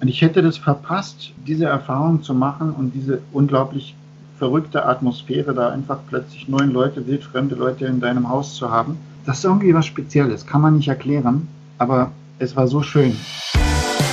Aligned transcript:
Und 0.00 0.08
ich 0.08 0.20
hätte 0.20 0.42
das 0.42 0.58
verpasst, 0.58 1.32
diese 1.46 1.64
Erfahrung 1.66 2.22
zu 2.22 2.34
machen 2.34 2.72
und 2.72 2.92
diese 2.92 3.20
unglaublich 3.32 3.94
verrückte 4.38 4.84
Atmosphäre, 4.84 5.54
da 5.54 5.70
einfach 5.70 5.98
plötzlich 6.08 6.48
neun 6.48 6.72
Leute, 6.72 7.06
wildfremde 7.06 7.54
Leute 7.54 7.86
in 7.86 8.00
deinem 8.00 8.28
Haus 8.28 8.54
zu 8.54 8.70
haben. 8.70 8.98
Das 9.24 9.38
ist 9.38 9.44
irgendwie 9.44 9.74
was 9.74 9.86
Spezielles, 9.86 10.46
kann 10.46 10.60
man 10.60 10.76
nicht 10.76 10.88
erklären, 10.88 11.48
aber 11.78 12.12
es 12.38 12.54
war 12.54 12.68
so 12.68 12.82
schön. 12.82 13.16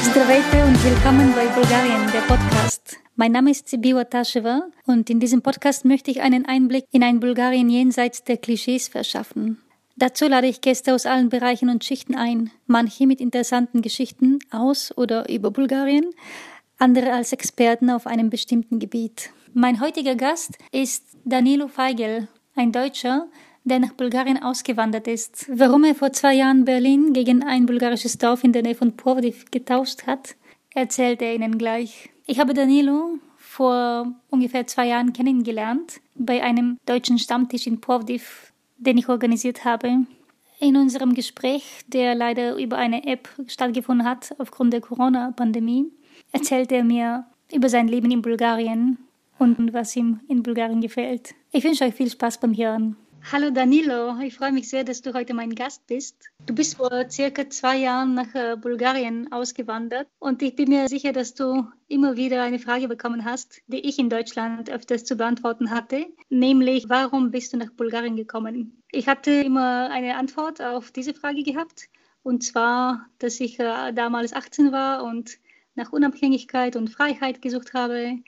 Здравейте 0.02 0.63
und 0.65 0.84
willkommen 0.84 1.34
bei 1.36 1.45
Bulgarien, 1.48 2.02
der 2.14 2.21
Podcast. 2.21 2.98
Mein 3.16 3.32
Name 3.32 3.52
ist 3.52 3.68
Sibiwa 3.68 4.05
Tasheva 4.05 4.64
und 4.86 5.09
in 5.09 5.20
diesem 5.20 5.41
Podcast 5.41 5.86
möchte 5.86 6.09
ich 6.09 6.21
einen 6.21 6.45
Einblick 6.45 6.86
in 6.91 7.04
ein 7.04 7.20
Bulgarien 7.20 7.70
jenseits 7.70 8.23
der 8.23 8.38
Klischees 8.38 8.88
verschaffen. 8.88 9.57
Dazu 9.99 10.29
lade 10.29 10.46
ich 10.46 10.61
Gäste 10.61 10.95
aus 10.95 11.07
allen 11.07 11.29
Bereichen 11.29 11.69
und 11.69 11.83
Schichten 11.83 12.15
ein, 12.15 12.53
manche 12.69 13.05
mit 13.09 13.21
interessanten 13.21 13.83
Geschichten 13.83 14.39
aus 14.53 14.97
oder 14.97 15.29
über 15.29 15.51
Bulgarien, 15.51 16.07
andere 16.79 17.12
als 17.12 17.33
Experten 17.33 17.91
auf 17.91 18.06
einem 18.06 18.30
bestimmten 18.30 18.79
Gebiet. 18.79 19.30
Mein 19.55 19.80
heutiger 19.80 20.15
Gast 20.15 20.56
ist 20.70 21.05
Danilo 21.25 21.66
Feigel, 21.66 22.29
ein 22.55 22.70
Deutscher, 22.70 23.27
der 23.65 23.80
nach 23.80 23.92
Bulgarien 23.92 24.41
ausgewandert 24.41 25.09
ist. 25.09 25.51
Warum 25.53 25.83
er 25.83 25.97
vor 25.97 26.12
zwei 26.12 26.34
Jahren 26.34 26.65
Berlin 26.65 27.12
gegen 27.12 27.42
ein 27.42 27.67
bulgarisches 27.67 28.19
Dorf 28.19 28.45
in 28.45 28.53
der 28.53 28.62
Nähe 28.62 28.77
von 28.77 28.97
Plovdiv 28.97 29.51
getauscht 29.51 30.06
hat, 30.06 30.37
erzählt 30.75 31.23
er 31.23 31.34
Ihnen 31.34 31.59
gleich. 31.59 32.09
Ich 32.25 32.39
habe 32.39 32.55
Danilo 32.55 33.19
vor 33.37 34.12
ungefähr 34.30 34.65
zwei 34.69 34.87
Jahren 34.87 35.12
kennengelernt 35.12 36.01
bei 36.15 36.41
einem 36.41 36.78
deutschen 36.87 37.19
Stammtisch 37.19 37.67
in 37.67 37.80
Plovdiv 37.80 38.48
den 38.78 38.98
ich 38.98 39.09
organisiert 39.09 39.64
habe. 39.64 40.06
In 40.60 40.77
unserem 40.77 41.14
Gespräch, 41.14 41.82
der 41.86 42.14
leider 42.14 42.56
über 42.56 42.78
eine 42.78 43.06
App 43.06 43.28
stattgefunden 43.46 44.06
hat 44.06 44.34
aufgrund 44.38 44.73
der 44.73 44.80
Corona-Pandemie, 44.80 45.86
erzählt 46.32 46.73
er 46.73 46.83
mir 46.83 47.27
über 47.52 47.69
sein 47.69 47.88
Leben 47.88 48.10
in 48.10 48.22
Bulgarien 48.22 48.98
und 49.38 49.72
was 49.72 49.94
ihm 49.94 50.20
in 50.28 50.42
Bulgarien 50.42 50.80
gefällt. 50.80 51.34
Ich 51.53 51.62
wünsche 51.62 51.84
euch 51.84 51.94
viel 51.94 52.11
Spaß 52.11 52.41
beim 52.41 52.56
Hören. 52.56 52.97
Hallo 53.24 53.50
Danilo, 53.50 54.19
ich 54.20 54.36
freue 54.36 54.52
mich 54.52 54.70
sehr, 54.70 54.84
dass 54.84 55.02
du 55.02 55.12
heute 55.12 55.34
mein 55.34 55.55
Gast 55.55 55.86
bist. 55.86 56.30
Du 56.47 56.55
bist 56.55 56.77
vor 56.77 57.11
circa 57.11 57.50
zwei 57.50 57.77
Jahren 57.77 58.14
nach 58.14 58.34
äh, 58.34 58.56
Bulgarien 58.56 59.30
ausgewandert 59.30 60.08
und 60.19 60.41
ich 60.41 60.56
bin 60.56 60.70
mir 60.70 60.88
sicher, 60.88 61.12
dass 61.12 61.34
du 61.34 61.66
immer 61.88 62.16
wieder 62.16 62.42
eine 62.42 62.58
Frage 62.58 62.88
bekommen 62.88 63.25
hast, 63.27 63.60
die 63.66 63.80
ich 63.80 63.98
in 63.98 64.08
Deutschland 64.08 64.70
öfters 64.70 65.05
zu 65.05 65.16
beantworten 65.16 65.70
hatte, 65.70 66.06
nämlich 66.30 66.88
warum 66.88 67.30
bist 67.30 67.52
du 67.52 67.58
nach 67.58 67.70
Bulgarien 67.72 68.16
gekommen? 68.16 68.83
Ich 68.92 69.08
hatte 69.08 69.30
immer 69.30 69.91
eine 69.91 70.16
Antwort 70.16 70.62
auf 70.62 70.91
diese 70.91 71.12
Frage 71.12 71.42
gehabt 71.42 71.88
und 72.22 72.42
zwar, 72.42 73.06
dass 73.19 73.41
ich 73.41 73.60
äh, 73.60 73.92
damals 73.92 74.32
18 74.32 74.72
war 74.72 75.05
und 75.05 75.38
nach 75.75 75.92
Unabhängigkeit 75.92 76.77
und 76.77 76.88
Freiheit 76.88 77.42
gesucht 77.42 77.75
habe 77.75 78.19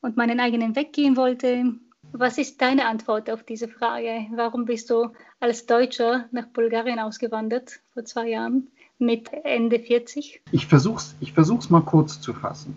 und 0.00 0.16
meinen 0.16 0.40
eigenen 0.40 0.74
Weg 0.74 0.92
gehen 0.92 1.16
wollte 1.16 1.78
was 2.12 2.38
ist 2.38 2.60
deine 2.60 2.86
Antwort 2.86 3.30
auf 3.30 3.42
diese 3.42 3.68
Frage? 3.68 4.26
Warum 4.34 4.64
bist 4.64 4.90
du 4.90 5.10
als 5.38 5.66
Deutscher 5.66 6.26
nach 6.32 6.46
Bulgarien 6.46 6.98
ausgewandert 6.98 7.80
vor 7.94 8.04
zwei 8.04 8.28
Jahren 8.28 8.68
mit 8.98 9.30
Ende 9.44 9.78
40? 9.78 10.42
Ich 10.52 10.66
versuche 10.66 10.98
es 10.98 11.16
ich 11.20 11.32
versuch's 11.32 11.70
mal 11.70 11.82
kurz 11.82 12.20
zu 12.20 12.32
fassen. 12.32 12.76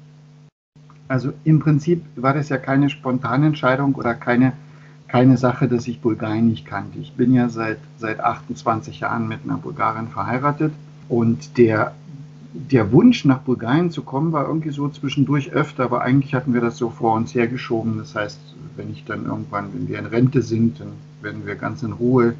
Also 1.07 1.33
im 1.43 1.59
Prinzip 1.59 2.03
war 2.15 2.33
das 2.33 2.49
ja 2.49 2.57
keine 2.57 2.89
spontane 2.89 3.47
Entscheidung 3.47 3.93
oder 3.95 4.15
keine, 4.15 4.53
keine 5.07 5.37
Sache, 5.37 5.67
dass 5.67 5.87
ich 5.87 5.99
Bulgarien 5.99 6.47
nicht 6.47 6.65
kannte. 6.65 6.99
Ich 6.99 7.13
bin 7.13 7.33
ja 7.33 7.49
seit, 7.49 7.79
seit 7.97 8.19
28 8.19 9.01
Jahren 9.01 9.27
mit 9.27 9.39
einer 9.43 9.57
Bulgarin 9.57 10.07
verheiratet 10.07 10.73
und 11.09 11.57
der 11.57 11.93
der 12.53 12.91
Wunsch, 12.91 13.25
nach 13.25 13.39
Bulgarien 13.39 13.89
zu 13.89 14.03
kommen, 14.03 14.31
war 14.31 14.47
irgendwie 14.47 14.69
so 14.69 14.87
zwischendurch 14.87 15.51
öfter, 15.51 15.85
aber 15.85 16.01
eigentlich 16.01 16.35
hatten 16.35 16.53
wir 16.53 16.61
das 16.61 16.77
so 16.77 16.89
vor 16.89 17.15
uns 17.15 17.33
hergeschoben. 17.33 17.97
Das 17.97 18.15
heißt, 18.15 18.39
wenn 18.75 18.91
ich 18.91 19.03
dann 19.05 19.25
irgendwann, 19.25 19.73
wenn 19.73 19.87
wir 19.87 19.99
in 19.99 20.05
Rente 20.05 20.41
sind, 20.41 20.79
dann 20.79 20.89
werden 21.21 21.45
wir 21.45 21.55
ganz 21.55 21.81
in 21.83 21.93
Ruhe 21.93 22.35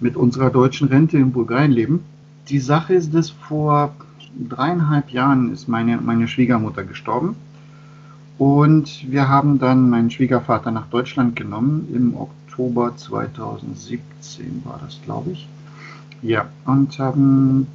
mit 0.00 0.16
unserer 0.16 0.50
deutschen 0.50 0.88
Rente 0.88 1.16
in 1.16 1.32
Bulgarien 1.32 1.72
leben. 1.72 2.00
Die 2.48 2.58
Sache 2.58 2.94
ist, 2.94 3.14
dass 3.14 3.30
vor 3.30 3.94
dreieinhalb 4.48 5.10
Jahren 5.10 5.52
ist 5.52 5.68
meine, 5.68 5.98
meine 5.98 6.28
Schwiegermutter 6.28 6.84
gestorben. 6.84 7.36
Und 8.38 9.10
wir 9.10 9.28
haben 9.28 9.58
dann 9.58 9.88
meinen 9.88 10.10
Schwiegervater 10.10 10.70
nach 10.70 10.88
Deutschland 10.88 11.36
genommen. 11.36 11.88
Im 11.94 12.14
Oktober 12.16 12.94
2017 12.96 14.62
war 14.64 14.80
das, 14.84 15.00
glaube 15.04 15.30
ich. 15.30 15.48
Ja, 16.20 16.46
und 16.66 16.98
haben 16.98 17.66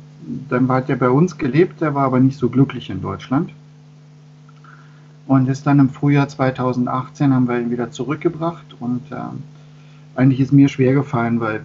dann 0.49 0.67
hat 0.69 0.89
er 0.89 0.95
bei 0.95 1.09
uns 1.09 1.37
gelebt, 1.37 1.81
der 1.81 1.95
war 1.95 2.05
aber 2.05 2.19
nicht 2.19 2.37
so 2.37 2.49
glücklich 2.49 2.89
in 2.89 3.01
Deutschland. 3.01 3.51
Und 5.27 5.47
ist 5.47 5.65
dann 5.65 5.79
im 5.79 5.89
Frühjahr 5.89 6.27
2018 6.27 7.33
haben 7.33 7.47
wir 7.47 7.59
ihn 7.59 7.71
wieder 7.71 7.91
zurückgebracht 7.91 8.75
und 8.79 9.11
äh, 9.11 9.15
eigentlich 10.15 10.41
ist 10.41 10.51
mir 10.51 10.67
schwer 10.67 10.93
gefallen, 10.93 11.39
weil 11.39 11.61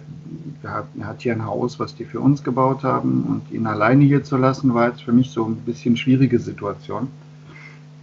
er 0.63 0.85
hat 1.05 1.21
hier 1.21 1.33
ein 1.33 1.45
Haus, 1.45 1.79
was 1.79 1.95
die 1.95 2.05
für 2.05 2.19
uns 2.19 2.43
gebaut 2.43 2.83
haben 2.83 3.23
und 3.23 3.51
ihn 3.53 3.67
alleine 3.67 4.05
hier 4.05 4.23
zu 4.23 4.37
lassen, 4.37 4.73
war 4.73 4.89
jetzt 4.89 5.03
für 5.03 5.11
mich 5.11 5.31
so 5.31 5.45
ein 5.45 5.57
bisschen 5.57 5.97
schwierige 5.97 6.39
Situation. 6.39 7.07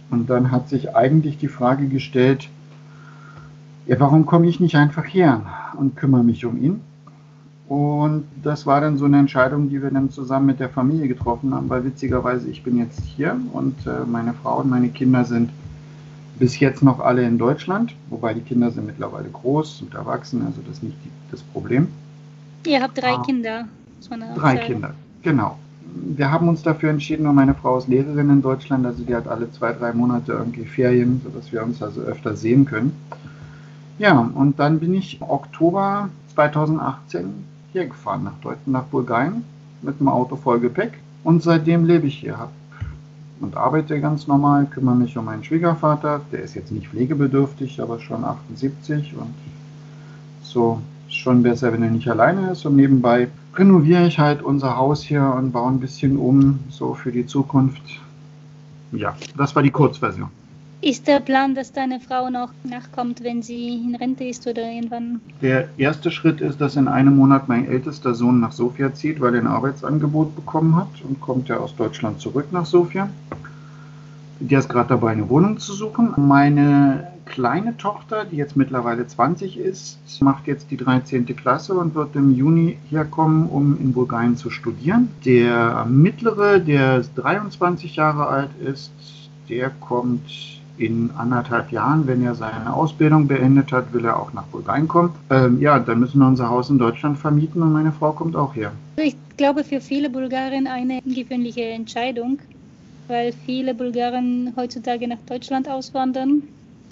Und 0.09 0.29
dann 0.29 0.51
hat 0.51 0.69
sich 0.69 0.95
eigentlich 0.95 1.37
die 1.37 1.47
Frage 1.47 1.87
gestellt, 1.87 2.49
ja, 3.87 3.99
warum 3.99 4.25
komme 4.25 4.47
ich 4.47 4.59
nicht 4.59 4.75
einfach 4.75 5.05
her 5.05 5.41
und 5.77 5.95
kümmere 5.95 6.23
mich 6.23 6.45
um 6.45 6.61
ihn? 6.61 6.81
Und 7.67 8.25
das 8.43 8.67
war 8.67 8.79
dann 8.79 8.97
so 8.97 9.05
eine 9.05 9.17
Entscheidung, 9.17 9.69
die 9.69 9.81
wir 9.81 9.89
dann 9.89 10.11
zusammen 10.11 10.45
mit 10.45 10.59
der 10.59 10.69
Familie 10.69 11.07
getroffen 11.07 11.53
haben, 11.53 11.67
weil 11.67 11.83
witzigerweise 11.83 12.47
ich 12.47 12.63
bin 12.63 12.77
jetzt 12.77 13.01
hier 13.03 13.39
und 13.53 13.87
äh, 13.87 14.05
meine 14.05 14.33
Frau 14.33 14.59
und 14.59 14.69
meine 14.69 14.89
Kinder 14.89 15.25
sind 15.25 15.49
bis 16.37 16.59
jetzt 16.59 16.83
noch 16.83 16.99
alle 16.99 17.23
in 17.23 17.37
Deutschland, 17.37 17.95
wobei 18.09 18.33
die 18.33 18.41
Kinder 18.41 18.69
sind 18.69 18.85
mittlerweile 18.85 19.29
groß 19.29 19.81
und 19.81 19.95
erwachsen, 19.95 20.43
also 20.45 20.61
das 20.61 20.77
ist 20.77 20.83
nicht 20.83 20.97
das 21.31 21.41
Problem. 21.41 21.87
Ihr 22.67 22.81
habt 22.81 23.01
drei 23.01 23.13
ah, 23.13 23.23
Kinder. 23.23 23.67
Drei. 24.35 24.57
Kinder, 24.57 24.93
genau. 25.23 25.57
Wir 26.15 26.29
haben 26.29 26.49
uns 26.49 26.61
dafür 26.61 26.89
entschieden, 26.89 27.25
und 27.25 27.35
meine 27.35 27.55
Frau 27.55 27.77
ist 27.77 27.87
Lehrerin 27.87 28.29
in 28.29 28.41
Deutschland, 28.41 28.85
also 28.85 29.03
die 29.03 29.15
hat 29.15 29.27
alle 29.27 29.49
zwei, 29.51 29.71
drei 29.73 29.93
Monate 29.93 30.33
irgendwie 30.33 30.65
Ferien, 30.65 31.21
sodass 31.23 31.51
wir 31.51 31.63
uns 31.63 31.81
also 31.81 32.01
öfter 32.01 32.35
sehen 32.35 32.65
können. 32.65 32.91
Ja, 33.97 34.19
und 34.35 34.59
dann 34.59 34.79
bin 34.79 34.93
ich 34.93 35.19
Oktober 35.21 36.09
2018 36.35 37.54
hier 37.75 37.87
gefahren, 37.87 38.23
nach 38.23 38.39
Deutschland, 38.41 38.67
nach 38.67 38.83
Bulgarien, 38.85 39.43
mit 39.81 39.99
einem 39.99 40.07
Auto 40.07 40.37
voll 40.37 40.61
Gepäck. 40.61 40.93
Und 41.25 41.43
seitdem 41.43 41.83
lebe 41.83 42.07
ich 42.07 42.17
hier 42.17 42.47
und 43.41 43.57
arbeite 43.57 43.99
ganz 43.99 44.27
normal, 44.27 44.65
kümmere 44.65 44.95
mich 44.95 45.17
um 45.17 45.25
meinen 45.25 45.43
Schwiegervater. 45.43 46.21
Der 46.31 46.41
ist 46.41 46.55
jetzt 46.55 46.71
nicht 46.71 46.87
pflegebedürftig, 46.87 47.81
aber 47.81 47.99
schon 47.99 48.23
78 48.23 49.13
und 49.17 49.33
so 50.41 50.79
ist 51.07 51.17
schon 51.17 51.43
besser, 51.43 51.73
wenn 51.73 51.83
er 51.83 51.89
nicht 51.89 52.07
alleine 52.07 52.51
ist. 52.51 52.65
Und 52.65 52.77
nebenbei 52.77 53.27
renoviere 53.55 54.07
ich 54.07 54.19
halt 54.19 54.41
unser 54.41 54.77
Haus 54.77 55.03
hier 55.03 55.33
und 55.37 55.51
baue 55.51 55.71
ein 55.71 55.81
bisschen 55.81 56.15
um, 56.15 56.59
so 56.69 56.93
für 56.93 57.11
die 57.11 57.25
Zukunft. 57.25 57.83
Ja, 58.93 59.17
das 59.35 59.53
war 59.53 59.63
die 59.63 59.71
Kurzversion. 59.71 60.29
Ist 60.85 61.07
der 61.07 61.19
Plan, 61.19 61.55
dass 61.55 61.71
deine 61.71 61.99
Frau 61.99 62.29
noch 62.29 62.51
nachkommt, 62.63 63.23
wenn 63.23 63.41
sie 63.41 63.69
in 63.69 63.95
Rente 63.95 64.23
ist 64.25 64.45
oder 64.45 64.61
irgendwann? 64.61 65.19
Der 65.41 65.67
erste 65.77 66.11
Schritt 66.11 66.41
ist, 66.41 66.61
dass 66.61 66.75
in 66.75 66.87
einem 66.87 67.15
Monat 67.15 67.47
mein 67.47 67.67
ältester 67.67 68.13
Sohn 68.13 68.39
nach 68.39 68.51
Sofia 68.51 68.93
zieht, 68.93 69.19
weil 69.19 69.33
er 69.33 69.41
ein 69.41 69.47
Arbeitsangebot 69.47 70.35
bekommen 70.35 70.75
hat 70.75 70.89
und 71.03 71.19
kommt 71.19 71.49
ja 71.49 71.57
aus 71.57 71.75
Deutschland 71.75 72.19
zurück 72.19 72.49
nach 72.51 72.67
Sofia. 72.67 73.09
Der 74.39 74.59
ist 74.59 74.69
gerade 74.69 74.89
dabei, 74.89 75.13
eine 75.13 75.27
Wohnung 75.27 75.57
zu 75.57 75.73
suchen. 75.73 76.13
Meine 76.17 77.07
kleine 77.25 77.75
Tochter, 77.77 78.23
die 78.25 78.35
jetzt 78.35 78.55
mittlerweile 78.55 79.07
20 79.07 79.57
ist, 79.57 79.97
macht 80.21 80.45
jetzt 80.45 80.69
die 80.69 80.77
13. 80.77 81.25
Klasse 81.35 81.73
und 81.73 81.95
wird 81.95 82.15
im 82.15 82.35
Juni 82.35 82.77
herkommen, 82.91 83.49
um 83.49 83.75
in 83.79 83.91
Bulgarien 83.91 84.37
zu 84.37 84.51
studieren. 84.51 85.09
Der 85.25 85.83
mittlere, 85.85 86.59
der 86.59 87.01
23 87.15 87.95
Jahre 87.95 88.27
alt 88.27 88.51
ist, 88.63 88.91
der 89.49 89.71
kommt 89.71 90.54
in 90.77 91.11
anderthalb 91.17 91.71
Jahren, 91.71 92.07
wenn 92.07 92.23
er 92.23 92.35
seine 92.35 92.73
Ausbildung 92.73 93.27
beendet 93.27 93.71
hat, 93.71 93.93
will 93.93 94.05
er 94.05 94.19
auch 94.19 94.33
nach 94.33 94.43
Bulgarien 94.43 94.87
kommen. 94.87 95.11
Ähm, 95.29 95.61
ja, 95.61 95.79
dann 95.79 95.99
müssen 95.99 96.19
wir 96.19 96.27
unser 96.27 96.49
Haus 96.49 96.69
in 96.69 96.77
Deutschland 96.77 97.17
vermieten 97.17 97.61
und 97.61 97.73
meine 97.73 97.91
Frau 97.91 98.11
kommt 98.11 98.35
auch 98.35 98.55
her. 98.55 98.71
Ich 98.97 99.15
glaube, 99.37 99.63
für 99.63 99.81
viele 99.81 100.09
Bulgaren 100.09 100.67
eine 100.67 100.99
ungewöhnliche 101.05 101.63
Entscheidung, 101.63 102.39
weil 103.07 103.31
viele 103.31 103.73
Bulgaren 103.73 104.53
heutzutage 104.55 105.07
nach 105.07 105.19
Deutschland 105.27 105.69
auswandern. 105.69 106.43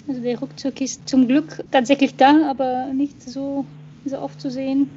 Also 0.08 0.20
der 0.20 0.40
Rückzug 0.40 0.80
ist 0.80 1.08
zum 1.08 1.26
Glück 1.26 1.62
tatsächlich 1.70 2.14
da, 2.16 2.50
aber 2.50 2.92
nicht 2.92 3.22
so, 3.22 3.64
so 4.04 4.18
oft 4.18 4.40
zu 4.40 4.50
sehen 4.50 4.88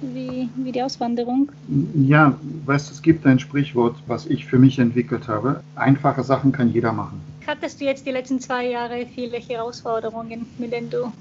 wie, 0.00 0.48
wie 0.56 0.72
die 0.72 0.82
Auswanderung. 0.82 1.50
Ja, 1.94 2.36
weißt 2.66 2.90
du, 2.90 2.94
es 2.94 3.02
gibt 3.02 3.26
ein 3.26 3.38
Sprichwort, 3.38 3.96
was 4.06 4.26
ich 4.26 4.44
für 4.44 4.58
mich 4.58 4.78
entwickelt 4.78 5.28
habe. 5.28 5.60
Einfache 5.76 6.22
Sachen 6.22 6.52
kann 6.52 6.72
jeder 6.72 6.92
machen. 6.92 7.20
Hattest 7.46 7.80
du 7.80 7.84
jetzt 7.84 8.06
die 8.06 8.10
letzten 8.10 8.40
zwei 8.40 8.68
Jahre 8.68 9.06
viele 9.06 9.36
Herausforderungen, 9.36 10.46
mit 10.58 10.72
denen 10.72 10.90
du 10.90 11.12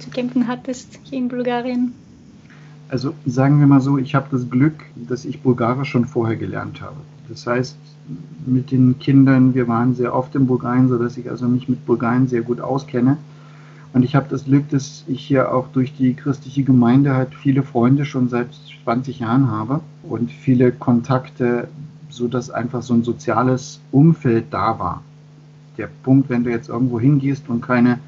zu 0.00 0.10
kämpfen 0.10 0.48
hattest 0.48 0.98
hier 1.04 1.18
in 1.18 1.28
Bulgarien? 1.28 1.92
Also 2.88 3.14
sagen 3.24 3.60
wir 3.60 3.66
mal 3.66 3.80
so, 3.80 3.96
ich 3.98 4.14
habe 4.14 4.26
das 4.30 4.48
Glück, 4.50 4.74
dass 4.94 5.24
ich 5.24 5.40
Bulgarisch 5.40 5.90
schon 5.90 6.04
vorher 6.04 6.36
gelernt 6.36 6.80
habe. 6.80 6.96
Das 7.28 7.46
heißt, 7.46 7.76
mit 8.46 8.70
den 8.70 8.98
Kindern. 8.98 9.54
Wir 9.54 9.68
waren 9.68 9.94
sehr 9.94 10.14
oft 10.14 10.34
in 10.34 10.46
Bulgarien, 10.46 10.88
sodass 10.88 11.16
ich 11.16 11.30
also 11.30 11.46
mich 11.48 11.68
mit 11.68 11.84
Bulgarien 11.86 12.28
sehr 12.28 12.42
gut 12.42 12.60
auskenne. 12.60 13.16
Und 13.92 14.02
ich 14.02 14.16
habe 14.16 14.26
das 14.28 14.44
Glück, 14.44 14.68
dass 14.70 15.04
ich 15.06 15.24
hier 15.24 15.54
auch 15.54 15.68
durch 15.68 15.94
die 15.96 16.14
christliche 16.14 16.64
Gemeinde 16.64 17.14
halt 17.14 17.34
viele 17.34 17.62
Freunde 17.62 18.04
schon 18.04 18.28
seit 18.28 18.48
20 18.82 19.20
Jahren 19.20 19.50
habe 19.50 19.80
und 20.02 20.30
viele 20.30 20.72
Kontakte, 20.72 21.68
sodass 22.14 22.50
einfach 22.50 22.82
so 22.82 22.94
ein 22.94 23.02
soziales 23.02 23.80
Umfeld 23.90 24.46
da 24.50 24.78
war. 24.78 25.02
Der 25.78 25.88
Punkt, 26.02 26.30
wenn 26.30 26.44
du 26.44 26.50
jetzt 26.50 26.68
irgendwo 26.68 27.00
hingehst 27.00 27.48
und 27.48 27.60
keine, 27.60 27.98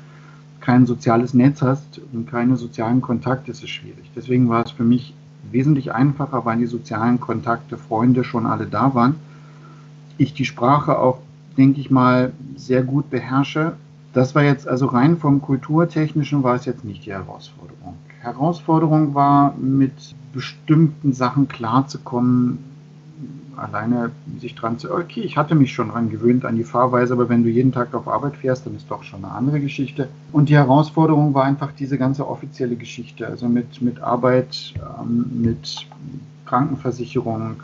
kein 0.61 0.87
soziales 0.87 1.35
Netz 1.35 1.63
hast 1.63 2.01
und 2.13 2.31
keine 2.31 2.57
sozialen 2.57 3.01
Kontakte, 3.01 3.51
ist 3.51 3.63
es 3.63 3.71
schwierig. 3.71 4.11
Deswegen 4.15 4.49
war 4.49 4.65
es 4.65 4.71
für 4.71 4.85
mich 4.85 5.15
wesentlich 5.51 5.93
einfacher, 5.93 6.45
weil 6.45 6.59
die 6.59 6.67
sozialen 6.67 7.21
Kontakte, 7.21 7.77
Freunde 7.77 8.25
schon 8.25 8.47
alle 8.47 8.67
da 8.67 8.95
waren. 8.95 9.17
Ich 10.19 10.35
die 10.35 10.45
Sprache 10.45 10.99
auch, 10.99 11.19
denke 11.57 11.81
ich 11.81 11.91
mal, 11.91 12.33
sehr 12.57 12.83
gut 12.83 13.11
beherrsche 13.11 13.75
das 14.17 14.35
war 14.35 14.43
jetzt 14.43 14.67
also 14.67 14.87
rein 14.87 15.19
vom 15.19 15.43
Kulturtechnischen 15.43 16.43
war 16.43 16.55
es 16.55 16.65
jetzt 16.65 16.87
nicht 16.87 17.05
die 17.05 17.13
Herausforderung. 17.13 17.97
Herausforderung 18.21 19.15
war, 19.15 19.55
mit 19.59 19.93
bestimmten 20.33 21.13
Sachen 21.13 21.49
klarzukommen, 21.49 22.65
alleine 23.57 24.11
sich 24.41 24.55
dran 24.55 24.79
zu, 24.79 24.93
okay, 24.93 25.21
ich 25.21 25.37
hatte 25.37 25.55
mich 25.55 25.73
schon 25.73 25.89
dran 25.89 26.11
gewöhnt 26.11 26.45
an 26.45 26.57
die 26.57 26.65
Fahrweise, 26.65 27.15
aber 27.15 27.29
wenn 27.29 27.43
du 27.43 27.51
jeden 27.51 27.73
Tag 27.73 27.95
auf 27.95 28.09
Arbeit 28.09 28.37
fährst, 28.37 28.67
dann 28.67 28.77
ist 28.77 28.91
doch 28.91 29.03
schon 29.03 29.25
eine 29.25 29.33
andere 29.33 29.61
Geschichte. 29.61 30.09
Und 30.33 30.49
die 30.49 30.57
Herausforderung 30.57 31.35
war 31.35 31.45
einfach 31.45 31.73
diese 31.73 31.99
ganze 31.99 32.29
offizielle 32.29 32.77
Geschichte, 32.77 33.27
also 33.27 33.49
mit, 33.49 33.81
mit 33.83 34.01
Arbeit, 34.01 34.75
ähm, 35.01 35.27
mit 35.43 35.87
Krankenversicherung, 36.45 37.57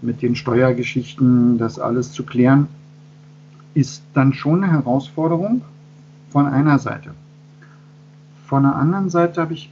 mit 0.00 0.22
den 0.22 0.36
Steuergeschichten, 0.36 1.58
das 1.58 1.78
alles 1.78 2.12
zu 2.12 2.24
klären 2.24 2.68
ist 3.78 4.02
dann 4.12 4.32
schon 4.32 4.64
eine 4.64 4.72
Herausforderung 4.72 5.62
von 6.30 6.46
einer 6.46 6.80
Seite. 6.80 7.12
Von 8.46 8.64
der 8.64 8.74
anderen 8.74 9.08
Seite 9.08 9.40
habe 9.40 9.54
ich 9.54 9.70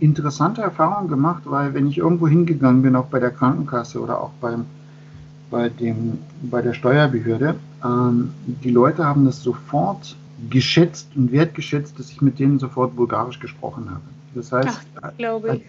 interessante 0.00 0.62
Erfahrungen 0.62 1.08
gemacht, 1.08 1.42
weil 1.46 1.74
wenn 1.74 1.86
ich 1.86 1.98
irgendwo 1.98 2.28
hingegangen 2.28 2.82
bin, 2.82 2.96
auch 2.96 3.06
bei 3.06 3.20
der 3.20 3.30
Krankenkasse 3.30 4.00
oder 4.00 4.20
auch 4.20 4.32
beim, 4.40 4.66
bei, 5.50 5.68
dem, 5.68 6.18
bei 6.42 6.62
der 6.62 6.74
Steuerbehörde, 6.74 7.56
ähm, 7.84 8.32
die 8.46 8.70
Leute 8.70 9.04
haben 9.04 9.24
das 9.24 9.42
sofort 9.42 10.16
geschätzt 10.50 11.08
und 11.14 11.32
wertgeschätzt, 11.32 11.98
dass 11.98 12.10
ich 12.10 12.20
mit 12.20 12.38
denen 12.38 12.58
sofort 12.58 12.96
bulgarisch 12.96 13.38
gesprochen 13.38 13.90
habe. 13.90 14.02
Das 14.34 14.52
heißt, 14.52 14.80
Ach, 15.00 15.12
glaube 15.16 15.56
ich. 15.56 15.62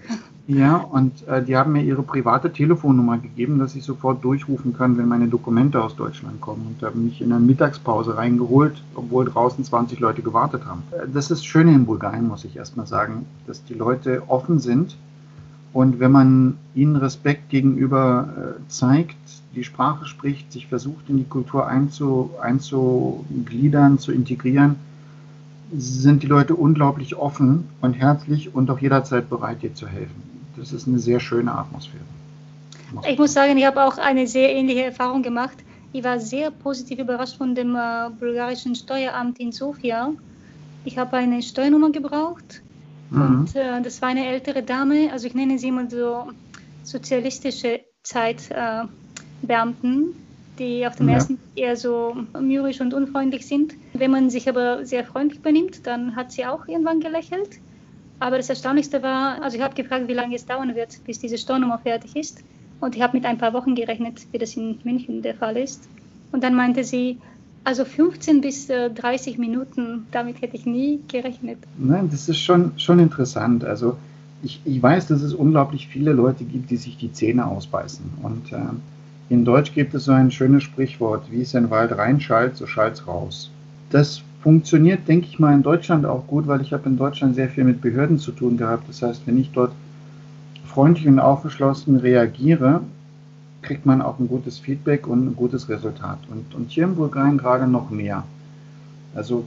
Ja, 0.47 0.77
und 0.77 1.27
äh, 1.27 1.43
die 1.43 1.57
haben 1.57 1.73
mir 1.73 1.81
ihre 1.81 2.03
private 2.03 2.53
Telefonnummer 2.53 3.17
gegeben, 3.17 3.57
dass 3.57 3.75
ich 3.75 3.83
sofort 3.83 4.23
durchrufen 4.23 4.77
kann, 4.77 4.97
wenn 4.97 5.07
meine 5.07 5.27
Dokumente 5.27 5.83
aus 5.83 5.95
Deutschland 5.95 6.39
kommen. 6.39 6.67
Und 6.67 6.85
haben 6.85 7.05
mich 7.05 7.19
in 7.21 7.31
eine 7.31 7.43
Mittagspause 7.43 8.15
reingeholt, 8.15 8.83
obwohl 8.93 9.25
draußen 9.25 9.63
20 9.63 9.99
Leute 9.99 10.21
gewartet 10.21 10.65
haben. 10.65 10.83
Äh, 10.91 11.07
das 11.11 11.31
ist 11.31 11.45
schön 11.45 11.67
in 11.67 11.85
Bulgarien, 11.85 12.27
muss 12.27 12.45
ich 12.45 12.55
erstmal 12.55 12.85
sagen, 12.85 13.25
dass 13.47 13.63
die 13.65 13.73
Leute 13.73 14.23
offen 14.27 14.59
sind. 14.59 14.95
Und 15.73 15.99
wenn 15.99 16.11
man 16.11 16.57
ihnen 16.73 16.95
Respekt 16.95 17.49
gegenüber 17.49 18.29
äh, 18.37 18.69
zeigt, 18.69 19.17
die 19.55 19.63
Sprache 19.63 20.05
spricht, 20.05 20.51
sich 20.51 20.67
versucht, 20.67 21.09
in 21.09 21.17
die 21.17 21.25
Kultur 21.25 21.67
einzu, 21.67 22.29
einzugliedern, 22.41 23.97
zu 23.99 24.11
integrieren, 24.11 24.75
sind 25.77 26.23
die 26.23 26.27
Leute 26.27 26.55
unglaublich 26.55 27.15
offen 27.15 27.69
und 27.81 27.93
herzlich 27.93 28.53
und 28.53 28.69
auch 28.69 28.79
jederzeit 28.79 29.29
bereit, 29.29 29.61
dir 29.61 29.73
zu 29.73 29.87
helfen 29.87 30.35
das 30.57 30.71
ist 30.71 30.87
eine 30.87 30.99
sehr 30.99 31.19
schöne 31.19 31.53
Atmosphäre. 31.53 32.03
Ich 33.09 33.17
muss 33.17 33.33
sagen, 33.33 33.57
ich 33.57 33.65
habe 33.65 33.83
auch 33.83 33.97
eine 33.97 34.27
sehr 34.27 34.53
ähnliche 34.55 34.83
Erfahrung 34.85 35.23
gemacht. 35.23 35.57
Ich 35.91 36.03
war 36.03 36.19
sehr 36.19 36.51
positiv 36.51 36.99
überrascht 36.99 37.37
von 37.37 37.55
dem 37.55 37.75
äh, 37.75 38.09
bulgarischen 38.19 38.75
Steueramt 38.75 39.39
in 39.39 39.51
Sofia. 39.51 40.11
Ich 40.83 40.97
habe 40.97 41.17
eine 41.17 41.41
Steuernummer 41.41 41.91
gebraucht 41.91 42.61
mhm. 43.09 43.21
und 43.21 43.55
äh, 43.55 43.81
das 43.81 44.01
war 44.01 44.09
eine 44.09 44.27
ältere 44.27 44.61
Dame, 44.61 45.11
also 45.11 45.27
ich 45.27 45.33
nenne 45.33 45.57
sie 45.57 45.69
immer 45.69 45.89
so 45.89 46.31
sozialistische 46.83 47.81
Zeitbeamten, 48.03 48.89
äh, 49.47 50.13
die 50.59 50.85
auf 50.87 50.95
dem 50.95 51.07
ja. 51.07 51.15
ersten 51.15 51.39
eher 51.55 51.75
so 51.75 52.15
mürrisch 52.39 52.81
und 52.81 52.93
unfreundlich 52.93 53.45
sind. 53.45 53.73
Wenn 53.93 54.11
man 54.11 54.29
sich 54.29 54.47
aber 54.49 54.85
sehr 54.85 55.03
freundlich 55.05 55.41
benimmt, 55.41 55.85
dann 55.85 56.15
hat 56.15 56.31
sie 56.31 56.45
auch 56.45 56.67
irgendwann 56.67 56.99
gelächelt. 56.99 57.59
Aber 58.19 58.37
das 58.37 58.49
Erstaunlichste 58.49 59.03
war, 59.03 59.41
also 59.41 59.57
ich 59.57 59.63
habe 59.63 59.75
gefragt, 59.75 60.07
wie 60.07 60.13
lange 60.13 60.35
es 60.35 60.45
dauern 60.45 60.75
wird, 60.75 61.03
bis 61.05 61.19
diese 61.19 61.37
Stornummer 61.37 61.79
fertig 61.79 62.15
ist. 62.15 62.43
Und 62.79 62.95
ich 62.95 63.01
habe 63.01 63.17
mit 63.17 63.25
ein 63.25 63.37
paar 63.37 63.53
Wochen 63.53 63.75
gerechnet, 63.75 64.25
wie 64.31 64.37
das 64.37 64.55
in 64.55 64.79
München 64.83 65.21
der 65.21 65.35
Fall 65.35 65.57
ist. 65.57 65.87
Und 66.31 66.43
dann 66.43 66.55
meinte 66.55 66.83
sie, 66.83 67.17
also 67.63 67.83
15 67.83 68.41
bis 68.41 68.67
30 68.67 69.35
äh, 69.35 69.39
Minuten, 69.39 70.05
damit 70.11 70.41
hätte 70.41 70.55
ich 70.55 70.65
nie 70.65 70.99
gerechnet. 71.07 71.57
Nein, 71.77 72.09
das 72.11 72.29
ist 72.29 72.39
schon, 72.39 72.77
schon 72.77 72.99
interessant. 72.99 73.63
Also 73.65 73.97
ich, 74.43 74.61
ich 74.65 74.81
weiß, 74.81 75.07
dass 75.07 75.21
es 75.21 75.33
unglaublich 75.33 75.87
viele 75.87 76.13
Leute 76.13 76.43
gibt, 76.43 76.69
die 76.69 76.77
sich 76.77 76.97
die 76.97 77.11
Zähne 77.11 77.47
ausbeißen. 77.47 78.05
Und 78.21 78.51
äh, 78.51 78.57
in 79.29 79.45
Deutsch 79.45 79.73
gibt 79.73 79.93
es 79.93 80.05
so 80.05 80.11
ein 80.11 80.31
schönes 80.31 80.63
Sprichwort, 80.63 81.31
wie 81.31 81.41
es 81.41 81.53
in 81.53 81.63
den 81.63 81.69
Wald 81.71 81.97
reinschallt, 81.97 82.55
so 82.55 82.67
schallt 82.67 82.95
es 82.95 83.07
raus. 83.07 83.49
Das 83.89 84.21
funktioniert, 84.41 85.07
denke 85.07 85.27
ich 85.27 85.39
mal, 85.39 85.53
in 85.53 85.63
Deutschland 85.63 86.05
auch 86.05 86.27
gut, 86.27 86.47
weil 86.47 86.61
ich 86.61 86.73
habe 86.73 86.87
in 86.87 86.97
Deutschland 86.97 87.35
sehr 87.35 87.49
viel 87.49 87.63
mit 87.63 87.81
Behörden 87.81 88.19
zu 88.19 88.31
tun 88.31 88.57
gehabt. 88.57 88.87
Das 88.87 89.01
heißt, 89.01 89.23
wenn 89.25 89.39
ich 89.39 89.51
dort 89.51 89.71
freundlich 90.65 91.07
und 91.07 91.19
aufgeschlossen 91.19 91.95
reagiere, 91.95 92.81
kriegt 93.63 93.85
man 93.87 94.01
auch 94.01 94.19
ein 94.19 94.27
gutes 94.27 94.59
Feedback 94.59 95.07
und 95.07 95.29
ein 95.29 95.35
gutes 95.35 95.69
Resultat. 95.69 96.19
Und, 96.29 96.53
und 96.53 96.69
hier 96.69 96.83
in 96.83 96.95
Bulgarien 96.95 97.39
gerade 97.39 97.67
noch 97.67 97.89
mehr. 97.89 98.23
Also 99.15 99.45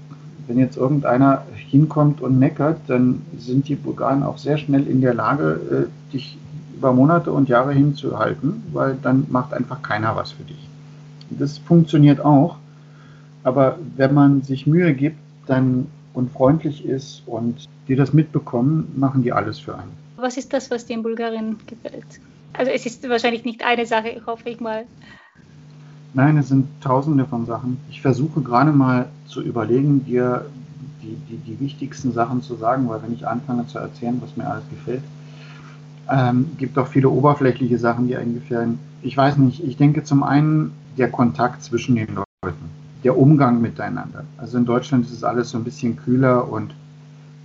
wenn 0.48 0.58
jetzt 0.58 0.76
irgendeiner 0.76 1.44
hinkommt 1.54 2.20
und 2.20 2.38
meckert, 2.38 2.80
dann 2.88 3.22
sind 3.36 3.68
die 3.68 3.76
Bulgaren 3.76 4.22
auch 4.24 4.38
sehr 4.38 4.58
schnell 4.58 4.86
in 4.88 5.00
der 5.00 5.14
Lage, 5.14 5.88
äh, 5.88 6.12
dich 6.12 6.38
über 6.78 6.92
Monate 6.92 7.32
und 7.32 7.48
Jahre 7.48 7.72
hinzuhalten, 7.72 8.62
weil 8.72 8.96
dann 9.02 9.26
macht 9.28 9.52
einfach 9.52 9.82
keiner 9.82 10.14
was 10.14 10.30
für 10.32 10.44
dich. 10.44 10.68
Das 11.30 11.58
funktioniert 11.58 12.20
auch. 12.24 12.56
Aber 13.42 13.78
wenn 13.96 14.14
man 14.14 14.42
sich 14.42 14.66
Mühe 14.66 14.94
gibt 14.94 15.18
dann 15.46 15.86
und 16.14 16.30
freundlich 16.32 16.84
ist 16.84 17.22
und 17.26 17.68
die 17.88 17.96
das 17.96 18.12
mitbekommen, 18.12 18.92
machen 18.96 19.22
die 19.22 19.32
alles 19.32 19.58
für 19.58 19.74
einen. 19.74 19.92
Was 20.16 20.36
ist 20.36 20.52
das, 20.52 20.70
was 20.70 20.86
dir 20.86 20.94
in 20.94 21.02
Bulgarien 21.02 21.56
gefällt? 21.66 22.20
Also 22.52 22.70
es 22.70 22.86
ist 22.86 23.08
wahrscheinlich 23.08 23.44
nicht 23.44 23.64
eine 23.64 23.86
Sache, 23.86 24.20
hoffe 24.26 24.48
ich 24.48 24.60
mal. 24.60 24.84
Nein, 26.14 26.36
es 26.38 26.48
sind 26.48 26.66
tausende 26.80 27.24
von 27.26 27.44
Sachen. 27.46 27.78
Ich 27.90 28.00
versuche 28.00 28.40
gerade 28.40 28.72
mal 28.72 29.06
zu 29.26 29.42
überlegen, 29.42 30.04
dir 30.04 30.46
die, 31.02 31.16
die, 31.28 31.36
die 31.38 31.60
wichtigsten 31.60 32.12
Sachen 32.12 32.42
zu 32.42 32.56
sagen, 32.56 32.88
weil 32.88 33.02
wenn 33.02 33.12
ich 33.12 33.26
anfange 33.26 33.66
zu 33.66 33.78
erzählen, 33.78 34.20
was 34.20 34.36
mir 34.36 34.48
alles 34.48 34.64
gefällt, 34.70 35.02
ähm, 36.10 36.50
gibt 36.58 36.78
auch 36.78 36.88
viele 36.88 37.08
oberflächliche 37.10 37.78
Sachen, 37.78 38.08
die 38.08 38.16
einem 38.16 38.34
gefallen. 38.34 38.78
Ich 39.02 39.16
weiß 39.16 39.36
nicht, 39.38 39.62
ich 39.64 39.76
denke 39.76 40.04
zum 40.04 40.22
einen 40.22 40.72
der 40.96 41.10
Kontakt 41.10 41.62
zwischen 41.62 41.96
den 41.96 42.08
Leuten 42.42 42.78
der 43.04 43.16
Umgang 43.16 43.60
miteinander. 43.60 44.24
Also 44.38 44.58
in 44.58 44.64
Deutschland 44.64 45.06
ist 45.06 45.12
es 45.12 45.24
alles 45.24 45.50
so 45.50 45.58
ein 45.58 45.64
bisschen 45.64 45.96
kühler 45.96 46.50
und 46.50 46.74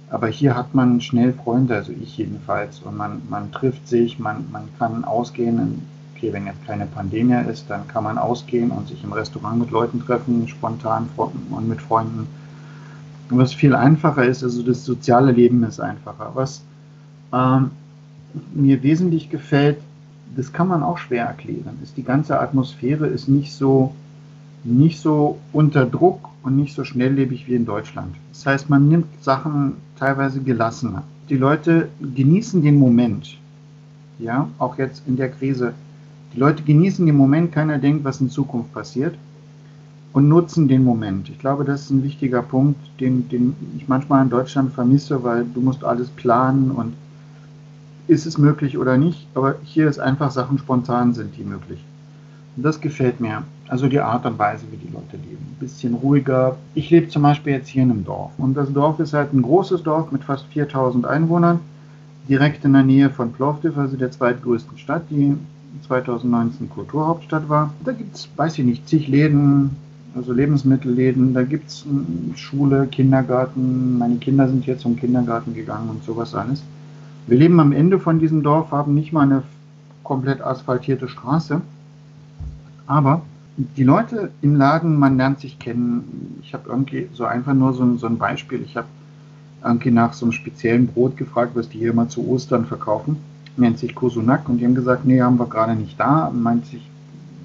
aber 0.10 0.28
hier 0.28 0.56
hat 0.56 0.76
man 0.76 1.02
schnell 1.02 1.34
Freunde, 1.34 1.76
also 1.76 1.92
ich 1.92 2.18
jedenfalls, 2.18 2.80
und 2.82 2.96
man, 2.96 3.24
man 3.30 3.52
trifft 3.52 3.88
sich, 3.88 4.20
man, 4.20 4.46
man 4.52 4.68
kann 4.78 5.04
ausgehen. 5.06 5.82
Okay, 6.16 6.32
wenn 6.32 6.46
jetzt 6.46 6.64
keine 6.68 6.86
Pandemie 6.86 7.50
ist, 7.50 7.68
dann 7.68 7.88
kann 7.88 8.04
man 8.04 8.20
ausgehen 8.20 8.70
und 8.70 8.88
sich 8.88 9.04
im 9.04 9.12
Restaurant 9.12 9.58
mit 9.58 9.72
Leuten 9.72 10.00
treffen, 10.02 10.48
spontan 10.48 11.10
und 11.18 11.68
mit 11.68 11.82
Freunden. 11.82 12.28
Und 13.32 13.38
was 13.40 13.54
viel 13.54 13.74
einfacher 13.74 14.24
ist, 14.24 14.44
also 14.44 14.62
das 14.62 14.86
soziale 14.86 15.32
Leben 15.32 15.64
ist 15.64 15.80
einfacher. 15.80 16.30
Was 16.36 16.62
ähm, 17.34 17.72
mir 18.54 18.84
wesentlich 18.84 19.30
gefällt, 19.30 19.78
das 20.36 20.52
kann 20.52 20.68
man 20.68 20.84
auch 20.84 20.98
schwer 20.98 21.26
erklären, 21.26 21.78
ist 21.84 21.98
die 21.98 22.04
ganze 22.04 22.40
Atmosphäre 22.40 23.08
ist 23.08 23.28
nicht 23.28 23.54
so 23.54 23.94
nicht 24.64 25.00
so 25.00 25.40
unter 25.52 25.86
Druck 25.86 26.30
und 26.42 26.56
nicht 26.56 26.76
so 26.76 26.84
schnelllebig 26.84 27.48
wie 27.48 27.56
in 27.56 27.66
Deutschland. 27.66 28.16
Das 28.32 28.46
heißt, 28.46 28.70
man 28.70 28.88
nimmt 28.88 29.08
Sachen 29.22 29.74
teilweise 29.98 30.42
gelassener. 30.42 31.04
Die 31.30 31.38
Leute 31.38 31.90
genießen 32.16 32.62
den 32.62 32.78
Moment. 32.78 33.38
Ja, 34.20 34.50
auch 34.60 34.78
jetzt 34.78 35.04
in 35.08 35.18
der 35.18 35.30
Krise. 35.30 35.74
Die 36.34 36.40
Leute 36.40 36.64
genießen 36.64 37.06
den 37.06 37.18
Moment, 37.18 37.52
keiner 37.52 37.78
denkt, 37.78 38.04
was 38.04 38.22
in 38.22 38.30
Zukunft 38.30 38.74
passiert 38.74 39.16
und 40.14 40.28
nutzen 40.28 40.68
den 40.68 40.84
Moment. 40.84 41.30
Ich 41.30 41.40
glaube, 41.40 41.66
das 41.66 41.82
ist 41.82 41.90
ein 41.90 42.04
wichtiger 42.04 42.42
Punkt, 42.42 42.80
den, 43.00 43.28
den 43.30 43.56
ich 43.78 43.88
manchmal 43.88 44.24
in 44.24 44.30
Deutschland 44.30 44.72
vermisse, 44.74 45.24
weil 45.24 45.46
du 45.46 45.62
musst 45.62 45.84
alles 45.84 46.08
planen 46.10 46.72
und 46.72 46.94
ist 48.08 48.26
es 48.26 48.38
möglich 48.38 48.78
oder 48.78 48.98
nicht, 48.98 49.28
aber 49.34 49.56
hier 49.64 49.88
ist 49.88 50.00
einfach 50.00 50.32
Sachen 50.32 50.58
spontan 50.58 51.14
sind 51.14 51.38
die 51.38 51.44
möglich. 51.44 51.84
Und 52.56 52.64
das 52.64 52.82
gefällt 52.82 53.20
mir. 53.20 53.44
Also 53.68 53.88
die 53.88 54.00
Art 54.00 54.26
und 54.26 54.38
Weise, 54.38 54.66
wie 54.72 54.78
die 54.78 54.94
Leute 54.94 55.18
leben. 55.18 55.46
Ein 55.52 55.60
bisschen 55.60 55.96
ruhiger. 55.96 56.58
Ich 56.76 56.90
lebe 56.90 57.08
zum 57.08 57.24
Beispiel 57.24 57.54
jetzt 57.54 57.70
hier 57.70 57.84
in 57.84 57.92
einem 57.92 58.06
Dorf. 58.06 58.32
Und 58.38 58.56
das 58.56 58.72
Dorf 58.72 59.00
ist 59.00 59.14
halt 59.14 59.34
ein 59.34 59.42
großes 59.42 59.84
Dorf 59.84 60.12
mit 60.12 60.24
fast 60.24 60.46
4000 60.48 61.06
Einwohnern. 61.06 61.60
Direkt 62.30 62.64
in 62.66 62.74
der 62.74 62.84
Nähe 62.84 63.10
von 63.10 63.32
Plovdiv, 63.32 63.78
also 63.78 63.98
der 63.98 64.12
zweitgrößten 64.12 64.78
Stadt. 64.78 65.04
Die 65.10 65.36
2019 65.88 66.70
Kulturhauptstadt 66.70 67.50
war. 67.50 67.74
Da 67.84 67.92
gibt 67.92 68.16
es, 68.16 68.30
weiß 68.36 68.60
ich 68.60 68.66
nicht, 68.66 68.88
zig 68.88 69.08
Läden, 69.08 69.72
also 70.16 70.32
Lebensmittelläden, 70.32 71.34
da 71.34 71.44
gibt 71.44 71.70
es 71.70 71.86
Schule, 72.36 72.88
Kindergarten. 72.88 73.98
Meine 73.98 74.18
Kinder 74.18 74.48
sind 74.48 74.66
jetzt 74.66 74.82
zum 74.82 74.96
Kindergarten 74.96 75.54
gegangen 75.54 75.90
und 75.90 76.04
sowas 76.04 76.36
alles. 76.36 76.64
Wir 77.28 77.38
leben 77.38 77.60
am 77.60 77.72
Ende 77.72 78.00
von 78.00 78.20
diesem 78.20 78.44
Dorf, 78.44 78.72
haben 78.72 78.94
nicht 78.94 79.14
mal 79.14 79.22
eine 79.22 79.44
komplett 80.04 80.42
asphaltierte 80.42 81.08
Straße. 81.08 81.62
Aber 82.86 83.22
die 83.56 83.84
Leute 83.84 84.32
im 84.42 84.56
Laden, 84.56 84.98
man 84.98 85.18
lernt 85.18 85.40
sich 85.40 85.60
kennen. 85.60 86.40
Ich 86.42 86.54
habe 86.54 86.70
irgendwie 86.70 87.08
so 87.14 87.24
einfach 87.26 87.54
nur 87.54 87.74
so 87.74 87.84
ein, 87.84 87.98
so 87.98 88.08
ein 88.08 88.18
Beispiel. 88.18 88.62
Ich 88.62 88.76
habe 88.76 88.88
irgendwie 89.64 89.92
nach 89.92 90.14
so 90.14 90.26
einem 90.26 90.34
speziellen 90.34 90.88
Brot 90.88 91.16
gefragt, 91.16 91.52
was 91.56 91.70
die 91.70 91.80
hier 91.80 91.92
immer 91.92 92.10
zu 92.10 92.28
Ostern 92.28 92.66
verkaufen. 92.66 93.18
Nennt 93.56 93.80
sich 93.80 93.96
Kosunak 93.96 94.50
und 94.50 94.58
die 94.58 94.66
haben 94.66 94.76
gesagt, 94.76 95.06
nee, 95.06 95.22
haben 95.22 95.40
wir 95.40 95.46
gerade 95.46 95.76
nicht 95.76 96.00
da. 96.00 96.32
Meint 96.34 96.66
sich, 96.66 96.90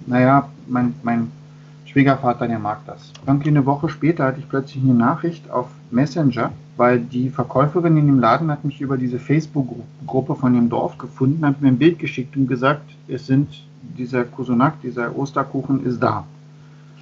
naja, 0.07 0.49
mein, 0.67 0.95
mein 1.03 1.31
Schwiegervater, 1.89 2.47
der 2.47 2.59
mag 2.59 2.85
das. 2.87 3.13
Irgendwie 3.27 3.49
eine 3.49 3.65
Woche 3.65 3.89
später 3.89 4.25
hatte 4.25 4.41
ich 4.41 4.49
plötzlich 4.49 4.83
eine 4.83 4.95
Nachricht 4.95 5.51
auf 5.51 5.69
Messenger, 5.91 6.53
weil 6.77 7.01
die 7.01 7.31
Verkäuferin 7.31 7.97
in 7.97 8.07
dem 8.07 8.21
Laden 8.21 8.51
hat 8.51 8.65
mich 8.65 8.81
über 8.81 8.99
diese 8.99 9.19
Facebook-Gruppe 9.19 10.35
von 10.35 10.53
dem 10.53 10.69
Dorf 10.69 10.99
gefunden, 10.99 11.47
hat 11.47 11.63
mir 11.63 11.69
ein 11.69 11.79
Bild 11.79 11.99
geschickt 11.99 12.37
und 12.37 12.47
gesagt, 12.47 12.83
es 13.09 13.27
sind 13.27 13.49
dieser 13.97 14.25
Kusunak, 14.25 14.81
dieser 14.83 15.17
Osterkuchen 15.17 15.85
ist 15.85 16.03
da. 16.03 16.25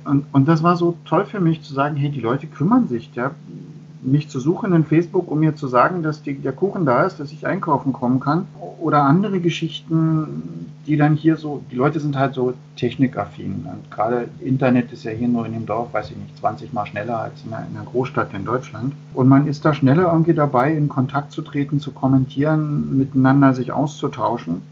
Und, 0.05 0.25
und 0.33 0.47
das 0.47 0.63
war 0.63 0.77
so 0.77 0.97
toll 1.05 1.25
für 1.25 1.41
mich 1.41 1.63
zu 1.63 1.75
sagen, 1.75 1.97
hey, 1.97 2.11
die 2.11 2.21
Leute 2.21 2.47
kümmern 2.47 2.87
sich. 2.87 3.11
Ja? 3.15 3.33
Mich 4.07 4.29
zu 4.29 4.41
suchen 4.41 4.73
in 4.73 4.85
Facebook, 4.85 5.31
um 5.31 5.41
mir 5.41 5.55
zu 5.55 5.69
sagen, 5.69 6.03
dass 6.03 6.23
die, 6.23 6.35
der 6.35 6.53
Kuchen 6.53 6.87
da 6.87 7.05
ist, 7.05 7.19
dass 7.19 7.33
ich 7.33 7.47
einkaufen 7.47 7.93
kommen 7.93 8.21
kann. 8.21 8.47
Oder 8.79 9.03
andere 9.03 9.41
Geschichten, 9.41 10.73
die 10.87 10.97
dann 10.97 11.17
hier 11.17 11.37
so, 11.37 11.63
die 11.71 11.77
Leute 11.77 12.01
sind 12.01 12.17
halt 12.17 12.35
so 12.35 12.55
technikaffin. 12.77 13.67
Und 13.71 13.91
gerade 13.91 14.29
Internet 14.41 14.93
ist 14.93 15.05
ja 15.05 15.11
hier 15.11 15.29
nur 15.29 15.47
in 15.47 15.53
dem 15.53 15.67
Dorf, 15.67 15.93
weiß 15.93 16.11
ich 16.11 16.17
nicht, 16.17 16.39
20 16.39 16.73
Mal 16.73 16.87
schneller 16.87 17.21
als 17.21 17.45
in 17.45 17.53
einer, 17.53 17.67
in 17.67 17.77
einer 17.77 17.87
Großstadt 17.87 18.33
in 18.35 18.45
Deutschland. 18.45 18.95
Und 19.15 19.29
man 19.29 19.47
ist 19.47 19.65
da 19.65 19.75
schneller 19.75 20.13
irgendwie 20.13 20.35
dabei, 20.35 20.73
in 20.73 20.89
Kontakt 20.89 21.33
zu 21.33 21.43
treten, 21.43 21.81
zu 21.81 21.91
kommentieren, 21.93 22.97
miteinander 22.97 23.55
sich 23.55 23.73
auszutauschen 23.73 24.63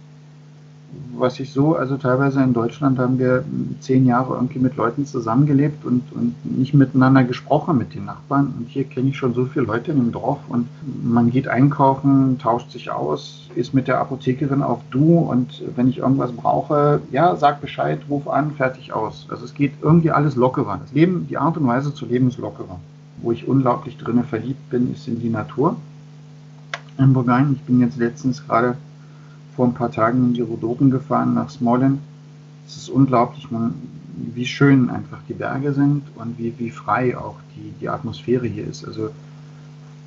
was 1.16 1.38
ich 1.40 1.52
so, 1.52 1.76
also 1.76 1.96
teilweise 1.96 2.42
in 2.42 2.52
Deutschland 2.52 2.98
haben 2.98 3.18
wir 3.18 3.44
zehn 3.80 4.06
Jahre 4.06 4.34
irgendwie 4.34 4.58
mit 4.58 4.76
Leuten 4.76 5.06
zusammengelebt 5.06 5.84
und, 5.84 6.02
und 6.12 6.34
nicht 6.44 6.74
miteinander 6.74 7.24
gesprochen 7.24 7.78
mit 7.78 7.94
den 7.94 8.04
Nachbarn. 8.04 8.52
Und 8.58 8.68
hier 8.68 8.84
kenne 8.84 9.10
ich 9.10 9.16
schon 9.16 9.34
so 9.34 9.46
viele 9.46 9.66
Leute 9.66 9.92
in 9.92 9.98
dem 9.98 10.12
Dorf 10.12 10.38
und 10.48 10.66
man 11.02 11.30
geht 11.30 11.48
einkaufen, 11.48 12.38
tauscht 12.38 12.70
sich 12.70 12.90
aus, 12.90 13.48
ist 13.54 13.74
mit 13.74 13.88
der 13.88 14.00
Apothekerin 14.00 14.62
auf 14.62 14.80
Du 14.90 15.18
und 15.18 15.62
wenn 15.76 15.88
ich 15.88 15.98
irgendwas 15.98 16.32
brauche, 16.32 17.00
ja, 17.10 17.36
sag 17.36 17.60
Bescheid, 17.60 18.00
ruf 18.08 18.28
an, 18.28 18.52
fertig 18.52 18.92
aus. 18.92 19.26
Also 19.30 19.44
es 19.44 19.54
geht 19.54 19.72
irgendwie 19.82 20.10
alles 20.10 20.36
lockerer. 20.36 20.78
Das 20.82 20.92
Leben, 20.92 21.26
die 21.28 21.38
Art 21.38 21.56
und 21.56 21.66
Weise 21.66 21.94
zu 21.94 22.06
leben 22.06 22.28
ist 22.28 22.38
lockerer. 22.38 22.80
Wo 23.22 23.32
ich 23.32 23.46
unglaublich 23.46 23.96
drinne 23.96 24.24
verliebt 24.24 24.70
bin, 24.70 24.92
ist 24.92 25.06
in 25.08 25.20
die 25.20 25.30
Natur 25.30 25.76
in 26.98 27.12
Burgein. 27.12 27.52
Ich 27.54 27.62
bin 27.62 27.80
jetzt 27.80 27.96
letztens 27.96 28.46
gerade 28.46 28.76
vor 29.56 29.66
ein 29.66 29.74
paar 29.74 29.90
Tagen 29.90 30.24
in 30.24 30.34
die 30.34 30.40
Rhodopen 30.40 30.90
gefahren 30.90 31.34
nach 31.34 31.50
Smolensk. 31.50 32.00
Es 32.66 32.76
ist 32.76 32.88
unglaublich, 32.88 33.50
man, 33.50 33.74
wie 34.34 34.46
schön 34.46 34.90
einfach 34.90 35.18
die 35.28 35.34
Berge 35.34 35.72
sind 35.72 36.02
und 36.16 36.38
wie, 36.38 36.54
wie 36.58 36.70
frei 36.70 37.16
auch 37.16 37.36
die, 37.56 37.72
die 37.80 37.88
Atmosphäre 37.88 38.46
hier 38.46 38.66
ist. 38.66 38.86
Also 38.86 39.10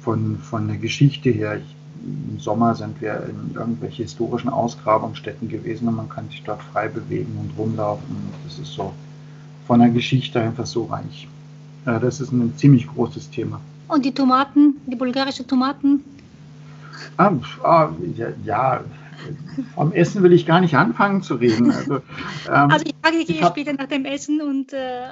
von, 0.01 0.37
von 0.39 0.67
der 0.67 0.77
Geschichte 0.77 1.29
her, 1.29 1.57
ich, 1.57 1.75
im 2.03 2.39
Sommer 2.39 2.75
sind 2.75 2.99
wir 3.01 3.23
in 3.29 3.55
irgendwelche 3.55 4.03
historischen 4.03 4.49
Ausgrabungsstätten 4.49 5.49
gewesen 5.49 5.87
und 5.87 5.95
man 5.95 6.09
kann 6.09 6.29
sich 6.29 6.43
dort 6.43 6.61
frei 6.61 6.87
bewegen 6.87 7.37
und 7.39 7.57
rumlaufen. 7.57 8.15
Das 8.43 8.59
ist 8.59 8.73
so 8.73 8.93
von 9.65 9.79
der 9.79 9.89
Geschichte 9.89 10.39
einfach 10.39 10.65
so 10.65 10.85
reich. 10.85 11.27
Ja, 11.85 11.99
das 11.99 12.21
ist 12.21 12.31
ein 12.31 12.53
ziemlich 12.55 12.87
großes 12.87 13.29
Thema. 13.29 13.59
Und 13.87 14.05
die 14.05 14.13
Tomaten, 14.13 14.75
die 14.87 14.95
bulgarischen 14.95 15.47
Tomaten? 15.47 16.03
Ah, 17.17 17.31
ah 17.63 17.89
ja, 18.15 18.27
ja, 18.43 18.81
vom 19.75 19.91
Essen 19.91 20.23
will 20.23 20.33
ich 20.33 20.45
gar 20.45 20.61
nicht 20.61 20.75
anfangen 20.75 21.21
zu 21.21 21.35
reden. 21.35 21.71
Also, 21.71 21.95
ähm, 21.95 22.01
also 22.47 22.85
ich 22.85 22.95
frage 23.01 23.25
dich 23.25 23.45
später 23.45 23.73
nach 23.73 23.87
dem 23.87 24.05
Essen 24.05 24.41
und 24.41 24.73
äh, 24.73 25.09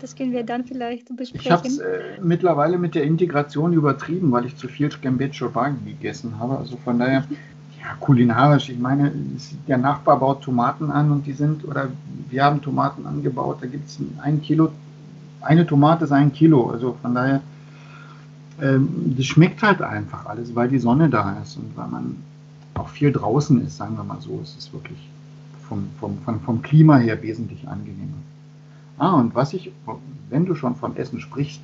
das 0.00 0.14
können 0.14 0.32
wir 0.32 0.44
dann 0.44 0.64
vielleicht 0.64 1.14
besprechen. 1.16 1.40
Ich 1.44 1.50
habe 1.50 1.68
es 1.68 1.78
äh, 1.78 2.20
mittlerweile 2.22 2.78
mit 2.78 2.94
der 2.94 3.04
Integration 3.04 3.72
übertrieben, 3.72 4.30
weil 4.32 4.46
ich 4.46 4.56
zu 4.56 4.68
viel 4.68 4.90
Scambeccio 4.90 5.50
Bagi 5.50 5.76
gegessen 5.84 6.38
habe. 6.38 6.58
Also 6.58 6.76
von 6.76 6.98
daher, 6.98 7.24
ja, 7.80 7.94
kulinarisch, 8.00 8.68
ich 8.68 8.78
meine, 8.78 9.12
der 9.66 9.78
Nachbar 9.78 10.20
baut 10.20 10.42
Tomaten 10.42 10.90
an 10.90 11.10
und 11.10 11.26
die 11.26 11.32
sind, 11.32 11.66
oder 11.66 11.88
wir 12.30 12.44
haben 12.44 12.62
Tomaten 12.62 13.06
angebaut, 13.06 13.58
da 13.60 13.66
gibt 13.66 13.88
es 13.88 13.98
ein 14.22 14.40
Kilo, 14.42 14.70
eine 15.40 15.66
Tomate 15.66 16.04
ist 16.04 16.12
ein 16.12 16.32
Kilo. 16.32 16.70
Also 16.70 16.96
von 17.00 17.14
daher, 17.14 17.40
ähm, 18.60 19.14
das 19.16 19.26
schmeckt 19.26 19.62
halt 19.62 19.82
einfach 19.82 20.26
alles, 20.26 20.54
weil 20.54 20.68
die 20.68 20.78
Sonne 20.78 21.08
da 21.08 21.38
ist 21.42 21.56
und 21.56 21.76
weil 21.76 21.88
man 21.88 22.16
auch 22.78 22.88
viel 22.88 23.12
draußen 23.12 23.64
ist, 23.66 23.76
sagen 23.76 23.96
wir 23.96 24.04
mal 24.04 24.20
so. 24.20 24.40
Es 24.42 24.56
ist 24.56 24.72
wirklich 24.72 24.98
vom, 25.68 25.88
vom, 26.00 26.18
vom, 26.24 26.40
vom 26.40 26.62
Klima 26.62 26.96
her 26.96 27.22
wesentlich 27.22 27.66
angenehmer. 27.68 28.18
Ah, 28.98 29.14
und 29.14 29.34
was 29.34 29.52
ich, 29.52 29.70
wenn 30.28 30.46
du 30.46 30.54
schon 30.54 30.74
vom 30.74 30.96
Essen 30.96 31.20
sprichst, 31.20 31.60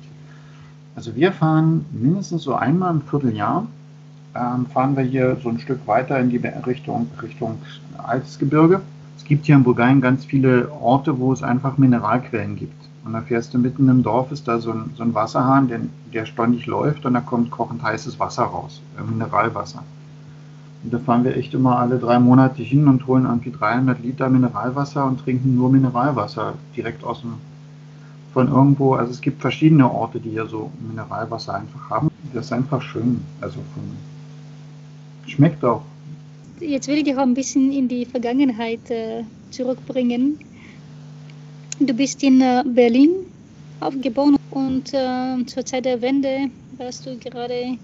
also 0.95 1.15
wir 1.15 1.33
fahren 1.33 1.85
mindestens 1.91 2.43
so 2.43 2.55
einmal 2.55 2.93
im 2.93 3.01
Vierteljahr, 3.01 3.67
ähm, 4.35 4.65
fahren 4.67 4.95
wir 4.95 5.03
hier 5.03 5.37
so 5.43 5.49
ein 5.49 5.59
Stück 5.59 5.85
weiter 5.87 6.19
in 6.19 6.29
die 6.29 6.37
Richtung, 6.37 7.07
Richtung 7.21 7.57
Alpsgebirge. 7.97 8.81
Es 9.17 9.25
gibt 9.25 9.45
hier 9.45 9.55
in 9.55 9.63
Bulgarien 9.63 10.01
ganz 10.01 10.23
viele 10.23 10.71
Orte, 10.71 11.17
wo 11.19 11.33
es 11.33 11.43
einfach 11.43 11.77
Mineralquellen 11.77 12.55
gibt. 12.55 12.73
Und 13.03 13.13
da 13.13 13.21
fährst 13.21 13.53
du 13.53 13.59
mitten 13.59 13.87
im 13.89 14.03
Dorf, 14.03 14.31
ist 14.31 14.47
da 14.47 14.59
so 14.59 14.71
ein, 14.71 14.91
so 14.95 15.03
ein 15.03 15.13
Wasserhahn, 15.13 15.67
der, 15.67 15.81
der 16.13 16.25
ständig 16.25 16.65
läuft 16.65 17.05
und 17.05 17.13
da 17.13 17.21
kommt 17.21 17.51
kochend 17.51 17.83
heißes 17.83 18.19
Wasser 18.19 18.43
raus, 18.43 18.81
äh, 18.97 19.03
Mineralwasser. 19.03 19.83
Und 20.85 20.93
da 20.93 20.99
fahren 20.99 21.23
wir 21.23 21.35
echt 21.35 21.51
immer 21.55 21.79
alle 21.79 21.97
drei 21.97 22.19
Monate 22.19 22.61
hin 22.61 22.87
und 22.87 23.07
holen 23.07 23.25
irgendwie 23.25 23.49
300 23.49 24.03
Liter 24.03 24.29
Mineralwasser 24.29 25.03
und 25.07 25.19
trinken 25.19 25.55
nur 25.55 25.71
Mineralwasser 25.71 26.53
direkt 26.77 27.03
aus 27.03 27.21
dem, 27.21 27.33
von 28.33 28.47
irgendwo. 28.47 28.93
Also 28.93 29.11
es 29.11 29.19
gibt 29.19 29.41
verschiedene 29.41 29.91
Orte, 29.91 30.19
die 30.19 30.29
hier 30.29 30.45
so 30.45 30.69
Mineralwasser 30.87 31.55
einfach 31.55 31.89
haben. 31.89 32.11
Das 32.35 32.45
ist 32.45 32.53
einfach 32.53 32.83
schön. 32.83 33.19
Also 33.41 33.55
von, 33.73 33.83
schmeckt 35.25 35.65
auch. 35.65 35.81
Jetzt 36.59 36.87
will 36.87 36.97
ich 36.97 37.05
dich 37.05 37.15
auch 37.15 37.23
ein 37.23 37.33
bisschen 37.33 37.71
in 37.71 37.87
die 37.87 38.05
Vergangenheit 38.05 38.87
äh, 38.91 39.23
zurückbringen. 39.49 40.37
Du 41.79 41.93
bist 41.95 42.21
in 42.21 42.41
äh, 42.41 42.63
Berlin 42.63 43.09
aufgeboren 43.79 44.37
und 44.51 44.93
äh, 44.93 45.43
zur 45.47 45.65
Zeit 45.65 45.85
der 45.85 45.99
Wende 46.03 46.51
warst 46.77 47.07
du 47.07 47.17
gerade 47.17 47.75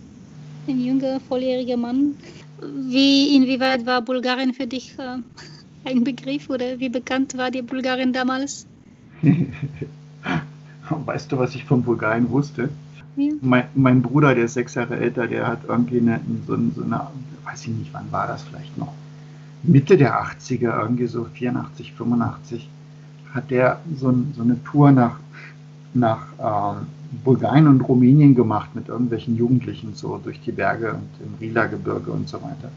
ein 0.68 0.86
junger, 0.86 1.20
volljähriger 1.20 1.78
Mann. 1.78 2.16
Wie, 2.62 3.36
inwieweit 3.36 3.86
war 3.86 4.02
Bulgarien 4.02 4.54
für 4.54 4.68
dich 4.68 4.96
äh, 5.00 5.90
ein 5.90 6.04
Begriff 6.04 6.50
oder 6.50 6.80
wie 6.80 6.90
bekannt 6.90 7.38
war 7.38 7.50
die 7.50 7.62
Bulgarien 7.62 8.14
damals? 8.14 8.66
weißt 10.90 11.32
du, 11.32 11.38
was 11.38 11.56
ich 11.56 11.64
von 11.66 11.84
Bulgarien 11.84 12.30
wusste? 12.30 12.70
Ja. 13.16 13.34
Mein, 13.42 13.64
mein, 13.76 14.02
Bruder, 14.02 14.36
der 14.36 14.46
ist 14.46 14.54
sechs 14.54 14.76
Jahre 14.76 14.98
älter, 14.98 15.28
der 15.28 15.48
hat 15.48 15.60
irgendwie 15.68 16.00
eine, 16.00 16.22
so, 16.48 16.58
so 16.76 16.84
eine, 16.84 17.08
weiß 17.46 17.62
ich 17.64 17.70
nicht, 17.70 17.94
wann 17.94 18.12
war 18.12 18.28
das 18.28 18.44
vielleicht 18.44 18.78
noch, 18.78 18.94
Mitte 19.64 19.98
der 19.98 20.24
80er, 20.24 20.82
irgendwie 20.82 21.08
so 21.08 21.26
84, 21.26 21.94
85, 21.94 22.70
hat 23.34 23.52
der 23.52 23.80
so, 23.98 24.14
so 24.36 24.42
eine 24.42 24.64
Tour 24.64 24.92
nach, 24.92 25.20
nach 25.94 26.28
ähm, 26.40 26.88
Bulgarien 27.12 27.68
und 27.68 27.82
Rumänien 27.82 28.36
gemacht 28.36 28.70
mit 28.74 28.88
irgendwelchen 28.88 29.36
Jugendlichen 29.36 29.94
so 29.96 30.18
durch 30.18 30.40
die 30.42 30.52
Berge 30.52 30.94
und 30.94 31.10
im 31.26 31.36
Rila-Gebirge 31.40 32.12
und 32.12 32.30
so 32.30 32.38
weiter. 32.38 32.72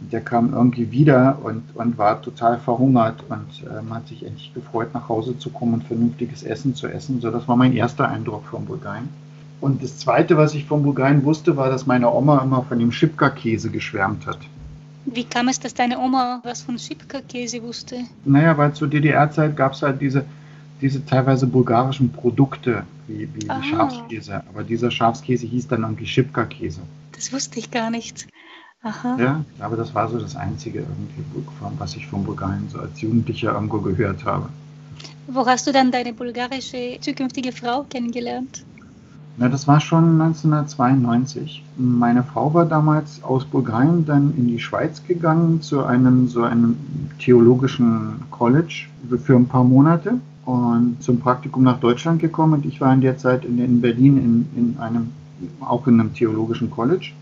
Und 0.00 0.12
der 0.12 0.20
kam 0.20 0.52
irgendwie 0.52 0.90
wieder 0.90 1.38
und, 1.42 1.62
und 1.74 1.98
war 1.98 2.20
total 2.22 2.58
verhungert 2.58 3.24
und 3.28 3.64
ähm, 3.64 3.94
hat 3.94 4.06
sich 4.08 4.24
endlich 4.24 4.52
gefreut, 4.54 4.88
nach 4.94 5.08
Hause 5.08 5.38
zu 5.38 5.50
kommen 5.50 5.74
und 5.74 5.84
vernünftiges 5.84 6.42
Essen 6.42 6.74
zu 6.74 6.86
essen. 6.86 7.20
So, 7.20 7.30
das 7.30 7.48
war 7.48 7.56
mein 7.56 7.74
erster 7.74 8.08
Eindruck 8.08 8.44
von 8.44 8.66
Bulgarien. 8.66 9.08
Und 9.60 9.82
das 9.82 9.98
Zweite, 9.98 10.36
was 10.36 10.54
ich 10.54 10.66
von 10.66 10.82
Bulgarien 10.82 11.24
wusste, 11.24 11.56
war, 11.56 11.70
dass 11.70 11.86
meine 11.86 12.12
Oma 12.12 12.42
immer 12.42 12.62
von 12.62 12.78
dem 12.78 12.92
Schipka-Käse 12.92 13.70
geschwärmt 13.70 14.26
hat. 14.26 14.38
Wie 15.06 15.24
kam 15.24 15.48
es, 15.48 15.58
dass 15.58 15.72
deine 15.72 15.98
Oma 15.98 16.40
was 16.44 16.62
von 16.62 16.78
Schipka-Käse 16.78 17.62
wusste? 17.62 17.96
Naja, 18.24 18.56
weil 18.58 18.74
zur 18.74 18.88
DDR-Zeit 18.88 19.56
gab 19.56 19.72
es 19.72 19.82
halt 19.82 20.00
diese 20.00 20.24
diese 20.80 21.04
teilweise 21.04 21.46
bulgarischen 21.46 22.12
Produkte 22.12 22.84
wie, 23.06 23.28
wie 23.34 23.48
ah. 23.48 23.62
Schafskäse. 23.62 24.42
Aber 24.48 24.62
dieser 24.62 24.90
Schafskäse 24.90 25.46
hieß 25.46 25.68
dann 25.68 25.82
irgendwie 25.82 26.06
Schipka-Käse. 26.06 26.80
Das 27.12 27.32
wusste 27.32 27.58
ich 27.58 27.70
gar 27.70 27.90
nicht. 27.90 28.26
Aha. 28.82 29.16
Ja, 29.18 29.44
aber 29.58 29.76
das 29.76 29.94
war 29.94 30.08
so 30.08 30.18
das 30.18 30.36
Einzige, 30.36 30.80
irgendwie, 30.80 31.24
was 31.78 31.96
ich 31.96 32.06
von 32.06 32.24
Bulgarien 32.24 32.68
so 32.68 32.78
als 32.78 33.00
Jugendlicher 33.00 33.52
irgendwo 33.52 33.78
gehört 33.78 34.24
habe. 34.24 34.48
Wo 35.26 35.44
hast 35.44 35.66
du 35.66 35.72
dann 35.72 35.90
deine 35.90 36.12
bulgarische 36.12 36.98
zukünftige 37.00 37.52
Frau 37.52 37.84
kennengelernt? 37.84 38.64
Na, 39.38 39.48
das 39.48 39.66
war 39.66 39.80
schon 39.80 40.20
1992. 40.20 41.62
Meine 41.76 42.22
Frau 42.22 42.54
war 42.54 42.64
damals 42.64 43.22
aus 43.22 43.44
Bulgarien 43.44 44.06
dann 44.06 44.34
in 44.36 44.46
die 44.46 44.60
Schweiz 44.60 45.02
gegangen 45.06 45.60
zu 45.60 45.84
einem 45.84 46.28
so 46.28 46.44
einem 46.44 46.76
theologischen 47.18 48.22
College 48.30 48.86
für 49.24 49.36
ein 49.36 49.46
paar 49.46 49.64
Monate 49.64 50.20
und 50.46 50.96
zum 51.00 51.20
Praktikum 51.20 51.64
nach 51.64 51.80
Deutschland 51.80 52.20
gekommen 52.20 52.54
und 52.54 52.64
ich 52.64 52.80
war 52.80 52.94
in 52.94 53.02
der 53.02 53.18
Zeit 53.18 53.44
in, 53.44 53.58
in 53.58 53.80
Berlin 53.80 54.16
in, 54.16 54.58
in 54.58 54.78
einem 54.78 55.10
auch 55.60 55.86
in 55.86 56.00
einem 56.00 56.14
theologischen 56.14 56.70
College 56.70 57.12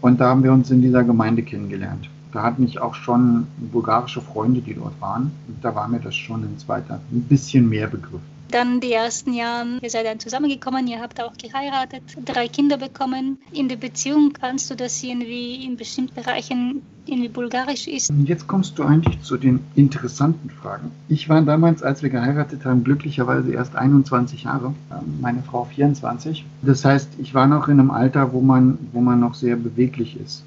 und 0.00 0.20
da 0.20 0.28
haben 0.28 0.42
wir 0.42 0.52
uns 0.52 0.70
in 0.70 0.82
dieser 0.82 1.02
Gemeinde 1.02 1.42
kennengelernt. 1.42 2.08
Da 2.30 2.42
hatten 2.42 2.64
ich 2.64 2.80
auch 2.80 2.94
schon 2.94 3.46
bulgarische 3.72 4.20
Freunde, 4.20 4.60
die 4.60 4.74
dort 4.74 5.00
waren. 5.00 5.30
Und 5.48 5.64
da 5.64 5.74
war 5.74 5.88
mir 5.88 6.00
das 6.00 6.14
schon 6.14 6.42
ein 6.42 6.58
zweiter, 6.58 7.00
ein 7.10 7.22
bisschen 7.22 7.68
mehr 7.68 7.86
Begriff. 7.86 8.20
Dann 8.54 8.78
die 8.78 8.92
ersten 8.92 9.32
Jahre, 9.32 9.80
ihr 9.82 9.90
seid 9.90 10.06
dann 10.06 10.20
zusammengekommen, 10.20 10.86
ihr 10.86 11.00
habt 11.00 11.20
auch 11.20 11.36
geheiratet, 11.36 12.04
drei 12.24 12.46
Kinder 12.46 12.76
bekommen. 12.76 13.38
In 13.50 13.68
der 13.68 13.74
Beziehung 13.74 14.32
kannst 14.32 14.70
du 14.70 14.76
das 14.76 15.02
irgendwie 15.02 15.64
in 15.64 15.76
bestimmten 15.76 16.14
Bereichen 16.14 16.82
irgendwie 17.04 17.30
bulgarisch 17.30 17.88
ist. 17.88 18.12
Jetzt 18.22 18.46
kommst 18.46 18.78
du 18.78 18.84
eigentlich 18.84 19.20
zu 19.22 19.38
den 19.38 19.58
interessanten 19.74 20.50
Fragen. 20.50 20.92
Ich 21.08 21.28
war 21.28 21.42
damals, 21.42 21.82
als 21.82 22.04
wir 22.04 22.10
geheiratet 22.10 22.64
haben, 22.64 22.84
glücklicherweise 22.84 23.52
erst 23.52 23.74
21 23.74 24.44
Jahre, 24.44 24.72
ähm, 24.92 25.18
meine 25.20 25.42
Frau 25.42 25.64
24. 25.64 26.44
Das 26.62 26.84
heißt, 26.84 27.08
ich 27.18 27.34
war 27.34 27.48
noch 27.48 27.66
in 27.66 27.80
einem 27.80 27.90
Alter, 27.90 28.32
wo 28.32 28.40
man, 28.40 28.78
wo 28.92 29.00
man 29.00 29.18
noch 29.18 29.34
sehr 29.34 29.56
beweglich 29.56 30.16
ist. 30.16 30.44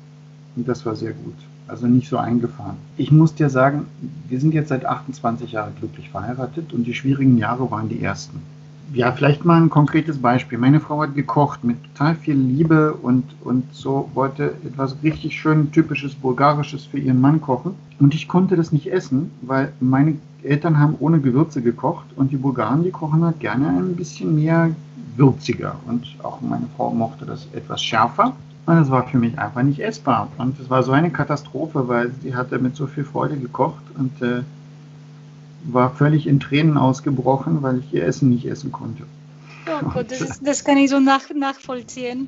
Und 0.56 0.66
das 0.66 0.86
war 0.86 0.96
sehr 0.96 1.12
gut 1.12 1.36
also 1.68 1.88
nicht 1.88 2.10
so 2.10 2.18
eingefahren. 2.18 2.78
Ich 2.98 3.12
muss 3.12 3.36
dir 3.36 3.50
sagen, 3.50 3.86
wir 4.28 4.40
sind 4.40 4.54
jetzt 4.54 4.70
seit 4.70 4.86
28 4.86 5.52
Jahren 5.52 5.74
glücklich 5.80 6.10
verheiratet 6.10 6.74
und 6.74 6.86
die 6.86 6.94
schwierigen 6.94 7.38
Jahre 7.38 7.70
waren 7.70 7.90
die 7.90 8.02
ersten. 8.02 8.42
Ja, 8.94 9.12
vielleicht 9.12 9.44
mal 9.44 9.62
ein 9.62 9.70
konkretes 9.70 10.20
Beispiel. 10.20 10.58
Meine 10.58 10.80
Frau 10.80 11.02
hat 11.02 11.14
gekocht 11.14 11.64
mit 11.64 11.78
total 11.84 12.16
viel 12.16 12.36
Liebe 12.36 12.94
und, 12.94 13.24
und 13.44 13.66
so 13.74 14.10
wollte 14.14 14.56
etwas 14.66 14.96
richtig 15.04 15.38
schön 15.38 15.72
typisches 15.74 16.16
Bulgarisches 16.16 16.86
für 16.86 16.98
ihren 16.98 17.20
Mann 17.20 17.42
kochen. 17.42 17.76
Und 18.00 18.16
ich 18.16 18.30
konnte 18.30 18.56
das 18.56 18.72
nicht 18.72 18.92
essen, 18.92 19.32
weil 19.42 19.74
meine 19.82 20.16
Eltern 20.42 20.80
haben 20.80 20.96
ohne 21.00 21.20
Gewürze 21.20 21.62
gekocht 21.62 22.06
und 22.16 22.32
die 22.32 22.38
Bulgaren, 22.38 22.84
die 22.84 22.92
kochen 22.92 23.26
halt 23.26 23.42
gerne 23.42 23.68
ein 23.68 23.96
bisschen 23.96 24.36
mehr 24.36 24.72
würziger. 25.18 25.76
Und 25.86 26.06
auch 26.24 26.40
meine 26.42 26.68
Frau 26.78 26.94
mochte 26.94 27.26
das 27.26 27.48
etwas 27.54 27.84
schärfer. 27.84 28.34
Und 28.68 28.78
es 28.80 28.92
war 28.92 29.08
für 29.08 29.18
mich 29.18 29.40
einfach 29.40 29.64
nicht 29.64 29.80
essbar. 29.80 30.28
Und 30.38 30.60
es 30.60 30.70
war 30.70 30.84
so 30.84 30.92
eine 30.92 31.10
Katastrophe, 31.10 31.88
weil 31.88 32.12
sie 32.22 32.36
hatte 32.36 32.60
mit 32.60 32.76
so 32.76 32.86
viel 32.86 33.06
Freude 33.06 33.38
gekocht 33.38 33.82
und 33.98 34.22
äh, 34.22 34.44
war 35.64 35.92
völlig 35.92 36.28
in 36.28 36.42
Tränen 36.42 36.78
ausgebrochen, 36.78 37.64
weil 37.64 37.80
ich 37.80 37.94
ihr 37.94 38.06
Essen 38.06 38.28
nicht 38.30 38.46
essen 38.46 38.74
konnte. 38.74 39.04
Oh 39.68 39.86
Gott, 39.86 40.12
das, 40.12 40.20
ist, 40.30 40.46
das 40.46 40.66
kann 40.66 40.76
ich 40.76 40.90
so 40.90 41.00
nach, 41.00 41.30
nachvollziehen. 41.34 42.28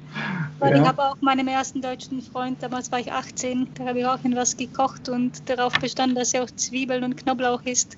Weil 0.60 0.78
ja. 0.78 0.82
ich 0.82 0.88
habe 0.88 1.04
auch 1.04 1.18
meinem 1.20 1.50
ersten 1.50 1.82
deutschen 1.82 2.22
Freund, 2.22 2.64
damals 2.64 2.90
war 2.90 3.02
ich 3.02 3.12
18, 3.12 3.68
da 3.76 3.88
habe 3.88 4.00
ich 4.00 4.06
auch 4.06 4.24
etwas 4.24 4.56
gekocht 4.56 5.10
und 5.10 5.50
darauf 5.50 5.74
bestand, 5.74 6.18
dass 6.18 6.34
er 6.34 6.44
auch 6.44 6.52
Zwiebeln 6.52 7.04
und 7.04 7.18
Knoblauch 7.18 7.64
isst. 7.64 7.98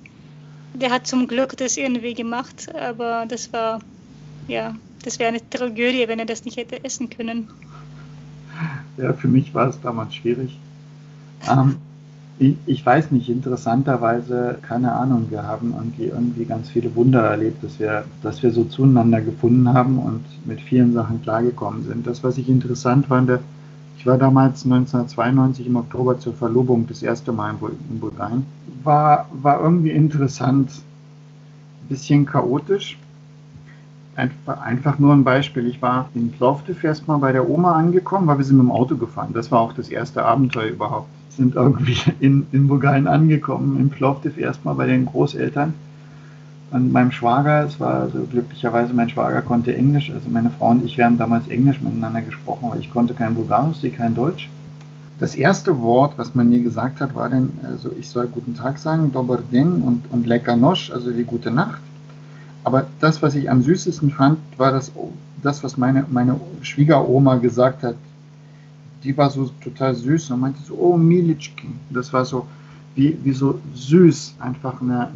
Der 0.74 0.90
hat 0.90 1.06
zum 1.06 1.28
Glück 1.28 1.56
das 1.58 1.78
irgendwie 1.78 2.16
gemacht, 2.16 2.74
aber 2.74 3.26
das 3.28 3.54
war, 3.54 3.82
ja, 4.48 4.74
das 5.06 5.20
wäre 5.20 5.30
eine 5.30 5.48
Tragödie, 5.48 6.08
wenn 6.08 6.18
er 6.18 6.26
das 6.26 6.44
nicht 6.44 6.58
hätte 6.58 6.84
essen 6.84 7.08
können 7.12 7.48
ja, 8.98 9.14
für 9.14 9.28
mich 9.28 9.54
war 9.54 9.70
es 9.70 9.80
damals 9.82 10.16
schwierig. 10.16 10.58
Ähm, 11.50 11.78
ich, 12.40 12.56
ich, 12.66 12.86
weiß 12.86 13.12
nicht, 13.12 13.30
interessanterweise, 13.30 14.58
keine 14.62 14.94
Ahnung, 14.94 15.28
wir 15.30 15.44
haben 15.44 15.74
irgendwie, 15.78 16.06
irgendwie 16.06 16.46
ganz 16.46 16.70
viele 16.70 16.96
Wunder 16.96 17.22
erlebt, 17.22 17.64
dass 17.64 17.80
wir, 17.80 18.04
dass 18.24 18.42
wir 18.42 18.52
so 18.52 18.64
zueinander 18.64 19.22
gefunden 19.22 19.72
haben 19.74 20.00
und 20.00 20.24
mit 20.46 20.60
vielen 20.62 20.94
Sachen 20.94 21.22
klargekommen 21.22 21.84
sind. 21.84 22.08
Das, 22.08 22.24
was 22.24 22.38
ich 22.38 22.50
interessant 22.50 23.08
fand, 23.08 23.32
ich 23.98 24.08
war 24.08 24.18
damals 24.18 24.66
1992 24.66 25.68
im 25.68 25.76
Oktober 25.76 26.18
zur 26.18 26.34
Verlobung 26.34 26.88
das 26.88 27.04
erste 27.04 27.32
Mal 27.32 27.54
in 27.92 28.00
Bulgarien. 28.00 28.46
War, 28.84 29.30
war 29.32 29.62
irgendwie 29.62 29.92
interessant, 29.92 30.72
bisschen 31.88 32.26
chaotisch, 32.26 32.98
Einfach, 34.46 35.00
nur 35.00 35.14
ein 35.14 35.24
Beispiel. 35.24 35.66
Ich 35.66 35.82
war 35.82 36.10
in 36.14 36.32
Plovdiv 36.32 36.84
erstmal 36.84 37.18
bei 37.18 37.32
der 37.32 37.50
Oma 37.50 37.74
angekommen, 37.74 38.28
weil 38.28 38.38
wir 38.38 38.46
sind 38.46 38.58
mit 38.58 38.68
dem 38.68 38.72
Auto 38.72 38.96
gefahren. 38.96 39.32
Das 39.34 39.52
war 39.52 39.62
auch 39.62 39.74
das 39.74 39.90
erste 39.90 40.24
Abenteuer 40.24 40.70
überhaupt. 40.70 41.08
Sind 41.30 41.56
irgendwie 41.56 41.98
in, 42.20 42.46
in 42.52 42.68
Bulgarien 42.68 43.08
angekommen, 43.08 43.80
in 43.80 43.90
Plovdiv 43.90 44.38
erstmal 44.38 44.76
bei 44.76 44.86
den 44.86 45.08
Großeltern. 45.08 45.74
Und 46.70 46.92
meinem 46.94 47.12
Schwager, 47.12 47.66
es 47.66 47.80
war 47.80 47.96
also 47.96 48.20
glücklicherweise, 48.32 48.94
mein 48.94 49.10
Schwager 49.10 49.42
konnte 49.42 49.76
Englisch, 49.76 50.12
also 50.12 50.30
meine 50.30 50.52
Frau 50.52 50.70
und 50.70 50.86
ich, 50.86 50.98
wir 50.98 51.06
haben 51.06 51.18
damals 51.18 51.48
Englisch 51.48 51.82
miteinander 51.82 52.22
gesprochen, 52.22 52.70
weil 52.72 52.80
ich 52.80 52.92
konnte 52.92 53.14
kein 53.14 53.36
Bulgarisch, 53.36 53.78
sie 53.78 53.90
kein 53.90 54.16
Deutsch. 54.16 54.50
Das 55.20 55.36
erste 55.36 55.82
Wort, 55.82 56.14
was 56.18 56.34
man 56.34 56.50
mir 56.50 56.62
gesagt 56.62 57.02
hat, 57.02 57.14
war 57.16 57.30
dann, 57.30 57.50
also 57.64 57.92
ich 58.00 58.08
soll 58.08 58.28
guten 58.28 58.56
Tag 58.56 58.78
sagen, 58.78 59.12
Dobar 59.12 59.40
den 59.52 59.82
und, 59.82 60.04
und 60.12 60.28
Lecker 60.28 60.56
Nosch, 60.56 60.92
also 60.92 61.12
die 61.12 61.24
gute 61.24 61.52
Nacht. 61.52 61.82
Aber 62.64 62.88
das, 63.00 63.22
was 63.22 63.36
ich 63.36 63.50
am 63.50 63.62
süßesten 63.62 64.12
fand, 64.12 64.38
war 64.58 64.72
das, 64.72 64.92
das 65.42 65.64
was 65.64 65.78
meine, 65.78 66.06
meine 66.10 66.40
Schwiegeroma 66.62 67.38
gesagt 67.38 67.84
hat. 67.84 67.96
Die 69.04 69.18
war 69.18 69.32
so 69.32 69.50
total 69.64 69.96
süß 69.96 70.32
und 70.32 70.42
meinte 70.42 70.62
so, 70.64 70.76
oh 70.76 70.98
Militschki. 70.98 71.68
Das 71.90 72.14
war 72.14 72.24
so 72.24 72.46
wie, 72.96 73.18
wie 73.24 73.32
so 73.32 73.60
süß, 73.74 74.36
einfach 74.40 74.82
eine, 74.82 75.10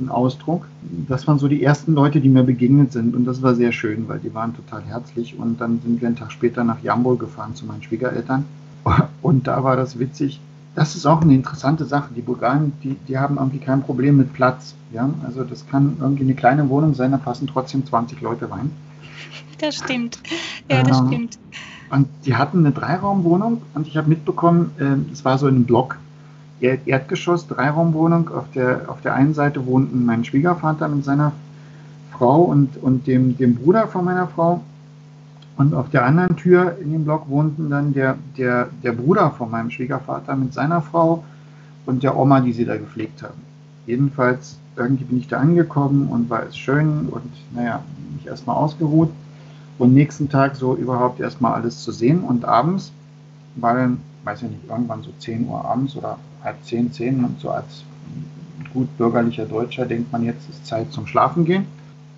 ein 0.00 0.08
Ausdruck. 0.10 0.66
Das 1.08 1.26
waren 1.26 1.38
so 1.38 1.48
die 1.48 1.62
ersten 1.62 1.94
Leute, 1.94 2.20
die 2.20 2.28
mir 2.28 2.42
begegnet 2.42 2.92
sind 2.92 3.14
und 3.14 3.24
das 3.24 3.40
war 3.40 3.54
sehr 3.54 3.72
schön, 3.72 4.08
weil 4.08 4.18
die 4.18 4.34
waren 4.34 4.54
total 4.54 4.82
herzlich 4.82 5.38
und 5.38 5.60
dann 5.60 5.80
sind 5.82 6.00
wir 6.00 6.08
einen 6.08 6.16
Tag 6.16 6.32
später 6.32 6.64
nach 6.64 6.82
Jambol 6.82 7.16
gefahren 7.16 7.54
zu 7.54 7.64
meinen 7.64 7.82
Schwiegereltern 7.82 8.44
und 9.22 9.46
da 9.46 9.62
war 9.64 9.76
das 9.76 9.98
witzig 9.98 10.40
das 10.74 10.96
ist 10.96 11.06
auch 11.06 11.20
eine 11.20 11.34
interessante 11.34 11.84
Sache. 11.84 12.08
Die 12.14 12.22
Bulgaren, 12.22 12.72
die, 12.82 12.96
die 13.06 13.18
haben 13.18 13.36
irgendwie 13.36 13.58
kein 13.58 13.82
Problem 13.82 14.16
mit 14.16 14.32
Platz. 14.32 14.74
Ja? 14.92 15.10
Also 15.24 15.44
das 15.44 15.66
kann 15.68 15.96
irgendwie 16.00 16.24
eine 16.24 16.34
kleine 16.34 16.68
Wohnung 16.68 16.94
sein, 16.94 17.12
da 17.12 17.18
passen 17.18 17.46
trotzdem 17.46 17.84
20 17.84 18.20
Leute 18.20 18.50
rein. 18.50 18.70
Das 19.58 19.76
stimmt. 19.76 20.18
Ja, 20.70 20.82
das 20.82 20.98
ähm, 21.00 21.06
stimmt. 21.06 21.38
Und 21.90 22.08
die 22.24 22.34
hatten 22.34 22.60
eine 22.60 22.72
Dreiraumwohnung 22.72 23.62
und 23.74 23.86
ich 23.86 23.96
habe 23.96 24.08
mitbekommen, 24.08 24.72
äh, 24.78 25.12
es 25.12 25.24
war 25.24 25.38
so 25.38 25.46
in 25.46 25.56
einem 25.56 25.64
Block, 25.64 25.98
Erdgeschoss, 26.60 27.48
Dreiraumwohnung. 27.48 28.30
Auf 28.30 28.44
der, 28.54 28.82
auf 28.88 29.00
der 29.00 29.14
einen 29.14 29.34
Seite 29.34 29.66
wohnten 29.66 30.04
mein 30.04 30.24
Schwiegervater 30.24 30.88
mit 30.88 31.04
seiner 31.04 31.32
Frau 32.12 32.42
und, 32.42 32.76
und 32.76 33.06
dem, 33.06 33.36
dem 33.36 33.56
Bruder 33.56 33.88
von 33.88 34.04
meiner 34.04 34.28
Frau. 34.28 34.62
Und 35.56 35.74
auf 35.74 35.90
der 35.90 36.04
anderen 36.06 36.36
Tür 36.36 36.76
in 36.80 36.92
dem 36.92 37.04
Block 37.04 37.28
wohnten 37.28 37.70
dann 37.70 37.92
der, 37.92 38.16
der, 38.36 38.68
der 38.82 38.92
Bruder 38.92 39.30
von 39.30 39.50
meinem 39.50 39.70
Schwiegervater 39.70 40.34
mit 40.34 40.54
seiner 40.54 40.80
Frau 40.80 41.24
und 41.86 42.02
der 42.02 42.16
Oma, 42.16 42.40
die 42.40 42.52
sie 42.52 42.64
da 42.64 42.76
gepflegt 42.76 43.22
haben. 43.22 43.40
Jedenfalls, 43.86 44.58
irgendwie 44.76 45.04
bin 45.04 45.18
ich 45.18 45.28
da 45.28 45.38
angekommen 45.38 46.08
und 46.08 46.30
war 46.30 46.44
es 46.44 46.56
schön 46.56 47.08
und 47.10 47.30
naja, 47.54 47.82
mich 48.14 48.26
erstmal 48.26 48.56
ausgeruht. 48.56 49.10
Und 49.78 49.92
nächsten 49.92 50.28
Tag 50.28 50.56
so 50.56 50.76
überhaupt 50.76 51.20
erstmal 51.20 51.54
alles 51.54 51.82
zu 51.82 51.92
sehen. 51.92 52.20
Und 52.20 52.44
abends 52.44 52.92
war 53.56 53.90
weiß 54.24 54.42
ich 54.42 54.50
nicht, 54.50 54.68
irgendwann 54.68 55.02
so 55.02 55.10
10 55.18 55.48
Uhr 55.48 55.64
abends 55.64 55.96
oder 55.96 56.18
halb 56.44 56.56
10, 56.64 56.92
10 56.92 57.24
und 57.24 57.40
so 57.40 57.50
als 57.50 57.84
gut 58.72 58.96
bürgerlicher 58.96 59.44
Deutscher 59.44 59.84
denkt 59.84 60.12
man, 60.12 60.24
jetzt 60.24 60.48
ist 60.48 60.66
Zeit 60.66 60.92
zum 60.92 61.06
Schlafen 61.06 61.44
gehen. 61.44 61.66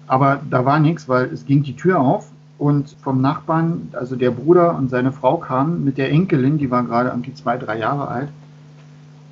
Aber 0.06 0.40
da 0.50 0.64
war 0.64 0.78
nichts, 0.78 1.08
weil 1.08 1.24
es 1.26 1.46
ging 1.46 1.62
die 1.62 1.74
Tür 1.74 2.00
auf 2.00 2.30
und 2.58 2.96
vom 3.02 3.20
Nachbarn, 3.20 3.88
also 3.92 4.16
der 4.16 4.30
Bruder 4.30 4.76
und 4.76 4.90
seine 4.90 5.12
Frau 5.12 5.38
kamen 5.38 5.84
mit 5.84 5.98
der 5.98 6.10
Enkelin, 6.10 6.58
die 6.58 6.70
war 6.70 6.84
gerade 6.84 7.08
irgendwie 7.10 7.34
zwei, 7.34 7.56
drei 7.56 7.78
Jahre 7.78 8.08
alt. 8.08 8.28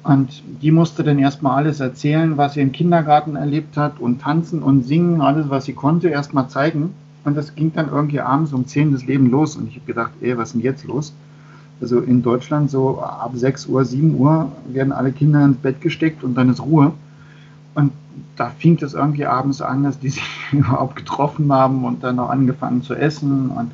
Und 0.03 0.43
die 0.61 0.73
musste 0.73 1.05
dann 1.05 1.19
erstmal 1.19 1.57
alles 1.57 1.79
erzählen, 1.79 2.37
was 2.37 2.55
sie 2.55 2.61
im 2.61 2.73
Kindergarten 2.73 3.37
erlebt 3.37 3.77
hat 3.77 4.01
und 4.01 4.21
tanzen 4.21 4.63
und 4.63 4.85
singen, 4.85 5.21
alles, 5.21 5.49
was 5.49 5.65
sie 5.65 5.75
konnte, 5.75 6.09
erstmal 6.09 6.49
zeigen. 6.49 6.93
Und 7.25 7.37
das 7.37 7.55
ging 7.55 7.73
dann 7.73 7.89
irgendwie 7.89 8.21
abends 8.21 8.53
um 8.53 8.67
10 8.67 8.93
das 8.93 9.07
Leben 9.07 9.31
los. 9.31 9.55
Und 9.55 9.69
ich 9.69 9.77
habe 9.77 9.87
gedacht, 9.87 10.11
ey, 10.21 10.37
was 10.37 10.49
ist 10.49 10.55
denn 10.55 10.63
jetzt 10.63 10.85
los? 10.85 11.15
Also 11.81 12.01
in 12.01 12.23
Deutschland 12.23 12.71
so 12.71 13.01
ab 13.01 13.33
6 13.35 13.67
Uhr, 13.67 13.85
7 13.85 14.17
Uhr 14.17 14.51
werden 14.73 14.93
alle 14.93 15.13
Kinder 15.13 15.45
ins 15.45 15.57
Bett 15.59 15.81
gesteckt 15.81 16.25
und 16.25 16.35
dann 16.35 16.51
ist 16.51 16.61
Ruhe. 16.61 16.93
Und 17.75 17.93
da 18.37 18.51
fing 18.51 18.79
es 18.83 18.95
irgendwie 18.95 19.27
abends 19.27 19.63
an, 19.63 19.85
dass 19.85 19.99
die 19.99 20.11
sich 20.11 20.25
überhaupt 20.53 20.97
getroffen 20.97 21.53
haben 21.53 21.85
und 21.85 22.03
dann 22.03 22.19
auch 22.19 22.31
angefangen 22.31 22.83
zu 22.83 22.95
essen. 22.95 23.51
Und, 23.51 23.71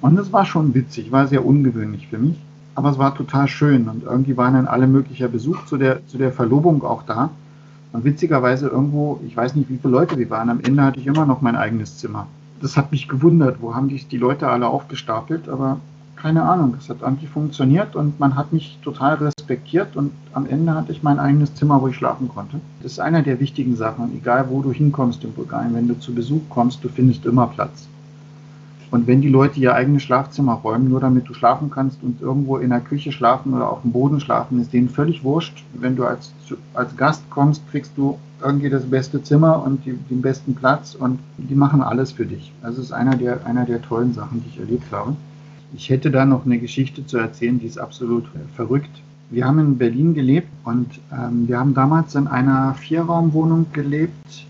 und 0.00 0.16
das 0.16 0.32
war 0.32 0.44
schon 0.44 0.74
witzig, 0.74 1.12
war 1.12 1.26
sehr 1.26 1.44
ungewöhnlich 1.44 2.08
für 2.08 2.18
mich. 2.18 2.36
Aber 2.74 2.90
es 2.90 2.98
war 2.98 3.14
total 3.14 3.48
schön 3.48 3.88
und 3.88 4.04
irgendwie 4.04 4.36
waren 4.36 4.52
dann 4.52 4.66
alle 4.66 4.86
möglicher 4.86 5.28
Besuch 5.28 5.64
zu 5.64 5.78
der, 5.78 6.06
zu 6.08 6.18
der 6.18 6.30
Verlobung 6.30 6.84
auch 6.84 7.04
da. 7.04 7.30
Und 7.92 8.04
witzigerweise 8.04 8.68
irgendwo, 8.68 9.18
ich 9.26 9.34
weiß 9.34 9.54
nicht, 9.54 9.70
wie 9.70 9.78
viele 9.78 9.92
Leute 9.92 10.18
wir 10.18 10.28
waren, 10.28 10.50
am 10.50 10.60
Ende 10.60 10.82
hatte 10.82 11.00
ich 11.00 11.06
immer 11.06 11.24
noch 11.24 11.40
mein 11.40 11.56
eigenes 11.56 11.96
Zimmer. 11.96 12.26
Das 12.60 12.76
hat 12.76 12.92
mich 12.92 13.08
gewundert, 13.08 13.62
wo 13.62 13.74
haben 13.74 13.88
die, 13.88 14.04
die 14.04 14.18
Leute 14.18 14.48
alle 14.48 14.66
aufgestapelt, 14.66 15.48
aber 15.48 15.80
keine 16.16 16.42
Ahnung, 16.42 16.74
es 16.78 16.88
hat 16.88 17.02
irgendwie 17.02 17.26
funktioniert 17.26 17.94
und 17.94 18.18
man 18.18 18.36
hat 18.36 18.52
mich 18.52 18.78
total 18.82 19.14
respektiert 19.14 19.96
und 19.96 20.12
am 20.32 20.46
Ende 20.46 20.74
hatte 20.74 20.92
ich 20.92 21.02
mein 21.02 21.18
eigenes 21.18 21.54
Zimmer, 21.54 21.80
wo 21.80 21.88
ich 21.88 21.96
schlafen 21.96 22.28
konnte. 22.28 22.60
Das 22.82 22.92
ist 22.92 23.00
einer 23.00 23.22
der 23.22 23.38
wichtigen 23.38 23.76
Sachen, 23.76 24.16
egal 24.16 24.46
wo 24.48 24.62
du 24.62 24.72
hinkommst 24.72 25.22
in 25.24 25.32
Bulgarien, 25.32 25.74
wenn 25.74 25.88
du 25.88 25.98
zu 25.98 26.14
Besuch 26.14 26.42
kommst, 26.48 26.82
du 26.82 26.88
findest 26.88 27.26
immer 27.26 27.46
Platz. 27.46 27.86
Und 28.90 29.06
wenn 29.06 29.20
die 29.20 29.28
Leute 29.28 29.58
ihr 29.60 29.74
eigenes 29.74 30.04
Schlafzimmer 30.04 30.54
räumen, 30.54 30.88
nur 30.88 31.00
damit 31.00 31.28
du 31.28 31.34
schlafen 31.34 31.70
kannst 31.70 32.02
und 32.02 32.20
irgendwo 32.20 32.56
in 32.56 32.70
der 32.70 32.80
Küche 32.80 33.12
schlafen 33.12 33.52
oder 33.52 33.70
auf 33.70 33.82
dem 33.82 33.92
Boden 33.92 34.20
schlafen, 34.20 34.60
ist 34.60 34.72
denen 34.72 34.88
völlig 34.88 35.24
wurscht. 35.24 35.64
Wenn 35.74 35.96
du 35.96 36.04
als, 36.04 36.32
als 36.72 36.96
Gast 36.96 37.28
kommst, 37.30 37.68
kriegst 37.70 37.92
du 37.96 38.16
irgendwie 38.42 38.70
das 38.70 38.84
beste 38.84 39.22
Zimmer 39.22 39.62
und 39.64 39.84
die, 39.84 39.92
den 39.92 40.22
besten 40.22 40.54
Platz 40.54 40.94
und 40.94 41.18
die 41.36 41.54
machen 41.54 41.82
alles 41.82 42.12
für 42.12 42.26
dich. 42.26 42.52
Also 42.62 42.80
ist 42.80 42.92
einer 42.92 43.16
der, 43.16 43.44
einer 43.44 43.64
der 43.64 43.82
tollen 43.82 44.14
Sachen, 44.14 44.42
die 44.42 44.50
ich 44.50 44.60
erlebt 44.60 44.90
habe. 44.92 45.16
Ich 45.74 45.90
hätte 45.90 46.10
da 46.10 46.24
noch 46.24 46.46
eine 46.46 46.58
Geschichte 46.58 47.06
zu 47.06 47.18
erzählen, 47.18 47.58
die 47.58 47.66
ist 47.66 47.78
absolut 47.78 48.24
verrückt. 48.54 48.90
Wir 49.30 49.44
haben 49.44 49.58
in 49.58 49.78
Berlin 49.78 50.14
gelebt 50.14 50.48
und 50.64 50.86
ähm, 51.12 51.48
wir 51.48 51.58
haben 51.58 51.74
damals 51.74 52.14
in 52.14 52.28
einer 52.28 52.74
Vierraumwohnung 52.74 53.66
gelebt 53.72 54.46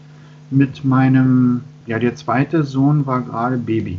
mit 0.51 0.85
meinem, 0.85 1.63
ja, 1.87 1.99
der 1.99 2.15
zweite 2.15 2.63
Sohn 2.63 3.07
war 3.07 3.23
gerade 3.23 3.57
Baby. 3.57 3.99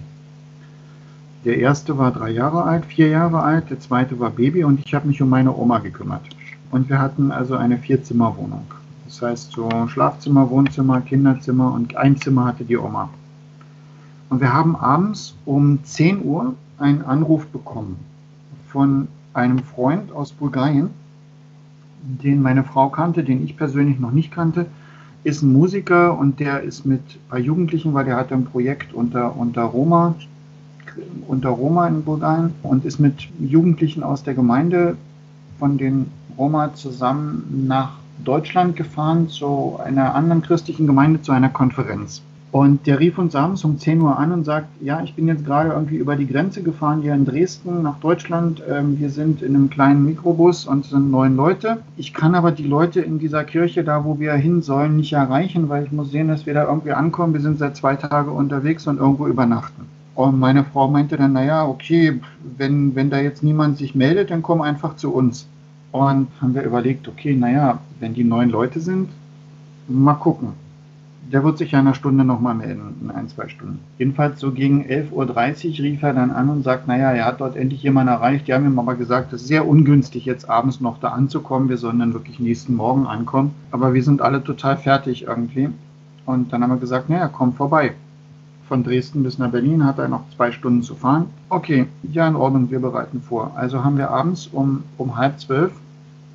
Der 1.45 1.58
erste 1.58 1.97
war 1.97 2.12
drei 2.12 2.30
Jahre 2.30 2.63
alt, 2.63 2.86
vier 2.86 3.08
Jahre 3.08 3.41
alt, 3.41 3.69
der 3.69 3.80
zweite 3.80 4.19
war 4.19 4.30
Baby 4.30 4.63
und 4.63 4.86
ich 4.86 4.93
habe 4.93 5.08
mich 5.08 5.21
um 5.21 5.30
meine 5.30 5.56
Oma 5.56 5.80
gekümmert. 5.80 6.23
Und 6.69 6.89
wir 6.89 6.99
hatten 6.99 7.32
also 7.32 7.56
eine 7.56 7.77
Vierzimmerwohnung. 7.77 8.65
Das 9.06 9.21
heißt 9.21 9.53
so 9.53 9.69
Schlafzimmer, 9.88 10.49
Wohnzimmer, 10.49 11.01
Kinderzimmer 11.01 11.73
und 11.73 11.95
ein 11.95 12.17
Zimmer 12.17 12.45
hatte 12.45 12.65
die 12.65 12.77
Oma. 12.77 13.10
Und 14.30 14.41
wir 14.41 14.53
haben 14.53 14.75
abends 14.75 15.36
um 15.45 15.80
10 15.84 16.23
Uhr 16.23 16.53
einen 16.77 17.03
Anruf 17.03 17.47
bekommen 17.47 17.97
von 18.67 19.07
einem 19.33 19.59
Freund 19.59 20.11
aus 20.11 20.31
Bulgarien, 20.31 20.89
den 22.01 22.41
meine 22.41 22.63
Frau 22.63 22.89
kannte, 22.89 23.23
den 23.23 23.43
ich 23.43 23.57
persönlich 23.57 23.99
noch 23.99 24.11
nicht 24.11 24.31
kannte, 24.31 24.67
ist 25.23 25.41
ein 25.41 25.51
Musiker 25.51 26.17
und 26.17 26.39
der 26.39 26.61
ist 26.61 26.85
mit 26.85 27.01
bei 27.29 27.39
Jugendlichen, 27.39 27.93
weil 27.93 28.05
der 28.05 28.15
hat 28.15 28.31
ein 28.31 28.45
Projekt 28.45 28.93
unter, 28.93 29.35
unter 29.35 29.63
Roma, 29.63 30.15
unter 31.27 31.49
Roma 31.49 31.87
in 31.87 32.03
Bulgarien 32.03 32.53
und 32.63 32.85
ist 32.85 32.99
mit 32.99 33.27
Jugendlichen 33.39 34.03
aus 34.03 34.23
der 34.23 34.33
Gemeinde 34.33 34.95
von 35.59 35.77
den 35.77 36.11
Roma 36.37 36.73
zusammen 36.75 37.65
nach 37.67 37.97
Deutschland 38.23 38.75
gefahren 38.75 39.27
zu 39.27 39.79
einer 39.83 40.15
anderen 40.15 40.41
christlichen 40.41 40.87
Gemeinde 40.87 41.21
zu 41.21 41.31
einer 41.31 41.49
Konferenz. 41.49 42.21
Und 42.51 42.88
der 42.88 42.99
rief 42.99 43.17
uns 43.17 43.36
abends 43.36 43.65
um 43.65 43.77
10 43.77 44.01
Uhr 44.01 44.17
an 44.17 44.31
und 44.31 44.45
sagt, 44.45 44.67
ja, 44.81 45.01
ich 45.03 45.13
bin 45.15 45.27
jetzt 45.27 45.45
gerade 45.45 45.69
irgendwie 45.69 45.97
über 45.97 46.15
die 46.15 46.27
Grenze 46.27 46.63
gefahren 46.63 47.01
hier 47.01 47.13
in 47.13 47.25
Dresden 47.25 47.81
nach 47.81 47.99
Deutschland. 47.99 48.63
Ähm, 48.69 48.97
wir 48.99 49.10
sind 49.10 49.41
in 49.41 49.53
einem 49.53 49.69
kleinen 49.69 50.05
Mikrobus 50.05 50.65
und 50.65 50.86
sind 50.86 51.12
neun 51.12 51.36
Leute. 51.36 51.79
Ich 51.97 52.13
kann 52.13 52.36
aber 52.36 52.51
die 52.51 52.63
Leute 52.63 53.01
in 53.01 53.19
dieser 53.19 53.43
Kirche, 53.43 53.83
da 53.83 54.05
wo 54.05 54.19
wir 54.19 54.33
hin 54.33 54.62
sollen, 54.62 54.95
nicht 54.95 55.12
erreichen, 55.12 55.67
weil 55.67 55.83
ich 55.83 55.91
muss 55.91 56.12
sehen, 56.12 56.29
dass 56.29 56.45
wir 56.45 56.53
da 56.53 56.63
irgendwie 56.63 56.93
ankommen. 56.93 57.33
Wir 57.33 57.41
sind 57.41 57.60
seit 57.60 57.75
zwei 57.75 57.95
Tagen 57.95 58.31
unterwegs 58.31 58.88
und 58.88 58.97
irgendwo 58.97 59.27
übernachten. 59.27 59.83
Und 60.15 60.39
meine 60.39 60.63
Frau 60.63 60.88
meinte 60.88 61.17
dann, 61.17 61.33
naja, 61.33 61.67
okay, 61.67 62.21
wenn, 62.57 62.95
wenn 62.95 63.10
da 63.10 63.19
jetzt 63.19 63.43
niemand 63.43 63.77
sich 63.77 63.93
meldet, 63.93 64.31
dann 64.31 64.41
komm 64.41 64.62
einfach 64.62 64.95
zu 64.95 65.13
uns. 65.13 65.47
Und 65.91 66.27
haben 66.41 66.55
wir 66.55 66.63
überlegt, 66.63 67.07
okay, 67.10 67.36
naja, 67.36 67.79
wenn 67.99 68.13
die 68.13 68.23
neun 68.23 68.49
Leute 68.49 68.79
sind, 68.79 69.10
mal 69.89 70.13
gucken 70.13 70.66
der 71.31 71.43
wird 71.43 71.57
sich 71.57 71.71
ja 71.71 71.79
in 71.79 71.87
einer 71.87 71.95
Stunde 71.95 72.23
nochmal 72.23 72.55
melden, 72.55 72.95
in 73.01 73.11
ein, 73.11 73.27
zwei 73.27 73.47
Stunden. 73.49 73.79
Jedenfalls 73.97 74.39
so 74.39 74.51
gegen 74.51 74.85
11.30 74.85 75.11
Uhr 75.11 75.83
rief 75.83 76.03
er 76.03 76.13
dann 76.13 76.31
an 76.31 76.49
und 76.49 76.63
sagt, 76.63 76.87
naja, 76.87 77.11
er 77.11 77.25
hat 77.25 77.41
dort 77.41 77.55
endlich 77.55 77.83
jemanden 77.83 78.13
erreicht. 78.13 78.47
Die 78.47 78.53
haben 78.53 78.65
ihm 78.65 78.79
aber 78.79 78.95
gesagt, 78.95 79.33
es 79.33 79.41
ist 79.41 79.47
sehr 79.47 79.67
ungünstig, 79.67 80.25
jetzt 80.25 80.49
abends 80.49 80.79
noch 80.79 80.99
da 80.99 81.09
anzukommen. 81.09 81.69
Wir 81.69 81.77
sollen 81.77 81.99
dann 81.99 82.13
wirklich 82.13 82.39
nächsten 82.39 82.75
Morgen 82.75 83.07
ankommen. 83.07 83.53
Aber 83.71 83.93
wir 83.93 84.03
sind 84.03 84.21
alle 84.21 84.43
total 84.43 84.77
fertig 84.77 85.23
irgendwie. 85.23 85.69
Und 86.25 86.53
dann 86.53 86.63
haben 86.63 86.71
wir 86.71 86.77
gesagt, 86.77 87.09
naja, 87.09 87.27
komm 87.27 87.53
vorbei. 87.53 87.93
Von 88.67 88.83
Dresden 88.83 89.23
bis 89.23 89.37
nach 89.37 89.51
Berlin 89.51 89.85
hat 89.85 89.97
er 89.97 90.09
noch 90.09 90.23
zwei 90.35 90.51
Stunden 90.51 90.81
zu 90.81 90.95
fahren. 90.95 91.27
Okay, 91.49 91.87
ja, 92.03 92.27
in 92.27 92.35
Ordnung, 92.35 92.69
wir 92.69 92.79
bereiten 92.79 93.21
vor. 93.21 93.51
Also 93.55 93.83
haben 93.83 93.97
wir 93.97 94.09
abends 94.09 94.47
um, 94.47 94.83
um 94.97 95.17
halb 95.17 95.39
zwölf 95.39 95.71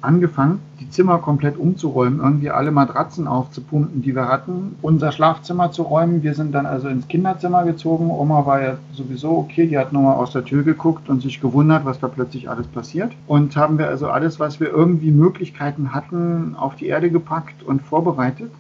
angefangen, 0.03 0.61
die 0.81 0.91
Zimmer 0.91 1.19
komplett 1.19 1.57
umzuräumen, 1.57 2.21
irgendwie 2.21 2.51
alle 2.51 2.73
Matratzen 2.73 3.27
aufzupumpen, 3.27 4.03
die 4.03 4.15
wir 4.15 4.29
hatten, 4.29 4.77
unser 4.83 5.13
Schlafzimmer 5.13 5.73
zu 5.73 5.83
räumen. 5.83 6.23
Wir 6.23 6.35
sind 6.35 6.53
dann 6.53 6.67
also 6.67 6.89
ins 6.89 7.09
Kinderzimmer 7.09 7.65
gezogen. 7.65 8.11
Oma 8.11 8.45
war 8.45 8.61
ja 8.61 8.77
sowieso 8.93 9.39
okay, 9.39 9.67
die 9.67 9.79
hat 9.79 9.93
nochmal 9.93 10.17
aus 10.17 10.33
der 10.33 10.45
Tür 10.45 10.65
geguckt 10.65 11.09
und 11.09 11.23
sich 11.23 11.41
gewundert, 11.41 11.85
was 11.85 12.01
da 12.01 12.09
plötzlich 12.09 12.51
alles 12.51 12.67
passiert. 12.67 13.13
Und 13.27 13.57
haben 13.57 13.79
wir 13.79 13.89
also 13.89 14.09
alles, 14.09 14.41
was 14.41 14.61
wir 14.61 14.69
irgendwie 14.69 15.13
Möglichkeiten 15.13 15.95
hatten, 15.95 16.57
auf 16.57 16.77
die 16.77 16.87
Erde 16.87 17.11
gepackt 17.11 17.63
und 17.63 17.83
vorbereitet. 17.83 18.51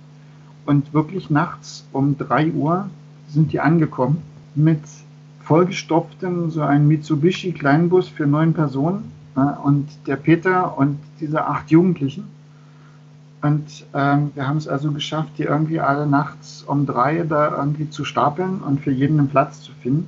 Und 0.64 0.94
wirklich 0.94 1.28
nachts 1.28 1.84
um 1.92 2.16
3 2.16 2.52
Uhr 2.52 2.88
sind 3.28 3.52
die 3.52 3.60
angekommen 3.60 4.22
mit 4.54 4.80
vollgestopftem, 5.42 6.50
so 6.50 6.62
ein 6.62 6.86
Mitsubishi 6.86 7.52
Kleinbus 7.52 8.08
für 8.08 8.26
neun 8.26 8.52
Personen 8.52 9.11
und 9.34 9.88
der 10.06 10.16
Peter 10.16 10.76
und 10.76 10.98
diese 11.20 11.46
acht 11.46 11.70
Jugendlichen. 11.70 12.24
Und 13.40 13.84
ähm, 13.92 14.30
wir 14.34 14.46
haben 14.46 14.58
es 14.58 14.68
also 14.68 14.92
geschafft, 14.92 15.30
die 15.38 15.44
irgendwie 15.44 15.80
alle 15.80 16.06
nachts 16.06 16.62
um 16.62 16.86
drei 16.86 17.24
da 17.28 17.56
irgendwie 17.56 17.90
zu 17.90 18.04
stapeln 18.04 18.60
und 18.60 18.80
für 18.80 18.92
jeden 18.92 19.18
einen 19.18 19.28
Platz 19.28 19.62
zu 19.62 19.72
finden. 19.82 20.06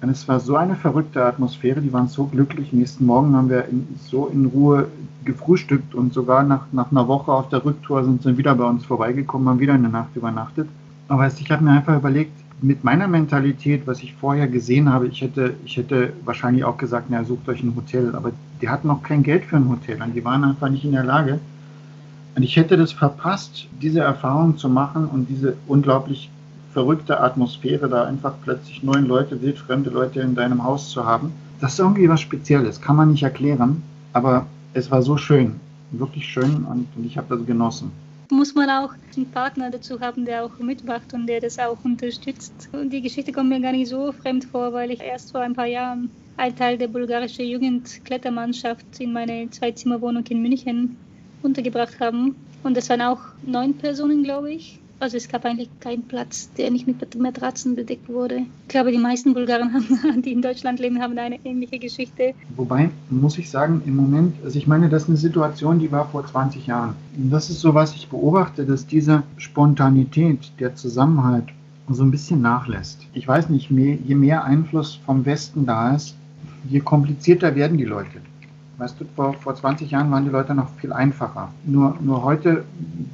Und 0.00 0.08
es 0.08 0.26
war 0.26 0.40
so 0.40 0.56
eine 0.56 0.74
verrückte 0.74 1.24
Atmosphäre, 1.24 1.80
die 1.80 1.92
waren 1.92 2.08
so 2.08 2.24
glücklich. 2.24 2.72
Nächsten 2.72 3.06
Morgen 3.06 3.36
haben 3.36 3.50
wir 3.50 3.66
in, 3.66 3.86
so 4.04 4.26
in 4.26 4.46
Ruhe 4.46 4.88
gefrühstückt 5.24 5.94
und 5.94 6.12
sogar 6.12 6.42
nach, 6.42 6.66
nach 6.72 6.90
einer 6.90 7.06
Woche 7.06 7.30
auf 7.30 7.48
der 7.50 7.64
Rücktour 7.64 8.02
sind 8.04 8.22
sie 8.22 8.36
wieder 8.36 8.54
bei 8.54 8.64
uns 8.64 8.84
vorbeigekommen, 8.84 9.48
haben 9.48 9.60
wieder 9.60 9.74
eine 9.74 9.88
Nacht 9.88 10.16
übernachtet. 10.16 10.68
Aber 11.08 11.26
ich 11.26 11.50
habe 11.50 11.62
mir 11.62 11.72
einfach 11.72 11.96
überlegt, 11.96 12.32
mit 12.62 12.84
meiner 12.84 13.06
Mentalität, 13.06 13.86
was 13.86 14.02
ich 14.02 14.14
vorher 14.14 14.48
gesehen 14.48 14.92
habe, 14.92 15.08
ich 15.08 15.20
hätte, 15.20 15.54
ich 15.64 15.76
hätte 15.76 16.12
wahrscheinlich 16.24 16.64
auch 16.64 16.76
gesagt, 16.76 17.06
na, 17.08 17.24
sucht 17.24 17.48
euch 17.48 17.62
ein 17.62 17.74
Hotel. 17.76 18.14
Aber 18.14 18.30
die 18.62 18.68
hatten 18.68 18.88
noch 18.88 19.02
kein 19.02 19.22
Geld 19.22 19.44
für 19.44 19.56
ein 19.56 19.68
Hotel 19.68 20.00
und 20.00 20.14
die 20.14 20.24
waren 20.24 20.44
einfach 20.44 20.70
nicht 20.70 20.84
in 20.84 20.92
der 20.92 21.04
Lage. 21.04 21.40
Und 22.34 22.42
ich 22.42 22.56
hätte 22.56 22.76
das 22.76 22.92
verpasst, 22.92 23.66
diese 23.82 24.00
Erfahrung 24.00 24.56
zu 24.56 24.68
machen 24.68 25.06
und 25.06 25.28
diese 25.28 25.56
unglaublich 25.66 26.30
verrückte 26.72 27.20
Atmosphäre, 27.20 27.88
da 27.88 28.04
einfach 28.04 28.34
plötzlich 28.42 28.82
neun 28.82 29.06
Leute, 29.06 29.42
wildfremde 29.42 29.90
Leute 29.90 30.20
in 30.20 30.34
deinem 30.34 30.64
Haus 30.64 30.88
zu 30.90 31.04
haben. 31.04 31.32
Das 31.60 31.74
ist 31.74 31.80
irgendwie 31.80 32.08
was 32.08 32.20
Spezielles, 32.20 32.80
kann 32.80 32.96
man 32.96 33.10
nicht 33.10 33.22
erklären, 33.22 33.82
aber 34.14 34.46
es 34.72 34.90
war 34.90 35.02
so 35.02 35.18
schön, 35.18 35.60
wirklich 35.90 36.26
schön 36.26 36.64
und, 36.64 36.86
und 36.96 37.04
ich 37.04 37.18
habe 37.18 37.36
das 37.36 37.46
genossen 37.46 37.90
muss 38.32 38.54
man 38.54 38.70
auch 38.70 38.94
einen 39.14 39.30
Partner 39.30 39.70
dazu 39.70 40.00
haben, 40.00 40.24
der 40.24 40.44
auch 40.44 40.58
mitmacht 40.58 41.12
und 41.12 41.26
der 41.26 41.40
das 41.40 41.58
auch 41.58 41.76
unterstützt. 41.84 42.68
Und 42.72 42.90
die 42.90 43.02
Geschichte 43.02 43.30
kommt 43.30 43.50
mir 43.50 43.60
gar 43.60 43.72
nicht 43.72 43.88
so 43.88 44.10
fremd 44.10 44.46
vor, 44.46 44.72
weil 44.72 44.90
ich 44.90 45.00
erst 45.00 45.32
vor 45.32 45.42
ein 45.42 45.54
paar 45.54 45.66
Jahren 45.66 46.10
ein 46.36 46.56
Teil 46.56 46.78
der 46.78 46.88
bulgarischen 46.88 47.46
Jugendklettermannschaft 47.46 48.84
in 48.98 49.12
meine 49.12 49.48
Zweizimmerwohnung 49.50 50.24
in 50.28 50.42
München 50.42 50.96
untergebracht 51.42 52.00
haben. 52.00 52.36
Und 52.62 52.76
das 52.76 52.88
waren 52.88 53.02
auch 53.02 53.20
neun 53.44 53.74
Personen, 53.74 54.22
glaube 54.22 54.52
ich. 54.52 54.78
Also 55.02 55.16
es 55.16 55.28
gab 55.28 55.44
eigentlich 55.44 55.68
keinen 55.80 56.04
Platz, 56.04 56.48
der 56.56 56.70
nicht 56.70 56.86
mit 56.86 57.18
Matratzen 57.18 57.74
bedeckt 57.74 58.08
wurde. 58.08 58.42
Ich 58.62 58.68
glaube, 58.68 58.92
die 58.92 58.98
meisten 58.98 59.34
Bulgaren, 59.34 59.74
haben, 59.74 60.22
die 60.22 60.30
in 60.30 60.42
Deutschland 60.42 60.78
leben, 60.78 61.02
haben 61.02 61.18
eine 61.18 61.44
ähnliche 61.44 61.80
Geschichte. 61.80 62.34
Wobei, 62.54 62.88
muss 63.10 63.36
ich 63.36 63.50
sagen, 63.50 63.82
im 63.84 63.96
Moment, 63.96 64.36
also 64.44 64.56
ich 64.56 64.68
meine, 64.68 64.88
das 64.88 65.02
ist 65.02 65.08
eine 65.08 65.18
Situation, 65.18 65.80
die 65.80 65.90
war 65.90 66.08
vor 66.08 66.24
20 66.24 66.68
Jahren. 66.68 66.94
Und 67.16 67.30
das 67.30 67.50
ist 67.50 67.60
so, 67.60 67.74
was 67.74 67.96
ich 67.96 68.08
beobachte, 68.10 68.64
dass 68.64 68.86
diese 68.86 69.24
Spontanität, 69.38 70.52
der 70.60 70.76
Zusammenhalt 70.76 71.46
so 71.88 72.04
ein 72.04 72.12
bisschen 72.12 72.40
nachlässt. 72.40 73.04
Ich 73.12 73.26
weiß 73.26 73.48
nicht, 73.48 73.70
je 73.70 74.14
mehr 74.14 74.44
Einfluss 74.44 75.00
vom 75.04 75.26
Westen 75.26 75.66
da 75.66 75.96
ist, 75.96 76.14
je 76.68 76.80
komplizierter 76.80 77.54
werden 77.54 77.78
die 77.78 77.84
Leute. 77.84 78.20
Weißt 78.78 79.00
du, 79.00 79.04
vor, 79.14 79.34
vor 79.34 79.54
20 79.54 79.90
Jahren 79.90 80.10
waren 80.10 80.24
die 80.24 80.30
Leute 80.30 80.54
noch 80.54 80.68
viel 80.80 80.92
einfacher. 80.92 81.52
Nur, 81.64 81.96
nur 82.00 82.22
heute 82.22 82.64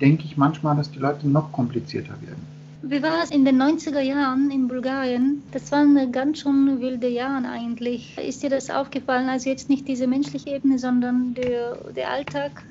denke 0.01 0.25
ich 0.25 0.37
manchmal, 0.37 0.77
dass 0.77 0.91
die 0.91 0.99
Leute 0.99 1.29
noch 1.29 1.53
komplizierter 1.53 2.15
werden. 2.23 2.59
Wie 2.83 3.03
war 3.03 3.25
es 3.25 3.31
in 3.33 3.45
den 3.45 3.61
90er 3.61 4.01
Jahren 4.01 4.51
in 4.51 4.69
Bulgarien? 4.69 5.43
Das 5.51 5.73
waren 5.73 6.13
ganz 6.13 6.39
schon 6.39 6.81
wilde 6.81 7.09
Jahre 7.09 7.49
eigentlich. 7.49 8.17
Ist 8.17 8.43
dir 8.43 8.51
das 8.51 8.71
aufgefallen? 8.71 9.29
Also 9.29 9.51
jetzt 9.51 9.69
nicht 9.69 9.89
diese 9.89 10.07
menschliche 10.07 10.51
Ebene, 10.51 10.79
sondern 10.79 11.35
der, 11.35 11.77
der 11.95 12.11
Alltag, 12.11 12.63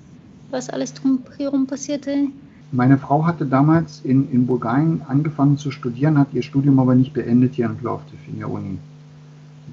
was 0.50 0.70
alles 0.70 0.94
drumherum 0.94 1.68
passierte? 1.68 2.30
Meine 2.72 2.98
Frau 2.98 3.26
hatte 3.26 3.46
damals 3.46 4.02
in, 4.04 4.32
in 4.32 4.48
Bulgarien 4.48 5.02
angefangen 5.08 5.58
zu 5.58 5.72
studieren, 5.72 6.18
hat 6.18 6.34
ihr 6.34 6.42
Studium 6.42 6.80
aber 6.80 6.96
nicht 6.96 7.14
beendet 7.14 7.56
hier 7.56 7.66
in 7.66 7.76
Plovdiv 7.76 8.20
in 8.28 8.40
der 8.40 8.50
Uni. 8.50 8.78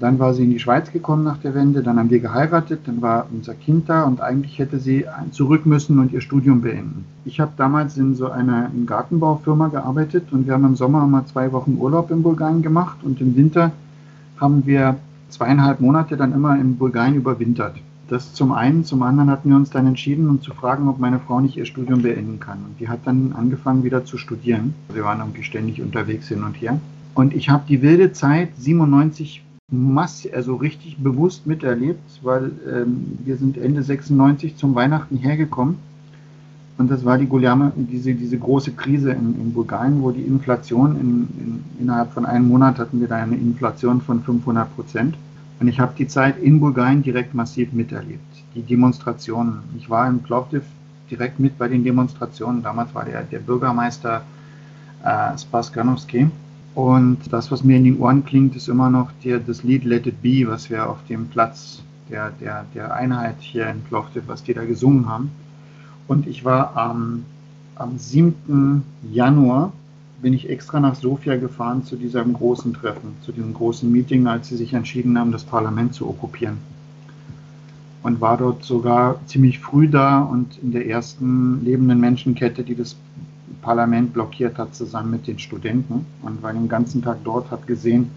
Dann 0.01 0.19
war 0.19 0.35
sie 0.35 0.45
in 0.45 0.51
die 0.51 0.59
Schweiz 0.59 0.91
gekommen 0.91 1.25
nach 1.25 1.39
der 1.39 1.55
Wende, 1.55 1.83
dann 1.83 1.99
haben 1.99 2.11
wir 2.11 2.19
geheiratet, 2.19 2.81
dann 2.87 3.01
war 3.01 3.27
unser 3.33 3.55
Kind 3.55 3.89
da 3.89 4.03
und 4.03 4.21
eigentlich 4.21 4.59
hätte 4.59 4.79
sie 4.79 5.07
zurück 5.31 5.67
müssen 5.67 5.99
und 5.99 6.13
ihr 6.13 6.21
Studium 6.21 6.63
beenden. 6.63 7.05
Ich 7.25 7.41
habe 7.41 7.53
damals 7.57 7.97
in 7.97 8.15
so 8.15 8.31
einer 8.31 8.71
Gartenbaufirma 8.87 9.69
gearbeitet 9.69 10.33
und 10.33 10.47
wir 10.47 10.55
haben 10.55 10.65
im 10.65 10.77
Sommer 10.77 11.07
mal 11.07 11.25
zwei 11.27 11.53
Wochen 11.53 11.77
Urlaub 11.79 12.11
in 12.11 12.23
Bulgarien 12.23 12.63
gemacht 12.63 12.99
und 13.03 13.21
im 13.21 13.37
Winter 13.37 13.73
haben 14.41 14.67
wir 14.67 14.97
zweieinhalb 15.29 15.81
Monate 15.81 16.17
dann 16.17 16.33
immer 16.33 16.59
in 16.59 16.77
Bulgarien 16.77 17.15
überwintert. 17.15 17.77
Das 18.09 18.35
zum 18.35 18.53
einen, 18.53 18.85
zum 18.85 19.03
anderen 19.03 19.31
hatten 19.31 19.49
wir 19.49 19.57
uns 19.57 19.71
dann 19.71 19.87
entschieden, 19.87 20.29
um 20.29 20.43
zu 20.43 20.53
fragen, 20.53 20.89
ob 20.89 20.99
meine 20.99 21.19
Frau 21.21 21.41
nicht 21.41 21.57
ihr 21.57 21.65
Studium 21.65 22.03
beenden 22.03 22.39
kann. 22.39 22.59
Und 22.59 22.79
die 22.79 22.89
hat 22.89 23.01
dann 23.05 23.33
angefangen 23.33 23.83
wieder 23.83 24.05
zu 24.05 24.19
studieren. 24.19 24.75
Wir 24.93 25.05
waren 25.05 25.21
irgendwie 25.21 25.43
ständig 25.43 25.81
unterwegs 25.81 26.29
hin 26.29 26.45
und 26.45 26.55
her. 26.61 26.79
Und 27.15 27.35
ich 27.35 27.49
habe 27.49 27.65
die 27.67 27.81
wilde 27.81 28.13
Zeit 28.13 28.51
97 28.59 29.43
mass 29.75 30.27
also 30.33 30.57
richtig 30.57 30.99
bewusst 30.99 31.47
miterlebt, 31.47 32.01
weil 32.23 32.53
ähm, 32.71 33.19
wir 33.25 33.37
sind 33.37 33.57
Ende 33.57 33.83
96 33.83 34.57
zum 34.57 34.75
Weihnachten 34.75 35.17
hergekommen 35.17 35.77
und 36.77 36.91
das 36.91 37.05
war 37.05 37.19
die 37.19 37.27
Guliame, 37.27 37.73
diese, 37.77 38.15
diese 38.15 38.37
große 38.37 38.73
Krise 38.73 39.13
in, 39.13 39.41
in 39.41 39.53
Bulgarien, 39.53 40.03
wo 40.03 40.11
die 40.11 40.23
Inflation 40.23 40.97
in, 40.97 41.29
in, 41.41 41.65
innerhalb 41.81 42.13
von 42.13 42.27
einem 42.27 42.49
Monat 42.49 42.79
hatten 42.79 43.01
wir 43.01 43.07
da 43.07 43.17
eine 43.17 43.37
Inflation 43.37 44.01
von 44.01 44.23
500 44.23 44.75
Prozent. 44.75 45.15
Und 45.61 45.69
ich 45.69 45.79
habe 45.79 45.93
die 45.97 46.09
Zeit 46.09 46.43
in 46.43 46.59
Bulgarien 46.59 47.03
direkt 47.03 47.33
massiv 47.33 47.73
miterlebt. 47.73 48.21
Die 48.57 48.63
Demonstrationen. 48.63 49.61
Ich 49.79 49.89
war 49.89 50.09
in 50.09 50.19
Plovdiv 50.21 50.65
direkt 51.11 51.39
mit 51.39 51.57
bei 51.59 51.69
den 51.69 51.85
Demonstrationen. 51.85 52.63
Damals 52.63 52.93
war 52.93 53.05
der, 53.05 53.23
der 53.23 53.39
Bürgermeister 53.39 54.23
äh, 55.05 55.39
Spas 55.39 55.73
Ganowski. 55.73 56.27
Und 56.75 57.19
das, 57.31 57.51
was 57.53 57.63
mir 57.63 57.77
in 57.77 57.85
den 57.85 58.01
Ohren 58.01 58.25
klingt, 58.25 58.57
ist 58.57 58.69
immer 58.69 58.91
noch 58.91 59.11
der, 59.25 59.39
das 59.39 59.63
Lied 59.63 59.85
Let 59.85 60.07
It 60.07 60.21
Be, 60.23 60.45
was 60.47 60.71
wir 60.71 60.89
auf 60.89 60.99
dem 61.09 61.29
Platz 61.29 61.83
der, 62.11 62.31
der, 62.41 62.65
der 62.75 62.95
Einheit 62.95 63.37
hier 63.39 63.69
in 63.69 63.81
Plovdiv, 63.83 64.25
was 64.27 64.43
die 64.43 64.55
da 64.55 64.65
gesungen 64.65 65.09
haben. 65.09 65.31
Und 66.09 66.27
ich 66.27 66.45
war 66.45 66.77
am, 66.77 67.25
am 67.77 67.97
7. 67.97 68.83
Januar, 69.13 69.73
bin 70.21 70.33
ich 70.33 70.49
extra 70.49 70.81
nach 70.81 70.95
Sofia 70.95 71.37
gefahren 71.37 71.85
zu 71.85 71.97
diesem 71.97 72.33
großen 72.33 72.73
Treffen, 72.73 73.15
zu 73.23 73.31
diesem 73.31 73.55
großen 73.55 73.91
Meeting, 73.91 74.27
als 74.27 74.49
sie 74.49 74.57
sich 74.57 74.73
entschieden 74.73 75.19
haben, 75.19 75.33
das 75.33 75.45
Parlament 75.45 75.95
zu 75.95 76.09
okkupieren. 76.09 76.59
Und 78.03 78.21
war 78.21 78.37
dort 78.37 78.65
sogar 78.65 79.21
ziemlich 79.27 79.61
früh 79.61 79.89
da 79.89 80.21
und 80.21 80.59
in 80.63 80.73
der 80.73 80.87
ersten 80.87 81.65
lebenden 81.65 82.01
Menschenkette, 82.01 82.65
die 82.65 82.75
das 82.75 82.97
Parlament 83.65 84.13
blockiert 84.13 84.59
hat, 84.59 84.75
zusammen 84.75 85.11
mit 85.11 85.27
den 85.27 85.39
Studenten. 85.39 86.07
Und 86.23 86.43
war 86.43 86.53
den 86.53 86.69
ganzen 86.69 87.03
Tag 87.03 87.19
dort, 87.25 87.51
hat 87.51 87.67
gesehen, 87.67 88.11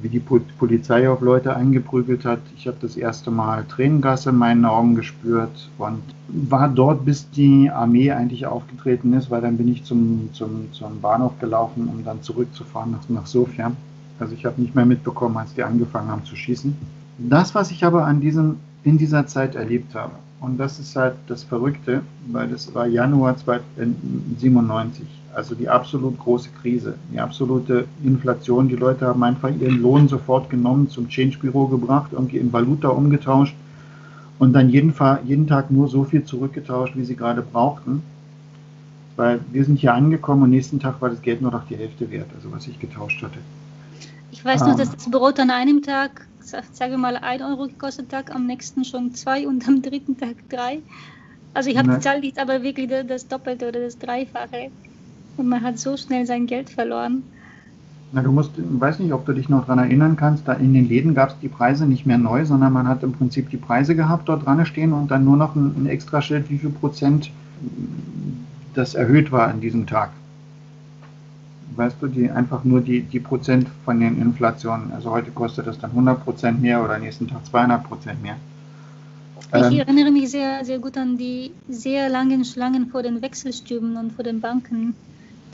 wie 0.00 0.08
die 0.08 0.20
Polizei 0.20 1.08
auf 1.10 1.20
Leute 1.20 1.56
eingeprügelt 1.56 2.24
hat. 2.24 2.40
Ich 2.56 2.66
habe 2.66 2.76
das 2.80 2.96
erste 2.96 3.30
Mal 3.30 3.64
Tränengas 3.64 4.26
in 4.26 4.36
meinen 4.36 4.64
Augen 4.64 4.94
gespürt 4.94 5.70
und 5.78 6.02
war 6.28 6.68
dort, 6.68 7.04
bis 7.04 7.28
die 7.30 7.70
Armee 7.70 8.12
eigentlich 8.12 8.46
aufgetreten 8.46 9.12
ist, 9.14 9.30
weil 9.30 9.40
dann 9.40 9.56
bin 9.56 9.68
ich 9.68 9.84
zum, 9.84 10.30
zum, 10.32 10.72
zum 10.72 11.00
Bahnhof 11.00 11.38
gelaufen, 11.40 11.88
um 11.88 12.04
dann 12.04 12.22
zurückzufahren 12.22 12.92
nach, 12.92 13.08
nach 13.08 13.26
Sofia. 13.26 13.72
Also 14.20 14.34
ich 14.34 14.44
habe 14.44 14.60
nicht 14.60 14.74
mehr 14.74 14.86
mitbekommen, 14.86 15.36
als 15.36 15.54
die 15.54 15.62
angefangen 15.62 16.10
haben 16.10 16.24
zu 16.24 16.36
schießen. 16.36 16.76
Das, 17.18 17.54
was 17.54 17.70
ich 17.70 17.84
aber 17.84 18.04
an 18.04 18.20
diesem, 18.20 18.56
in 18.84 18.98
dieser 18.98 19.26
Zeit 19.26 19.56
erlebt 19.56 19.94
habe, 19.94 20.12
und 20.40 20.58
das 20.58 20.78
ist 20.78 20.94
halt 20.96 21.14
das 21.26 21.42
Verrückte, 21.42 22.02
weil 22.28 22.48
das 22.48 22.74
war 22.74 22.86
Januar 22.86 23.30
1997 23.30 25.06
also 25.38 25.54
die 25.54 25.68
absolut 25.68 26.18
große 26.18 26.48
Krise, 26.60 26.94
die 27.12 27.20
absolute 27.20 27.86
Inflation. 28.02 28.68
Die 28.68 28.74
Leute 28.74 29.06
haben 29.06 29.22
einfach 29.22 29.50
ihren 29.50 29.80
Lohn 29.80 30.08
sofort 30.08 30.50
genommen, 30.50 30.88
zum 30.88 31.08
Change-Büro 31.08 31.66
gebracht, 31.68 32.10
irgendwie 32.12 32.38
in 32.38 32.52
Valuta 32.52 32.88
umgetauscht 32.88 33.54
und 34.40 34.52
dann 34.52 34.68
jeden, 34.68 34.92
jeden 35.24 35.46
Tag 35.46 35.70
nur 35.70 35.88
so 35.88 36.02
viel 36.02 36.24
zurückgetauscht, 36.24 36.96
wie 36.96 37.04
sie 37.04 37.14
gerade 37.14 37.42
brauchten. 37.42 38.02
Weil 39.14 39.40
wir 39.52 39.64
sind 39.64 39.78
hier 39.78 39.94
angekommen 39.94 40.42
und 40.42 40.50
nächsten 40.50 40.80
Tag 40.80 41.00
war 41.00 41.10
das 41.10 41.22
Geld 41.22 41.40
nur 41.40 41.52
noch 41.52 41.66
die 41.68 41.76
Hälfte 41.76 42.10
wert, 42.10 42.28
also 42.34 42.50
was 42.52 42.66
ich 42.66 42.78
getauscht 42.80 43.22
hatte. 43.22 43.38
Ich 44.32 44.44
weiß 44.44 44.62
nur, 44.62 44.72
um, 44.72 44.76
dass 44.76 44.90
das 44.90 45.10
Brot 45.10 45.38
an 45.38 45.50
einem 45.50 45.82
Tag, 45.82 46.26
sagen 46.48 46.92
wir 46.92 46.98
mal, 46.98 47.16
1 47.16 47.42
Euro 47.42 47.66
gekostet 47.66 48.12
hat, 48.12 48.30
am 48.30 48.46
nächsten 48.46 48.84
schon 48.84 49.14
2 49.14 49.46
und 49.46 49.66
am 49.68 49.82
dritten 49.82 50.16
Tag 50.16 50.36
3. 50.48 50.80
Also 51.54 51.70
ich 51.70 51.78
habe 51.78 51.94
die 51.94 52.00
Zahl 52.00 52.22
aber 52.36 52.62
wirklich 52.62 52.90
das 53.06 53.26
Doppelte 53.26 53.68
oder 53.68 53.80
das 53.80 53.98
Dreifache. 53.98 54.70
Und 55.36 55.48
man 55.48 55.62
hat 55.62 55.78
so 55.78 55.96
schnell 55.96 56.26
sein 56.26 56.46
Geld 56.46 56.70
verloren. 56.70 57.22
Na, 58.12 58.22
du 58.22 58.32
musst, 58.32 58.52
ich 58.56 58.80
weiß 58.80 59.00
nicht, 59.00 59.12
ob 59.12 59.26
du 59.26 59.34
dich 59.34 59.48
noch 59.48 59.66
daran 59.66 59.80
erinnern 59.80 60.16
kannst, 60.16 60.48
da 60.48 60.54
in 60.54 60.72
den 60.72 60.88
Läden 60.88 61.14
gab 61.14 61.30
es 61.30 61.38
die 61.40 61.48
Preise 61.48 61.84
nicht 61.84 62.06
mehr 62.06 62.16
neu, 62.16 62.44
sondern 62.44 62.72
man 62.72 62.88
hat 62.88 63.02
im 63.02 63.12
Prinzip 63.12 63.50
die 63.50 63.58
Preise 63.58 63.94
gehabt 63.94 64.28
dort 64.28 64.46
dran 64.46 64.64
stehen 64.64 64.92
und 64.92 65.10
dann 65.10 65.24
nur 65.24 65.36
noch 65.36 65.54
ein, 65.54 65.74
ein 65.76 65.86
extra 65.86 66.22
Schild, 66.22 66.48
wie 66.48 66.58
viel 66.58 66.70
Prozent 66.70 67.30
das 68.74 68.94
erhöht 68.94 69.30
war 69.30 69.48
an 69.48 69.60
diesem 69.60 69.86
Tag. 69.86 70.10
Weißt 71.78 71.96
du, 72.00 72.08
die 72.08 72.30
einfach 72.30 72.64
nur 72.64 72.80
die, 72.80 73.00
die 73.02 73.20
Prozent 73.20 73.68
von 73.84 74.00
den 74.00 74.20
Inflationen. 74.20 74.92
Also 74.92 75.10
heute 75.10 75.30
kostet 75.30 75.66
das 75.66 75.78
dann 75.78 75.90
100 75.90 76.24
Prozent 76.24 76.60
mehr 76.60 76.84
oder 76.84 76.98
nächsten 76.98 77.26
Tag 77.28 77.46
200 77.46 77.84
Prozent 77.84 78.22
mehr. 78.22 78.36
Ich 79.54 79.62
ähm, 79.62 79.78
erinnere 79.78 80.10
mich 80.10 80.30
sehr, 80.30 80.64
sehr 80.64 80.78
gut 80.78 80.98
an 80.98 81.16
die 81.16 81.52
sehr 81.68 82.10
langen 82.10 82.44
Schlangen 82.44 82.88
vor 82.88 83.02
den 83.02 83.22
Wechselstüben 83.22 83.96
und 83.96 84.12
vor 84.12 84.24
den 84.24 84.40
Banken 84.40 84.94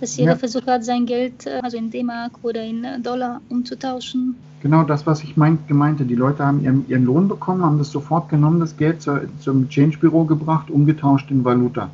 dass 0.01 0.17
jeder 0.17 0.33
ja. 0.33 0.37
versucht 0.37 0.67
hat, 0.67 0.85
sein 0.85 1.07
Geld 1.07 1.47
äh, 1.47 1.61
also 1.63 1.77
in 1.77 1.91
D-Mark 1.91 2.33
oder 2.43 2.63
in 2.63 2.85
äh, 2.85 3.01
Dollar 3.01 3.41
umzutauschen. 3.49 4.37
Genau 4.63 4.83
das, 4.83 5.07
was 5.07 5.23
ich 5.23 5.37
meint, 5.37 5.69
gemeinte. 5.69 6.05
Die 6.05 6.15
Leute 6.15 6.45
haben 6.45 6.63
ihren, 6.63 6.89
ihren 6.89 7.05
Lohn 7.05 7.29
bekommen, 7.29 7.63
haben 7.63 7.79
das 7.79 7.91
sofort 7.91 8.29
genommen, 8.29 8.61
das 8.61 8.77
Geld 8.77 9.03
zu, 9.03 9.29
zum 9.41 9.69
Change-Büro 9.69 10.25
gebracht, 10.25 10.71
umgetauscht 10.71 11.31
in 11.31 11.45
Valuta. 11.45 11.91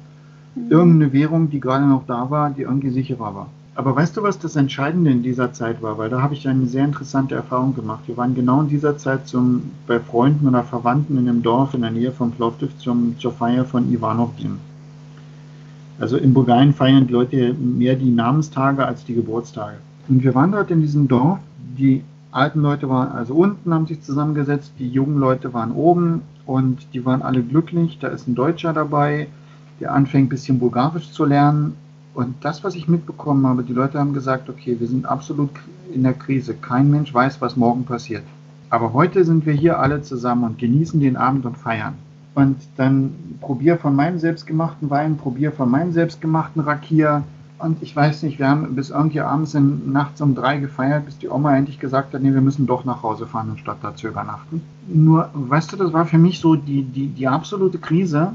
Mhm. 0.54 0.70
Irgendeine 0.70 1.12
Währung, 1.12 1.50
die 1.50 1.60
gerade 1.60 1.86
noch 1.86 2.06
da 2.06 2.30
war, 2.30 2.50
die 2.50 2.62
irgendwie 2.62 2.90
sicherer 2.90 3.34
war. 3.34 3.48
Aber 3.74 3.94
weißt 3.94 4.16
du, 4.16 4.22
was 4.22 4.38
das 4.38 4.56
Entscheidende 4.56 5.10
in 5.10 5.22
dieser 5.22 5.52
Zeit 5.52 5.80
war? 5.80 5.96
Weil 5.96 6.10
da 6.10 6.20
habe 6.20 6.34
ich 6.34 6.46
eine 6.48 6.66
sehr 6.66 6.84
interessante 6.84 7.34
Erfahrung 7.34 7.74
gemacht. 7.74 8.02
Wir 8.06 8.16
waren 8.16 8.34
genau 8.34 8.60
in 8.62 8.68
dieser 8.68 8.98
Zeit 8.98 9.28
zum, 9.28 9.70
bei 9.86 10.00
Freunden 10.00 10.48
oder 10.48 10.64
Verwandten 10.64 11.16
in 11.16 11.28
einem 11.28 11.42
Dorf 11.42 11.74
in 11.74 11.82
der 11.82 11.90
Nähe 11.90 12.12
von 12.12 12.32
Plovdiv 12.32 12.76
zum, 12.78 13.16
zur 13.18 13.32
Feier 13.32 13.64
von 13.64 13.90
Ivanovdin. 13.92 14.58
Also 16.00 16.16
in 16.16 16.34
Bulgarien 16.34 16.72
feiern 16.72 17.06
die 17.06 17.12
Leute 17.12 17.54
mehr 17.54 17.94
die 17.94 18.10
Namenstage 18.10 18.84
als 18.84 19.04
die 19.04 19.14
Geburtstage. 19.14 19.76
Und 20.08 20.24
wir 20.24 20.34
waren 20.34 20.50
dort 20.50 20.70
in 20.70 20.80
diesem 20.80 21.06
Dorf. 21.06 21.38
Die 21.78 22.02
alten 22.32 22.62
Leute 22.62 22.88
waren 22.88 23.12
also 23.12 23.34
unten, 23.34 23.72
haben 23.72 23.86
sich 23.86 24.02
zusammengesetzt, 24.02 24.72
die 24.78 24.88
jungen 24.88 25.18
Leute 25.18 25.52
waren 25.52 25.72
oben 25.72 26.22
und 26.46 26.86
die 26.94 27.04
waren 27.04 27.22
alle 27.22 27.42
glücklich. 27.42 27.98
Da 28.00 28.08
ist 28.08 28.26
ein 28.26 28.34
Deutscher 28.34 28.72
dabei, 28.72 29.28
der 29.78 29.92
anfängt 29.92 30.26
ein 30.26 30.30
bisschen 30.30 30.58
Bulgarisch 30.58 31.12
zu 31.12 31.24
lernen. 31.24 31.74
Und 32.20 32.34
das, 32.42 32.62
was 32.64 32.74
ich 32.74 32.86
mitbekommen 32.86 33.46
habe, 33.46 33.62
die 33.62 33.72
Leute 33.72 33.98
haben 33.98 34.12
gesagt, 34.12 34.48
okay, 34.50 34.76
wir 34.78 34.86
sind 34.86 35.06
absolut 35.06 35.50
in 35.92 36.02
der 36.02 36.12
Krise. 36.12 36.54
Kein 36.54 36.90
Mensch 36.90 37.12
weiß, 37.14 37.40
was 37.40 37.56
morgen 37.56 37.84
passiert. 37.84 38.24
Aber 38.68 38.92
heute 38.92 39.24
sind 39.24 39.46
wir 39.46 39.54
hier 39.54 39.78
alle 39.78 40.02
zusammen 40.02 40.44
und 40.44 40.58
genießen 40.58 41.00
den 41.00 41.16
Abend 41.16 41.46
und 41.46 41.56
feiern 41.56 41.94
und 42.34 42.56
dann 42.76 43.12
probier 43.40 43.78
von 43.78 43.96
meinem 43.96 44.18
selbstgemachten 44.18 44.90
Wein, 44.90 45.16
probier 45.16 45.52
von 45.52 45.70
meinem 45.70 45.92
selbstgemachten 45.92 46.62
Rakia. 46.62 47.24
Und 47.58 47.82
ich 47.82 47.94
weiß 47.94 48.22
nicht, 48.22 48.38
wir 48.38 48.48
haben 48.48 48.74
bis 48.74 48.90
irgendwie 48.90 49.20
abends 49.20 49.54
in, 49.54 49.92
nachts 49.92 50.20
um 50.20 50.34
drei 50.34 50.58
gefeiert, 50.58 51.06
bis 51.06 51.18
die 51.18 51.28
Oma 51.28 51.56
endlich 51.56 51.78
gesagt 51.78 52.14
hat, 52.14 52.22
nee, 52.22 52.32
wir 52.32 52.40
müssen 52.40 52.66
doch 52.66 52.84
nach 52.84 53.02
Hause 53.02 53.26
fahren, 53.26 53.50
anstatt 53.50 53.78
da 53.82 53.94
zu 53.94 54.08
übernachten. 54.08 54.62
Nur, 54.88 55.28
weißt 55.34 55.72
du, 55.72 55.76
das 55.76 55.92
war 55.92 56.06
für 56.06 56.18
mich 56.18 56.40
so 56.40 56.54
die, 56.54 56.82
die, 56.82 57.08
die 57.08 57.28
absolute 57.28 57.78
Krise. 57.78 58.32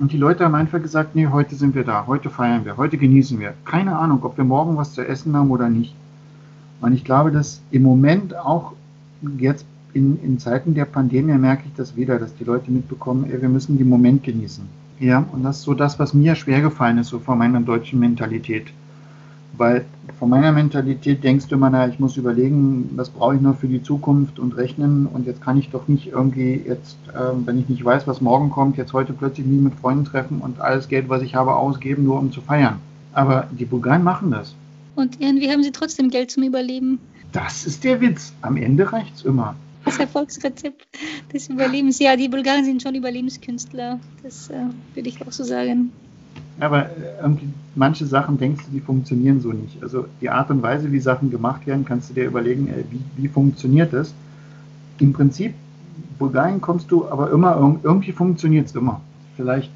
Und 0.00 0.12
die 0.12 0.16
Leute 0.16 0.46
haben 0.46 0.54
einfach 0.54 0.80
gesagt, 0.80 1.14
nee, 1.14 1.26
heute 1.26 1.54
sind 1.54 1.74
wir 1.74 1.84
da, 1.84 2.06
heute 2.06 2.30
feiern 2.30 2.64
wir, 2.64 2.78
heute 2.78 2.96
genießen 2.96 3.38
wir. 3.38 3.52
Keine 3.66 3.98
Ahnung, 3.98 4.20
ob 4.22 4.38
wir 4.38 4.44
morgen 4.44 4.78
was 4.78 4.94
zu 4.94 5.06
essen 5.06 5.36
haben 5.36 5.50
oder 5.50 5.68
nicht. 5.68 5.94
Und 6.80 6.94
ich 6.94 7.04
glaube, 7.04 7.30
dass 7.30 7.60
im 7.70 7.82
Moment 7.82 8.34
auch 8.34 8.72
jetzt 9.36 9.66
in, 9.92 10.18
in 10.22 10.38
Zeiten 10.38 10.72
der 10.72 10.86
Pandemie 10.86 11.34
merke 11.34 11.64
ich 11.66 11.74
das 11.76 11.96
wieder, 11.96 12.18
dass 12.18 12.34
die 12.34 12.44
Leute 12.44 12.70
mitbekommen, 12.70 13.26
ey, 13.30 13.42
wir 13.42 13.50
müssen 13.50 13.76
den 13.76 13.90
Moment 13.90 14.24
genießen. 14.24 14.64
Ja, 15.00 15.26
und 15.32 15.42
das 15.42 15.58
ist 15.58 15.62
so 15.64 15.74
das, 15.74 15.98
was 15.98 16.14
mir 16.14 16.34
schwer 16.34 16.62
gefallen 16.62 16.96
ist, 16.96 17.08
so 17.08 17.18
von 17.18 17.36
meiner 17.36 17.60
deutschen 17.60 18.00
Mentalität. 18.00 18.68
Weil 19.58 19.84
von 20.18 20.28
meiner 20.28 20.52
Mentalität 20.52 21.24
denkst 21.24 21.46
du 21.48 21.56
immer, 21.56 21.70
na, 21.70 21.88
ich 21.88 21.98
muss 21.98 22.16
überlegen, 22.16 22.90
was 22.96 23.10
brauche 23.10 23.36
ich 23.36 23.40
noch 23.40 23.58
für 23.58 23.68
die 23.68 23.82
Zukunft 23.82 24.38
und 24.38 24.56
rechnen 24.56 25.06
und 25.06 25.26
jetzt 25.26 25.42
kann 25.42 25.58
ich 25.58 25.70
doch 25.70 25.88
nicht 25.88 26.08
irgendwie 26.08 26.62
jetzt, 26.66 26.96
äh, 27.14 27.46
wenn 27.46 27.58
ich 27.58 27.68
nicht 27.68 27.84
weiß, 27.84 28.06
was 28.06 28.20
morgen 28.20 28.50
kommt, 28.50 28.76
jetzt 28.76 28.92
heute 28.92 29.12
plötzlich 29.12 29.46
mich 29.46 29.60
mit 29.60 29.74
Freunden 29.74 30.04
treffen 30.04 30.40
und 30.40 30.60
alles 30.60 30.88
Geld, 30.88 31.08
was 31.08 31.22
ich 31.22 31.34
habe, 31.34 31.54
ausgeben, 31.54 32.04
nur 32.04 32.18
um 32.18 32.32
zu 32.32 32.40
feiern. 32.40 32.80
Aber 33.12 33.48
die 33.50 33.64
Bulgaren 33.64 34.04
machen 34.04 34.30
das. 34.30 34.54
Und 34.96 35.20
irgendwie 35.20 35.50
haben 35.50 35.62
sie 35.62 35.72
trotzdem 35.72 36.10
Geld 36.10 36.30
zum 36.30 36.42
Überleben. 36.42 36.98
Das 37.32 37.64
ist 37.64 37.84
der 37.84 38.00
Witz. 38.00 38.32
Am 38.42 38.56
Ende 38.56 38.92
reicht 38.92 39.16
es 39.16 39.24
immer 39.24 39.54
das 39.84 39.98
Erfolgsrezept 39.98 40.86
des 41.32 41.48
Überlebens. 41.48 41.98
Ja, 41.98 42.16
die 42.16 42.28
Bulgaren 42.28 42.64
sind 42.64 42.82
schon 42.82 42.94
Überlebenskünstler, 42.94 43.98
das 44.22 44.50
äh, 44.50 44.66
würde 44.94 45.08
ich 45.08 45.20
auch 45.26 45.32
so 45.32 45.44
sagen. 45.44 45.92
Aber 46.60 46.84
äh, 46.84 47.28
manche 47.74 48.06
Sachen 48.06 48.38
denkst 48.38 48.66
du, 48.66 48.70
die 48.72 48.80
funktionieren 48.80 49.40
so 49.40 49.50
nicht. 49.50 49.82
Also 49.82 50.06
die 50.20 50.28
Art 50.28 50.50
und 50.50 50.62
Weise, 50.62 50.92
wie 50.92 51.00
Sachen 51.00 51.30
gemacht 51.30 51.66
werden, 51.66 51.84
kannst 51.84 52.10
du 52.10 52.14
dir 52.14 52.26
überlegen, 52.26 52.68
äh, 52.68 52.84
wie, 52.90 53.00
wie 53.16 53.28
funktioniert 53.28 53.92
das? 53.92 54.14
Im 54.98 55.12
Prinzip, 55.14 55.54
Bulgarien 56.18 56.60
kommst 56.60 56.90
du, 56.90 57.08
aber 57.08 57.30
immer, 57.30 57.56
irgendwie 57.82 58.12
funktioniert 58.12 58.66
es 58.66 58.74
immer. 58.74 59.00
Vielleicht 59.36 59.70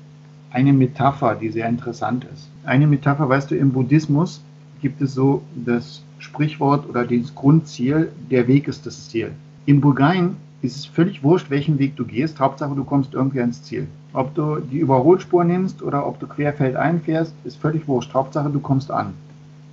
eine 0.50 0.72
Metapher, 0.72 1.34
die 1.34 1.50
sehr 1.50 1.68
interessant 1.68 2.26
ist. 2.32 2.50
Eine 2.64 2.86
Metapher, 2.86 3.28
weißt 3.28 3.50
du, 3.50 3.56
im 3.56 3.72
Buddhismus 3.72 4.42
gibt 4.82 5.00
es 5.00 5.14
so 5.14 5.42
das 5.64 6.02
Sprichwort 6.18 6.88
oder 6.88 7.06
das 7.06 7.34
Grundziel, 7.34 8.12
der 8.30 8.46
Weg 8.46 8.68
ist 8.68 8.84
das 8.84 9.08
Ziel. 9.08 9.32
In 9.64 9.80
Bulgarien 9.80 10.36
ist 10.64 10.76
es 10.76 10.86
völlig 10.86 11.22
wurscht, 11.22 11.50
welchen 11.50 11.78
Weg 11.78 11.94
du 11.96 12.06
gehst. 12.06 12.40
Hauptsache, 12.40 12.74
du 12.74 12.84
kommst 12.84 13.12
irgendwie 13.12 13.40
ans 13.40 13.62
Ziel. 13.62 13.86
Ob 14.14 14.34
du 14.34 14.56
die 14.56 14.78
Überholspur 14.78 15.44
nimmst 15.44 15.82
oder 15.82 16.06
ob 16.06 16.18
du 16.18 16.26
querfeldein 16.26 17.00
fährst, 17.02 17.34
ist 17.44 17.58
völlig 17.58 17.86
wurscht. 17.86 18.14
Hauptsache, 18.14 18.48
du 18.48 18.60
kommst 18.60 18.90
an. 18.90 19.12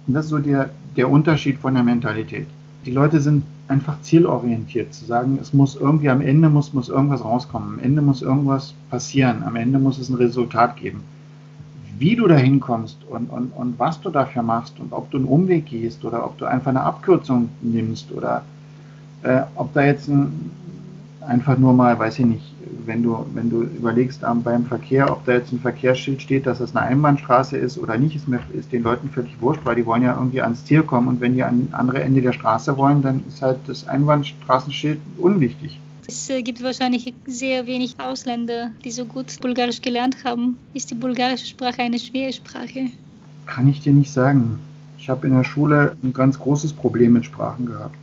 Und 0.06 0.14
das 0.14 0.26
ist 0.26 0.32
so 0.32 0.40
der, 0.40 0.70
der 0.98 1.10
Unterschied 1.10 1.58
von 1.60 1.76
der 1.76 1.84
Mentalität. 1.84 2.48
Die 2.86 2.92
Leute 2.92 3.22
sind 3.22 3.44
einfach 3.70 4.02
zielorientiert, 4.02 4.94
zu 4.94 5.06
sagen, 5.06 5.40
es 5.42 5.54
muss 5.54 5.78
irgendwie 5.78 6.10
am 6.10 6.20
Ende 6.20 6.50
muss, 6.50 6.74
muss 6.74 6.90
irgendwas 6.90 7.24
rauskommen, 7.24 7.76
am 7.76 7.80
Ende 7.80 8.02
muss 8.02 8.22
irgendwas 8.22 8.74
passieren, 8.90 9.44
am 9.44 9.56
Ende 9.56 9.80
muss 9.80 9.98
es 9.98 10.10
ein 10.10 10.16
Resultat 10.16 10.76
geben. 10.76 11.04
Wie 11.98 12.18
du 12.18 12.28
da 12.28 12.36
hinkommst 12.36 12.98
und, 13.10 13.30
und, 13.30 13.52
und 13.56 13.80
was 13.80 14.02
du 14.02 14.10
dafür 14.10 14.42
machst 14.42 14.80
und 14.80 14.92
ob 14.92 15.10
du 15.12 15.18
einen 15.18 15.28
Umweg 15.28 15.68
gehst 15.68 16.04
oder 16.04 16.26
ob 16.26 16.38
du 16.38 16.46
einfach 16.46 16.72
eine 16.72 16.82
Abkürzung 16.82 17.50
nimmst 17.62 18.12
oder 18.12 18.44
äh, 19.24 19.42
ob 19.56 19.74
da 19.74 19.84
jetzt 19.84 20.10
ein, 20.10 20.52
einfach 21.28 21.58
nur 21.58 21.74
mal, 21.74 21.98
weiß 21.98 22.20
ich 22.20 22.26
nicht, 22.26 22.54
wenn 22.86 23.04
du, 23.04 23.26
wenn 23.34 23.50
du 23.50 23.64
überlegst 23.64 24.22
beim 24.22 24.66
Verkehr, 24.66 25.12
ob 25.12 25.26
da 25.26 25.34
jetzt 25.34 25.52
ein 25.52 25.60
Verkehrsschild 25.60 26.22
steht, 26.22 26.46
dass 26.46 26.60
das 26.60 26.76
eine 26.76 26.86
Einbahnstraße 26.86 27.58
ist 27.58 27.78
oder 27.78 27.98
nicht, 27.98 28.16
ist, 28.16 28.28
mir, 28.28 28.40
ist 28.54 28.72
den 28.72 28.84
Leuten 28.84 29.10
völlig 29.10 29.40
wurscht, 29.40 29.62
weil 29.64 29.76
die 29.76 29.86
wollen 29.86 30.04
ja 30.04 30.16
irgendwie 30.16 30.42
ans 30.42 30.66
Ziel 30.66 30.84
kommen 30.84 31.08
und 31.08 31.22
wenn 31.22 31.34
die 31.36 31.44
an 31.44 31.68
andere 31.72 32.02
Ende 32.02 32.22
der 32.22 32.34
Straße 32.34 32.76
wollen, 32.78 33.02
dann 33.02 33.24
ist 33.28 33.42
halt 33.42 33.60
das 33.68 33.88
Einbahnstraßenschild 33.88 35.00
unwichtig. 35.18 35.80
Es 36.08 36.30
äh, 36.30 36.42
gibt 36.42 36.62
wahrscheinlich 36.62 37.14
sehr 37.26 37.68
wenig 37.68 37.96
Ausländer, 38.00 38.72
die 38.84 38.92
so 38.92 39.06
gut 39.06 39.40
Bulgarisch 39.40 39.82
gelernt 39.82 40.18
haben. 40.26 40.58
Ist 40.74 40.92
die 40.92 40.96
bulgarische 40.96 41.46
Sprache 41.46 41.84
eine 41.84 42.00
schwere 42.00 42.34
Sprache? 42.34 42.88
Kann 43.46 43.68
ich 43.68 43.82
dir 43.82 43.94
nicht 43.94 44.12
sagen. 44.12 44.60
Ich 44.98 45.10
habe 45.10 45.28
in 45.28 45.34
der 45.34 45.44
Schule 45.44 45.96
ein 46.04 46.14
ganz 46.14 46.38
großes 46.38 46.74
Problem 46.74 47.14
mit 47.14 47.26
Sprachen 47.26 47.66
gehabt. 47.66 47.96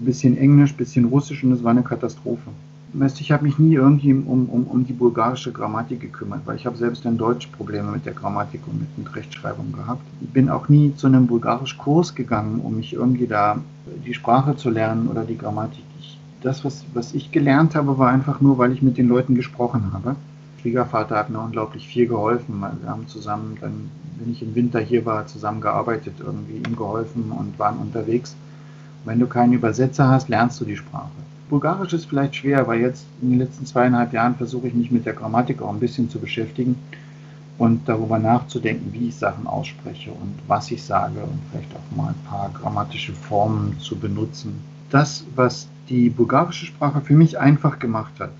Bisschen 0.00 0.36
Englisch, 0.36 0.74
bisschen 0.74 1.06
Russisch 1.06 1.44
und 1.44 1.52
es 1.52 1.62
war 1.62 1.70
eine 1.70 1.82
Katastrophe 1.82 2.50
ich 3.20 3.32
habe 3.32 3.44
mich 3.44 3.58
nie 3.58 3.74
irgendwie 3.74 4.12
um, 4.12 4.48
um, 4.48 4.64
um 4.64 4.86
die 4.86 4.92
bulgarische 4.92 5.52
Grammatik 5.52 6.00
gekümmert, 6.00 6.42
weil 6.44 6.56
ich 6.56 6.66
habe 6.66 6.76
selbst 6.76 7.04
in 7.04 7.18
Deutsch 7.18 7.48
Probleme 7.48 7.90
mit 7.90 8.06
der 8.06 8.12
Grammatik 8.12 8.60
und 8.66 8.80
mit, 8.80 8.98
mit 8.98 9.16
Rechtschreibung 9.16 9.72
gehabt. 9.72 10.02
Ich 10.20 10.28
bin 10.28 10.48
auch 10.48 10.68
nie 10.68 10.94
zu 10.96 11.08
einem 11.08 11.26
Bulgarisch-Kurs 11.26 12.14
gegangen, 12.14 12.60
um 12.60 12.76
mich 12.76 12.92
irgendwie 12.92 13.26
da 13.26 13.58
die 14.06 14.14
Sprache 14.14 14.56
zu 14.56 14.70
lernen 14.70 15.08
oder 15.08 15.24
die 15.24 15.36
Grammatik. 15.36 15.84
Ich, 16.00 16.18
das, 16.40 16.64
was, 16.64 16.84
was 16.94 17.14
ich 17.14 17.32
gelernt 17.32 17.74
habe, 17.74 17.98
war 17.98 18.10
einfach 18.10 18.40
nur, 18.40 18.58
weil 18.58 18.72
ich 18.72 18.82
mit 18.82 18.96
den 18.96 19.08
Leuten 19.08 19.34
gesprochen 19.34 19.92
habe. 19.92 20.14
Schwiegervater 20.60 21.16
hat 21.16 21.30
mir 21.30 21.40
unglaublich 21.40 21.88
viel 21.88 22.06
geholfen. 22.06 22.60
Wir 22.60 22.88
haben 22.88 23.08
zusammen 23.08 23.58
dann, 23.60 23.90
wenn 24.18 24.30
ich 24.30 24.42
im 24.42 24.54
Winter 24.54 24.80
hier 24.80 25.04
war, 25.04 25.26
zusammen 25.26 25.60
gearbeitet, 25.60 26.14
irgendwie 26.20 26.58
ihm 26.58 26.76
geholfen 26.76 27.32
und 27.32 27.58
waren 27.58 27.78
unterwegs. 27.78 28.36
Wenn 29.04 29.20
du 29.20 29.26
keinen 29.26 29.52
Übersetzer 29.52 30.08
hast, 30.08 30.28
lernst 30.28 30.60
du 30.60 30.64
die 30.64 30.76
Sprache. 30.76 31.10
Bulgarisch 31.50 31.92
ist 31.92 32.06
vielleicht 32.06 32.36
schwer, 32.36 32.66
weil 32.66 32.80
jetzt 32.80 33.04
in 33.20 33.30
den 33.30 33.38
letzten 33.38 33.66
zweieinhalb 33.66 34.12
Jahren 34.12 34.34
versuche 34.34 34.68
ich 34.68 34.74
mich 34.74 34.90
mit 34.90 35.04
der 35.04 35.12
Grammatik 35.12 35.60
auch 35.60 35.72
ein 35.72 35.80
bisschen 35.80 36.08
zu 36.08 36.18
beschäftigen 36.18 36.76
und 37.58 37.88
darüber 37.88 38.18
nachzudenken, 38.18 38.92
wie 38.92 39.08
ich 39.08 39.16
Sachen 39.16 39.46
ausspreche 39.46 40.10
und 40.10 40.34
was 40.48 40.70
ich 40.70 40.82
sage 40.82 41.20
und 41.20 41.38
vielleicht 41.50 41.70
auch 41.74 41.96
mal 41.96 42.08
ein 42.08 42.28
paar 42.28 42.50
grammatische 42.50 43.12
Formen 43.12 43.78
zu 43.78 43.96
benutzen. 43.96 44.54
Das, 44.90 45.24
was 45.36 45.68
die 45.88 46.08
bulgarische 46.08 46.66
Sprache 46.66 47.00
für 47.02 47.14
mich 47.14 47.38
einfach 47.38 47.78
gemacht 47.78 48.14
hat, 48.18 48.32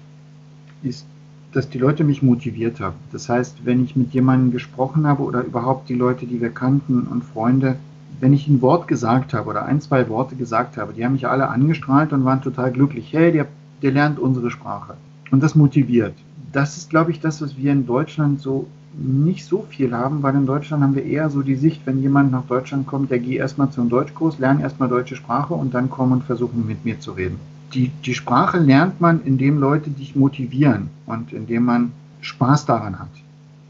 ist, 0.82 1.06
dass 1.52 1.68
die 1.68 1.78
Leute 1.78 2.04
mich 2.04 2.22
motiviert 2.22 2.80
haben. 2.80 2.96
Das 3.12 3.28
heißt, 3.28 3.64
wenn 3.64 3.84
ich 3.84 3.96
mit 3.96 4.12
jemandem 4.12 4.50
gesprochen 4.50 5.06
habe 5.06 5.22
oder 5.22 5.44
überhaupt 5.44 5.88
die 5.88 5.94
Leute, 5.94 6.26
die 6.26 6.40
wir 6.40 6.50
kannten 6.50 7.02
und 7.02 7.22
Freunde, 7.22 7.76
wenn 8.20 8.32
ich 8.32 8.48
ein 8.48 8.62
Wort 8.62 8.88
gesagt 8.88 9.34
habe 9.34 9.50
oder 9.50 9.64
ein, 9.64 9.80
zwei 9.80 10.08
Worte 10.08 10.36
gesagt 10.36 10.76
habe, 10.76 10.92
die 10.92 11.04
haben 11.04 11.12
mich 11.12 11.28
alle 11.28 11.48
angestrahlt 11.48 12.12
und 12.12 12.24
waren 12.24 12.42
total 12.42 12.72
glücklich. 12.72 13.12
Hey, 13.12 13.32
der, 13.32 13.46
der 13.82 13.92
lernt 13.92 14.18
unsere 14.18 14.50
Sprache. 14.50 14.94
Und 15.30 15.42
das 15.42 15.54
motiviert. 15.54 16.14
Das 16.52 16.76
ist, 16.76 16.90
glaube 16.90 17.10
ich, 17.10 17.20
das, 17.20 17.42
was 17.42 17.56
wir 17.56 17.72
in 17.72 17.86
Deutschland 17.86 18.40
so 18.40 18.66
nicht 18.96 19.44
so 19.44 19.66
viel 19.68 19.92
haben, 19.92 20.22
weil 20.22 20.34
in 20.36 20.46
Deutschland 20.46 20.82
haben 20.82 20.94
wir 20.94 21.04
eher 21.04 21.28
so 21.28 21.42
die 21.42 21.56
Sicht, 21.56 21.82
wenn 21.84 22.00
jemand 22.00 22.30
nach 22.30 22.46
Deutschland 22.46 22.86
kommt, 22.86 23.10
der 23.10 23.18
geht 23.18 23.38
erstmal 23.38 23.70
zum 23.70 23.88
Deutschkurs, 23.88 24.38
lernt 24.38 24.60
erstmal 24.60 24.88
deutsche 24.88 25.16
Sprache 25.16 25.54
und 25.54 25.74
dann 25.74 25.90
kommen 25.90 26.12
und 26.12 26.24
versuchen 26.24 26.66
mit 26.66 26.84
mir 26.84 27.00
zu 27.00 27.12
reden. 27.12 27.38
Die, 27.72 27.90
die 28.04 28.14
Sprache 28.14 28.58
lernt 28.58 29.00
man, 29.00 29.20
indem 29.24 29.58
Leute 29.58 29.90
dich 29.90 30.14
motivieren 30.14 30.90
und 31.06 31.32
indem 31.32 31.64
man 31.64 31.92
Spaß 32.20 32.66
daran 32.66 33.00
hat. 33.00 33.08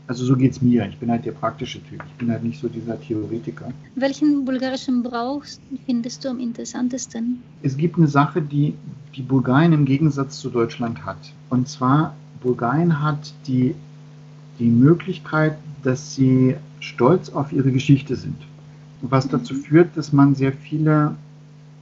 Also 0.07 0.25
so 0.25 0.37
geht 0.37 0.53
es 0.53 0.61
mir. 0.61 0.87
Ich 0.87 0.99
bin 0.99 1.11
halt 1.11 1.25
der 1.25 1.33
praktische 1.33 1.83
Typ. 1.83 2.03
Ich 2.07 2.15
bin 2.15 2.31
halt 2.31 2.45
nicht 2.45 2.61
so 2.61 2.69
dieser 2.69 3.01
Theoretiker. 3.01 3.73
Welchen 3.95 4.45
bulgarischen 4.45 5.03
Brauch 5.03 5.43
findest 5.87 6.25
du 6.25 6.29
am 6.29 6.39
interessantesten? 6.39 7.43
Es 7.63 7.77
gibt 7.77 7.97
eine 7.97 8.09
Sache, 8.09 8.43
die 8.43 8.75
die 9.17 9.23
Bulgarien 9.23 9.73
im 9.73 9.85
Gegensatz 9.85 10.41
zu 10.41 10.51
Deutschland 10.51 11.05
hat. 11.05 11.17
Und 11.49 11.69
zwar, 11.69 12.15
Bulgarien 12.43 13.01
hat 13.01 13.33
die, 13.47 13.75
die 14.59 14.69
Möglichkeit, 14.69 15.57
dass 15.83 16.15
sie 16.15 16.57
stolz 16.81 17.31
auf 17.31 17.53
ihre 17.53 17.73
Geschichte 17.73 18.17
sind. 18.17 18.37
Was 19.01 19.29
dazu 19.29 19.55
mhm. 19.55 19.59
führt, 19.59 19.97
dass 19.97 20.13
man 20.13 20.35
sehr 20.35 20.53
viele 20.53 21.17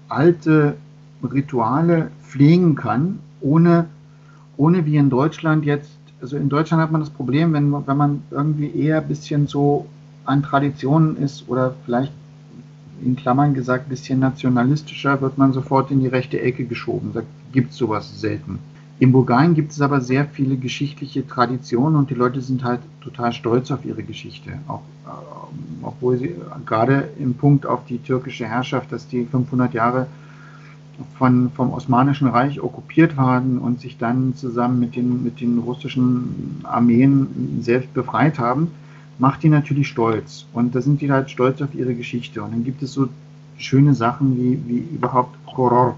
alte 0.08 0.76
Rituale 1.22 2.11
pflegen 2.22 2.74
kann, 2.74 3.18
ohne, 3.40 3.87
ohne 4.56 4.85
wie 4.87 4.96
in 4.96 5.11
Deutschland 5.11 5.64
jetzt 5.64 5.90
also 6.22 6.37
in 6.37 6.48
Deutschland 6.48 6.82
hat 6.82 6.92
man 6.92 7.00
das 7.00 7.11
Problem, 7.11 7.52
wenn, 7.52 7.72
wenn 7.87 7.96
man 7.96 8.22
irgendwie 8.30 8.70
eher 8.74 8.98
ein 8.98 9.08
bisschen 9.08 9.48
so 9.48 9.87
an 10.24 10.42
Traditionen 10.42 11.16
ist 11.16 11.48
oder 11.48 11.74
vielleicht 11.85 12.12
in 13.04 13.16
Klammern 13.16 13.54
gesagt 13.54 13.87
ein 13.87 13.90
bisschen 13.90 14.20
nationalistischer, 14.20 15.20
wird 15.20 15.37
man 15.37 15.52
sofort 15.52 15.90
in 15.90 15.98
die 15.98 16.06
rechte 16.06 16.40
Ecke 16.40 16.64
geschoben. 16.64 17.11
Da 17.12 17.22
gibt 17.50 17.72
es 17.72 17.76
sowas 17.76 18.20
selten. 18.20 18.61
In 19.00 19.11
Bulgarien 19.11 19.54
gibt 19.54 19.72
es 19.72 19.80
aber 19.80 20.00
sehr 20.00 20.26
viele 20.26 20.56
geschichtliche 20.56 21.26
Traditionen 21.26 21.96
und 21.96 22.11
die 22.11 22.14
Leute 22.14 22.40
sind 22.40 22.62
halt 22.62 22.80
total 23.00 23.32
stolz 23.32 23.72
auf 23.72 23.85
ihre 23.85 24.04
Geschichte. 24.04 24.52
Auch, 24.68 24.82
äh, 25.06 25.11
obwohl 25.82 26.18
sie 26.18 26.37
gerade 26.64 27.08
im 27.18 27.35
Punkt 27.35 27.66
auf 27.66 27.85
die 27.87 27.98
türkische 27.98 28.46
Herrschaft, 28.46 28.92
dass 28.92 29.08
die 29.08 29.24
500 29.24 29.74
Jahre 29.74 30.06
von, 31.19 31.51
vom 31.51 31.73
Osmanischen 31.73 32.29
Reich 32.29 32.61
okkupiert 32.62 33.17
waren 33.17 33.59
und 33.59 33.81
sich 33.81 33.99
dann 33.99 34.35
zusammen 34.35 34.81
mit 34.81 34.97
den, 34.97 35.23
mit 35.23 35.41
den 35.41 35.59
russischen 35.59 36.61
Armeen 36.65 37.59
selbst 37.61 37.93
befreit 37.95 38.38
haben, 38.38 38.69
macht 39.19 39.43
die 39.43 39.49
natürlich 39.49 39.88
stolz. 39.88 40.47
Und 40.53 40.75
da 40.75 40.81
sind 40.81 41.01
die 41.01 41.11
halt 41.11 41.31
stolz 41.31 41.61
auf 41.62 41.75
ihre 41.75 41.95
Geschichte. 41.95 42.43
Und 42.43 42.53
dann 42.53 42.65
gibt 42.65 42.83
es 42.83 42.93
so 42.93 43.09
schöne 43.59 43.95
Sachen 43.95 44.37
wie, 44.37 44.61
wie 44.67 44.95
überhaupt 44.95 45.37
Horror, 45.47 45.97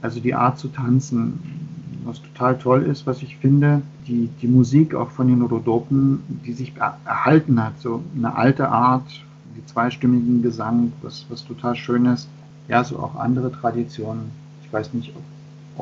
also 0.00 0.20
die 0.20 0.34
Art 0.34 0.58
zu 0.58 0.68
tanzen, 0.68 1.38
was 2.04 2.20
total 2.22 2.58
toll 2.58 2.82
ist, 2.82 3.06
was 3.06 3.22
ich 3.22 3.36
finde, 3.36 3.82
die, 4.08 4.28
die 4.40 4.48
Musik 4.48 4.94
auch 4.94 5.10
von 5.10 5.28
den 5.28 5.42
Rhodopen, 5.42 6.22
die 6.44 6.52
sich 6.52 6.72
erhalten 6.76 7.62
hat, 7.62 7.80
so 7.80 8.02
eine 8.16 8.34
alte 8.34 8.68
Art, 8.68 9.06
die 9.56 9.64
zweistimmigen 9.66 10.42
Gesang, 10.42 10.92
was, 11.02 11.26
was 11.28 11.44
total 11.44 11.76
schön 11.76 12.06
ist 12.06 12.28
ja, 12.68 12.84
so 12.84 12.98
auch 12.98 13.16
andere 13.16 13.52
Traditionen. 13.52 14.30
Ich 14.64 14.72
weiß 14.72 14.92
nicht, 14.94 15.12
ob, 15.14 15.22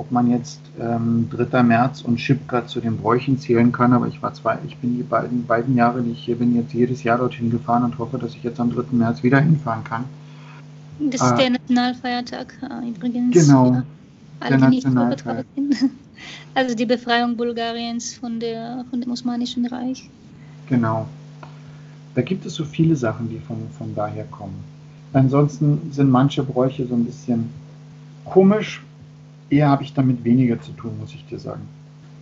ob 0.05 0.11
man 0.11 0.31
jetzt 0.31 0.61
ähm, 0.81 1.29
3. 1.31 1.63
März 1.63 2.03
und 2.03 2.21
Schipka 2.21 2.67
zu 2.67 2.81
den 2.81 2.97
Bräuchen 2.97 3.39
zählen 3.39 3.73
kann, 3.73 3.93
aber 3.93 4.07
ich 4.09 4.23
war 4.23 4.35
zwei, 4.35 4.59
ich 4.67 4.77
bin 4.79 4.97
die 4.97 5.03
beiden, 5.03 5.47
beiden 5.47 5.77
Jahre, 5.77 6.03
die 6.03 6.13
ich 6.13 6.25
hier 6.25 6.37
bin, 6.37 6.57
jetzt 6.57 6.73
jedes 6.73 7.03
Jahr 7.03 7.19
dorthin 7.19 7.51
gefahren 7.51 7.85
und 7.85 7.99
hoffe, 7.99 8.19
dass 8.19 8.35
ich 8.35 8.43
jetzt 8.43 8.61
am 8.61 8.73
3. 8.73 8.85
März 8.93 9.23
wieder 9.23 9.41
hinfahren 9.41 9.85
kann. 9.85 10.05
Das 10.99 11.23
ist 11.23 11.33
äh, 11.33 11.37
der 11.37 11.51
Nationalfeiertag 11.51 12.55
äh, 12.63 12.89
übrigens. 12.89 13.33
Genau. 13.33 13.73
Ja. 13.73 13.83
Alle, 14.41 14.59
der 14.59 14.71
Nationaltag. 14.71 15.45
Also 16.55 16.75
die 16.75 16.87
Befreiung 16.87 17.37
Bulgariens 17.37 18.15
von, 18.15 18.41
der, 18.41 18.85
von 18.91 19.01
dem 19.01 19.11
Osmanischen 19.11 19.67
Reich. 19.67 20.09
Genau. 20.69 21.07
Da 22.15 22.23
gibt 22.23 22.45
es 22.45 22.55
so 22.55 22.65
viele 22.65 22.97
Sachen, 22.97 23.29
die 23.29 23.39
von, 23.39 23.57
von 23.79 23.95
daher 23.95 24.25
kommen. 24.25 24.63
Ansonsten 25.13 25.91
sind 25.93 26.11
manche 26.11 26.43
Bräuche 26.43 26.87
so 26.87 26.95
ein 26.95 27.05
bisschen 27.05 27.51
komisch. 28.25 28.83
Eher 29.49 29.69
habe 29.69 29.83
ich 29.83 29.93
damit 29.93 30.23
weniger 30.23 30.61
zu 30.61 30.71
tun, 30.73 30.93
muss 31.01 31.15
ich 31.15 31.27
dir 31.27 31.39
sagen. 31.39 31.63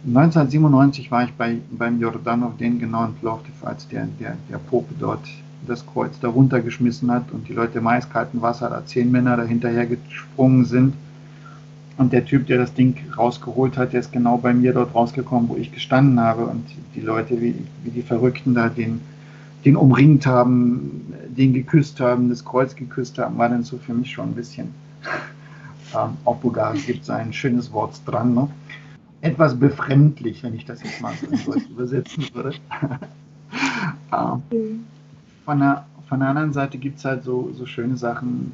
1997 0.07 1.11
war 1.11 1.24
ich 1.24 1.33
bei, 1.35 1.59
beim 1.70 2.01
Jordanov 2.01 2.57
den 2.57 2.79
genauen 2.79 3.14
Plovdiv, 3.14 3.64
als 3.64 3.87
der, 3.88 4.09
der, 4.18 4.37
der 4.48 4.59
Pope 4.59 4.94
dort 4.98 5.29
das 5.66 5.85
Kreuz 5.85 6.18
da 6.20 6.29
runtergeschmissen 6.29 7.11
hat 7.11 7.31
und 7.33 7.48
die 7.48 7.53
Leute 7.53 7.79
im 7.79 7.87
eiskalten 7.87 8.40
Wasser, 8.40 8.70
da 8.70 8.87
zehn 8.87 9.11
Männer 9.11 9.37
dahinterher 9.37 9.87
gesprungen 9.87 10.64
sind. 10.64 10.94
Und 11.98 12.12
der 12.12 12.24
Typ, 12.24 12.46
der 12.46 12.59
das 12.59 12.72
Ding 12.74 12.96
rausgeholt 13.16 13.77
hat, 13.77 13.92
der 13.92 14.01
ist 14.01 14.12
genau 14.12 14.38
bei 14.38 14.55
mir 14.55 14.72
dort 14.72 14.94
rausgekommen, 14.94 15.48
wo 15.48 15.57
ich 15.57 15.73
gestanden 15.73 16.21
habe. 16.21 16.46
Und 16.46 16.65
die 16.94 17.00
Leute, 17.00 17.40
wie, 17.40 17.56
wie 17.83 17.90
die 17.90 18.02
Verrückten 18.02 18.54
da 18.54 18.69
den, 18.69 19.00
den 19.65 19.77
umringt 19.77 20.25
haben, 20.25 21.12
den 21.38 21.54
geküsst 21.54 22.00
haben, 22.00 22.28
das 22.28 22.44
Kreuz 22.44 22.74
geküsst 22.74 23.18
haben, 23.18 23.38
war 23.38 23.48
dann 23.48 23.62
so 23.62 23.78
für 23.78 23.94
mich 23.94 24.10
schon 24.10 24.30
ein 24.30 24.34
bisschen, 24.34 24.74
ähm, 25.94 26.16
auf 26.24 26.40
Bulgarisch 26.40 26.86
gibt 26.86 27.02
es 27.04 27.10
ein 27.10 27.32
schönes 27.32 27.72
Wort 27.72 28.00
dran, 28.04 28.34
ne? 28.34 28.48
etwas 29.20 29.58
befremdlich, 29.58 30.42
wenn 30.42 30.54
ich 30.54 30.64
das 30.64 30.82
jetzt 30.82 31.00
mal 31.00 31.12
so 31.14 31.26
in 31.26 31.44
Deutsch 31.44 31.66
übersetzen 31.70 32.24
würde. 32.34 32.56
ähm, 34.12 34.84
von, 35.44 35.58
der, 35.58 35.86
von 36.08 36.20
der 36.20 36.28
anderen 36.28 36.52
Seite 36.52 36.78
gibt 36.78 36.98
es 36.98 37.04
halt 37.04 37.24
so, 37.24 37.50
so 37.56 37.66
schöne 37.66 37.96
Sachen. 37.96 38.52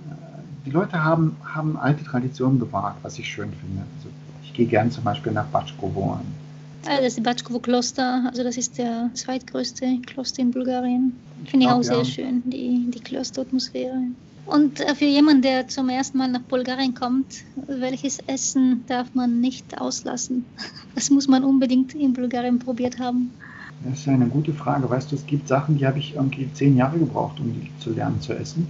Die 0.64 0.70
Leute 0.70 1.02
haben, 1.04 1.36
haben 1.44 1.76
alte 1.76 2.04
Traditionen 2.04 2.58
bewahrt, 2.58 2.96
was 3.02 3.18
ich 3.18 3.28
schön 3.28 3.52
finde. 3.52 3.82
Also 3.96 4.08
ich 4.42 4.54
gehe 4.54 4.66
gern 4.66 4.90
zum 4.90 5.04
Beispiel 5.04 5.32
nach 5.32 5.46
Batschkowo 5.46 6.12
Also 6.12 6.43
das 6.84 7.20
Batschkowo-Kloster, 7.20 8.24
also 8.28 8.42
das 8.42 8.56
ist 8.56 8.78
der 8.78 9.10
zweitgrößte 9.14 9.98
Kloster 10.06 10.42
in 10.42 10.50
Bulgarien. 10.50 11.14
Finde 11.46 11.66
ich 11.66 11.72
auch 11.72 11.82
sehr 11.82 12.04
schön, 12.04 12.42
die, 12.46 12.90
die 12.90 13.00
Klosteratmosphäre. 13.00 14.02
Und 14.46 14.80
äh, 14.80 14.94
für 14.94 15.06
jemanden, 15.06 15.42
der 15.42 15.68
zum 15.68 15.88
ersten 15.88 16.18
Mal 16.18 16.28
nach 16.28 16.42
Bulgarien 16.42 16.94
kommt, 16.94 17.44
welches 17.66 18.18
Essen 18.26 18.84
darf 18.86 19.14
man 19.14 19.40
nicht 19.40 19.80
auslassen? 19.80 20.44
Was 20.94 21.10
muss 21.10 21.28
man 21.28 21.44
unbedingt 21.44 21.94
in 21.94 22.12
Bulgarien 22.12 22.58
probiert 22.58 22.98
haben? 22.98 23.30
Das 23.84 24.00
ist 24.00 24.08
eine 24.08 24.26
gute 24.26 24.52
Frage. 24.52 24.88
Weißt 24.88 25.12
du, 25.12 25.16
es 25.16 25.26
gibt 25.26 25.48
Sachen, 25.48 25.78
die 25.78 25.86
habe 25.86 25.98
ich 25.98 26.14
irgendwie 26.14 26.48
zehn 26.52 26.76
Jahre 26.76 26.98
gebraucht, 26.98 27.40
um 27.40 27.52
die 27.52 27.70
zu 27.82 27.90
lernen 27.90 28.20
zu 28.20 28.32
essen. 28.32 28.66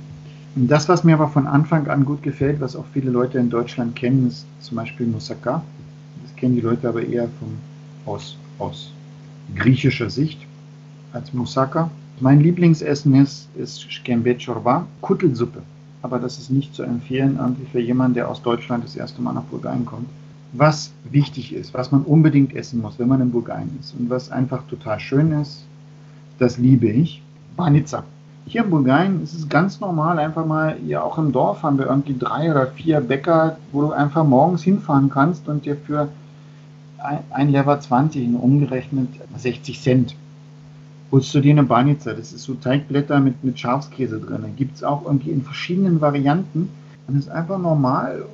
Und 0.56 0.68
das, 0.68 0.88
was 0.88 1.02
mir 1.02 1.14
aber 1.14 1.28
von 1.28 1.46
Anfang 1.46 1.88
an 1.88 2.04
gut 2.04 2.22
gefällt, 2.22 2.60
was 2.60 2.76
auch 2.76 2.84
viele 2.92 3.10
Leute 3.10 3.38
in 3.38 3.50
Deutschland 3.50 3.96
kennen, 3.96 4.28
ist 4.28 4.46
zum 4.60 4.76
Beispiel 4.76 5.06
Moussaka. 5.06 5.62
Das 6.22 6.36
kennen 6.36 6.54
die 6.54 6.60
Leute 6.60 6.88
aber 6.88 7.04
eher 7.04 7.28
vom, 7.40 7.58
aus, 8.06 8.36
aus 8.58 8.92
griechischer 9.54 10.10
Sicht 10.10 10.38
als 11.12 11.32
Moussaka. 11.32 11.90
Mein 12.20 12.40
Lieblingsessen 12.40 13.14
ist, 13.14 13.48
ist 13.56 13.90
Shkembe 13.92 14.36
Chorba, 14.36 14.86
Kuttelsuppe. 15.00 15.62
Aber 16.02 16.18
das 16.18 16.38
ist 16.38 16.50
nicht 16.50 16.74
zu 16.74 16.82
empfehlen 16.82 17.38
irgendwie 17.40 17.66
für 17.66 17.80
jemanden, 17.80 18.14
der 18.14 18.28
aus 18.28 18.42
Deutschland 18.42 18.84
das 18.84 18.94
erste 18.94 19.22
Mal 19.22 19.32
nach 19.32 19.44
Bulgarien 19.44 19.86
kommt. 19.86 20.06
Was 20.52 20.92
wichtig 21.10 21.52
ist, 21.52 21.74
was 21.74 21.90
man 21.90 22.02
unbedingt 22.02 22.54
essen 22.54 22.80
muss, 22.80 22.98
wenn 22.98 23.08
man 23.08 23.20
in 23.20 23.32
Bulgarien 23.32 23.76
ist 23.80 23.94
und 23.98 24.10
was 24.10 24.30
einfach 24.30 24.62
total 24.68 25.00
schön 25.00 25.32
ist, 25.32 25.64
das 26.38 26.58
liebe 26.58 26.86
ich, 26.86 27.22
Banica. 27.56 28.04
Hier 28.46 28.62
in 28.62 28.70
Bulgarien 28.70 29.22
ist 29.22 29.34
es 29.34 29.48
ganz 29.48 29.80
normal, 29.80 30.18
einfach 30.18 30.44
mal, 30.44 30.76
ja 30.86 31.02
auch 31.02 31.18
im 31.18 31.32
Dorf 31.32 31.62
haben 31.62 31.78
wir 31.78 31.86
irgendwie 31.86 32.16
drei 32.16 32.50
oder 32.50 32.66
vier 32.66 33.00
Bäcker, 33.00 33.56
wo 33.72 33.80
du 33.80 33.92
einfach 33.92 34.24
morgens 34.24 34.62
hinfahren 34.62 35.08
kannst 35.08 35.48
und 35.48 35.64
dir 35.64 35.76
für 35.76 36.08
ein 37.30 37.50
Lever 37.50 37.80
20 37.80 38.34
umgerechnet 38.34 39.08
60 39.36 39.80
Cent 39.80 40.16
holst 41.14 41.32
du 41.32 41.40
dir 41.40 41.52
eine 41.52 41.62
Banica. 41.62 42.12
Das 42.12 42.32
ist 42.32 42.42
so 42.42 42.54
Teigblätter 42.54 43.20
mit, 43.20 43.44
mit 43.44 43.58
Schafskäse 43.58 44.18
drin. 44.18 44.44
Gibt 44.56 44.76
es 44.76 44.82
auch 44.82 45.04
irgendwie 45.04 45.30
in 45.30 45.42
verschiedenen 45.42 46.00
Varianten. 46.00 46.70
Und 47.06 47.16
es 47.16 47.26
ist 47.26 47.30
einfach 47.30 47.58
normal, 47.58 48.24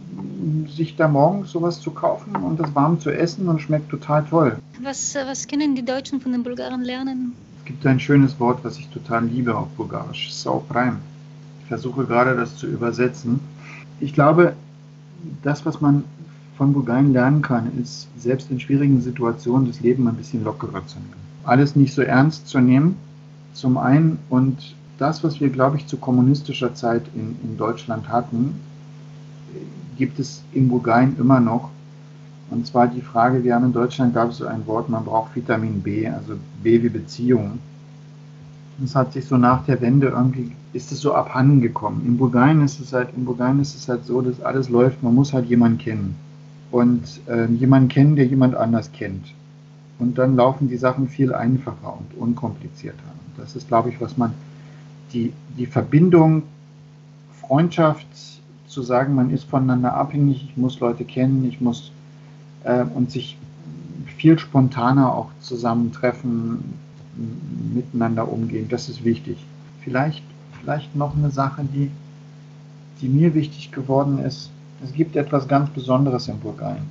sich 0.69 0.97
da 0.97 1.09
morgens 1.09 1.51
sowas 1.51 1.81
zu 1.81 1.91
kaufen 1.91 2.37
und 2.37 2.59
das 2.59 2.75
warm 2.75 3.01
zu 3.01 3.11
essen 3.11 3.49
und 3.49 3.61
schmeckt 3.61 3.91
total 3.91 4.25
toll. 4.25 4.57
Was, 4.83 5.15
was 5.15 5.47
können 5.47 5.75
die 5.75 5.85
Deutschen 5.85 6.21
von 6.21 6.33
den 6.33 6.43
Bulgaren 6.43 6.83
lernen? 6.83 7.33
Es 7.59 7.65
gibt 7.65 7.85
ein 7.85 8.01
schönes 8.01 8.39
Wort, 8.39 8.61
was 8.63 8.79
ich 8.79 8.89
total 8.89 9.27
liebe 9.27 9.57
auf 9.57 9.69
Bulgarisch, 9.71 10.33
Sauprime. 10.33 10.99
Ich 11.63 11.69
versuche 11.69 12.07
gerade 12.07 12.37
das 12.37 12.57
zu 12.57 12.67
übersetzen. 12.67 13.41
Ich 13.99 14.15
glaube, 14.15 14.55
das, 15.43 15.67
was 15.67 15.81
man 15.81 16.05
von 16.61 16.75
Bulgarien 16.75 17.15
lernen 17.15 17.41
kann, 17.41 17.73
ist, 17.81 18.09
selbst 18.19 18.51
in 18.51 18.61
schwierigen 18.61 19.01
Situationen 19.01 19.67
das 19.67 19.81
Leben 19.81 20.07
ein 20.07 20.17
bisschen 20.17 20.45
lockerer 20.45 20.87
zu 20.87 20.99
nehmen 20.99 21.31
alles 21.45 21.77
nicht 21.77 21.95
so 21.95 22.03
ernst 22.03 22.49
zu 22.49 22.61
nehmen, 22.61 22.97
zum 23.55 23.79
einen. 23.79 24.19
Und 24.29 24.75
das, 24.99 25.25
was 25.25 25.41
wir, 25.41 25.49
glaube 25.49 25.77
ich, 25.77 25.87
zu 25.87 25.97
kommunistischer 25.97 26.75
Zeit 26.75 27.03
in, 27.15 27.37
in 27.43 27.57
Deutschland 27.57 28.09
hatten, 28.09 28.61
gibt 29.97 30.19
es 30.19 30.43
in 30.53 30.69
Bulgarien 30.69 31.17
immer 31.19 31.41
noch. 31.41 31.71
Und 32.51 32.67
zwar 32.67 32.89
die 32.89 33.01
Frage, 33.01 33.45
wir 33.45 33.55
haben 33.55 33.67
in 33.67 33.73
Deutschland, 33.73 34.15
gab 34.15 34.31
es 34.31 34.39
so 34.39 34.47
ein 34.47 34.67
Wort, 34.67 34.89
man 34.89 35.05
braucht 35.05 35.37
Vitamin 35.37 35.81
B, 35.83 36.09
also 36.09 36.35
B 36.63 36.83
wie 36.83 36.89
Beziehung. 36.89 37.59
Das 38.79 38.95
hat 38.95 39.13
sich 39.13 39.27
so 39.27 39.37
nach 39.37 39.65
der 39.67 39.81
Wende 39.81 40.09
irgendwie, 40.09 40.53
ist 40.73 40.91
es 40.91 41.01
so 41.01 41.15
abhanden 41.15 41.61
gekommen. 41.61 42.03
In 42.07 42.17
Bulgarien 42.17 42.65
ist 42.65 42.81
es 42.81 42.93
halt, 42.93 43.11
in 43.17 43.25
Bulgarien 43.25 43.61
ist 43.61 43.77
es 43.77 43.89
halt 43.89 44.05
so, 44.05 44.21
dass 44.21 44.41
alles 44.41 44.69
läuft, 44.69 45.03
man 45.03 45.15
muss 45.15 45.33
halt 45.33 45.47
jemanden 45.49 45.79
kennen. 45.79 46.17
Und 46.71 47.21
äh, 47.29 47.47
jemanden 47.47 47.89
kennen, 47.89 48.17
der 48.17 48.27
jemand 48.27 48.55
anders 48.55 48.93
kennt. 48.93 49.27
Und 49.99 50.19
dann 50.19 50.37
laufen 50.37 50.69
die 50.69 50.77
Sachen 50.77 51.09
viel 51.09 51.35
einfacher 51.35 51.99
und 51.99 52.17
unkomplizierter. 52.17 52.99
Und 53.27 53.43
das 53.43 53.57
ist, 53.57 53.69
glaube 53.69 53.91
ich, 53.91 54.01
was 54.01 54.17
man, 54.17 54.33
die, 55.13 55.33
die 55.59 55.67
Verbindung, 55.67 56.45
Freundschaft, 57.41 58.07
zu 58.71 58.83
sagen, 58.83 59.17
man 59.17 59.31
ist 59.31 59.45
voneinander 59.45 59.95
abhängig, 59.95 60.45
ich 60.49 60.57
muss 60.57 60.79
Leute 60.79 61.05
kennen, 61.05 61.45
ich 61.45 61.61
muss 61.61 61.91
äh, 62.63 62.85
und 62.95 63.11
sich 63.11 63.37
viel 64.17 64.39
spontaner 64.39 65.13
auch 65.15 65.31
zusammentreffen, 65.41 66.63
miteinander 67.75 68.31
umgehen, 68.31 68.69
das 68.69 68.89
ist 68.89 69.05
wichtig. 69.05 69.39
Vielleicht, 69.83 70.23
vielleicht 70.61 70.95
noch 70.95 71.17
eine 71.17 71.31
Sache, 71.31 71.65
die, 71.65 71.91
die 73.01 73.09
mir 73.09 73.35
wichtig 73.35 73.73
geworden 73.73 74.19
ist. 74.19 74.51
Es 74.83 74.93
gibt 74.93 75.17
etwas 75.17 75.47
ganz 75.47 75.71
Besonderes 75.71 76.29
in 76.29 76.39
Bulgarien. 76.39 76.87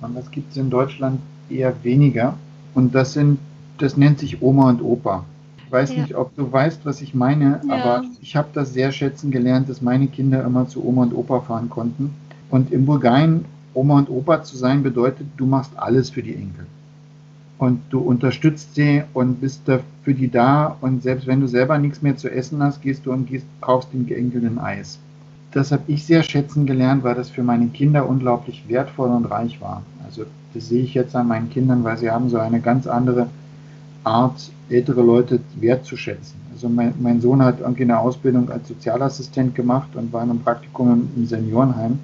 Und 0.00 0.16
das 0.16 0.30
gibt 0.30 0.50
es 0.52 0.56
in 0.56 0.70
Deutschland 0.70 1.20
eher 1.50 1.74
weniger. 1.82 2.34
Und 2.74 2.94
das 2.94 3.12
sind, 3.12 3.38
das 3.78 3.96
nennt 3.96 4.18
sich 4.18 4.40
Oma 4.42 4.70
und 4.70 4.82
Opa. 4.82 5.24
Ich 5.64 5.72
weiß 5.72 5.94
ja. 5.94 6.02
nicht, 6.02 6.14
ob 6.14 6.34
du 6.36 6.50
weißt, 6.50 6.84
was 6.84 7.02
ich 7.02 7.14
meine, 7.14 7.60
ja. 7.68 7.74
aber 7.74 8.04
ich 8.22 8.36
habe 8.36 8.48
das 8.54 8.72
sehr 8.72 8.92
schätzen 8.92 9.30
gelernt, 9.30 9.68
dass 9.68 9.82
meine 9.82 10.06
Kinder 10.06 10.42
immer 10.44 10.66
zu 10.68 10.84
Oma 10.84 11.02
und 11.02 11.12
Opa 11.12 11.40
fahren 11.40 11.68
konnten. 11.68 12.14
Und 12.50 12.72
in 12.72 12.86
Bulgarien 12.86 13.44
Oma 13.74 13.98
und 13.98 14.08
Opa 14.08 14.42
zu 14.42 14.56
sein 14.56 14.82
bedeutet, 14.82 15.26
du 15.36 15.46
machst 15.46 15.72
alles 15.76 16.10
für 16.10 16.22
die 16.22 16.34
Enkel. 16.34 16.66
Und 17.58 17.80
du 17.90 17.98
unterstützt 17.98 18.74
sie 18.74 19.02
und 19.12 19.40
bist 19.40 19.62
da 19.66 19.80
für 20.02 20.14
die 20.14 20.30
da. 20.30 20.76
Und 20.80 21.02
selbst 21.02 21.26
wenn 21.26 21.40
du 21.40 21.48
selber 21.48 21.76
nichts 21.78 22.02
mehr 22.02 22.16
zu 22.16 22.30
essen 22.30 22.62
hast, 22.62 22.80
gehst 22.80 23.04
du 23.04 23.12
und 23.12 23.26
gehst, 23.26 23.46
kaufst 23.60 23.92
den 23.92 24.08
Enkel 24.10 24.46
ein 24.46 24.58
Eis. 24.58 24.98
Das 25.52 25.72
habe 25.72 25.84
ich 25.86 26.04
sehr 26.04 26.22
schätzen 26.22 26.66
gelernt, 26.66 27.04
weil 27.04 27.14
das 27.14 27.30
für 27.30 27.42
meine 27.42 27.68
Kinder 27.68 28.08
unglaublich 28.08 28.64
wertvoll 28.68 29.08
und 29.08 29.24
reich 29.26 29.60
war. 29.60 29.82
Also 30.04 30.24
das 30.54 30.68
sehe 30.68 30.82
ich 30.82 30.94
jetzt 30.94 31.16
an 31.16 31.28
meinen 31.28 31.50
Kindern, 31.50 31.84
weil 31.84 31.96
sie 31.96 32.10
haben 32.10 32.28
so 32.28 32.38
eine 32.38 32.60
ganz 32.60 32.86
andere 32.86 33.28
Art, 34.04 34.50
ältere 34.68 35.02
Leute 35.02 35.40
wertzuschätzen. 35.60 36.36
Also 36.52 36.68
mein, 36.68 36.92
mein 37.00 37.20
Sohn 37.20 37.42
hat 37.42 37.60
irgendwie 37.60 37.84
eine 37.84 37.98
Ausbildung 37.98 38.50
als 38.50 38.68
Sozialassistent 38.68 39.54
gemacht 39.54 39.88
und 39.94 40.12
war 40.12 40.22
in 40.22 40.30
einem 40.30 40.40
Praktikum 40.40 41.08
im 41.16 41.26
Seniorenheim. 41.26 41.98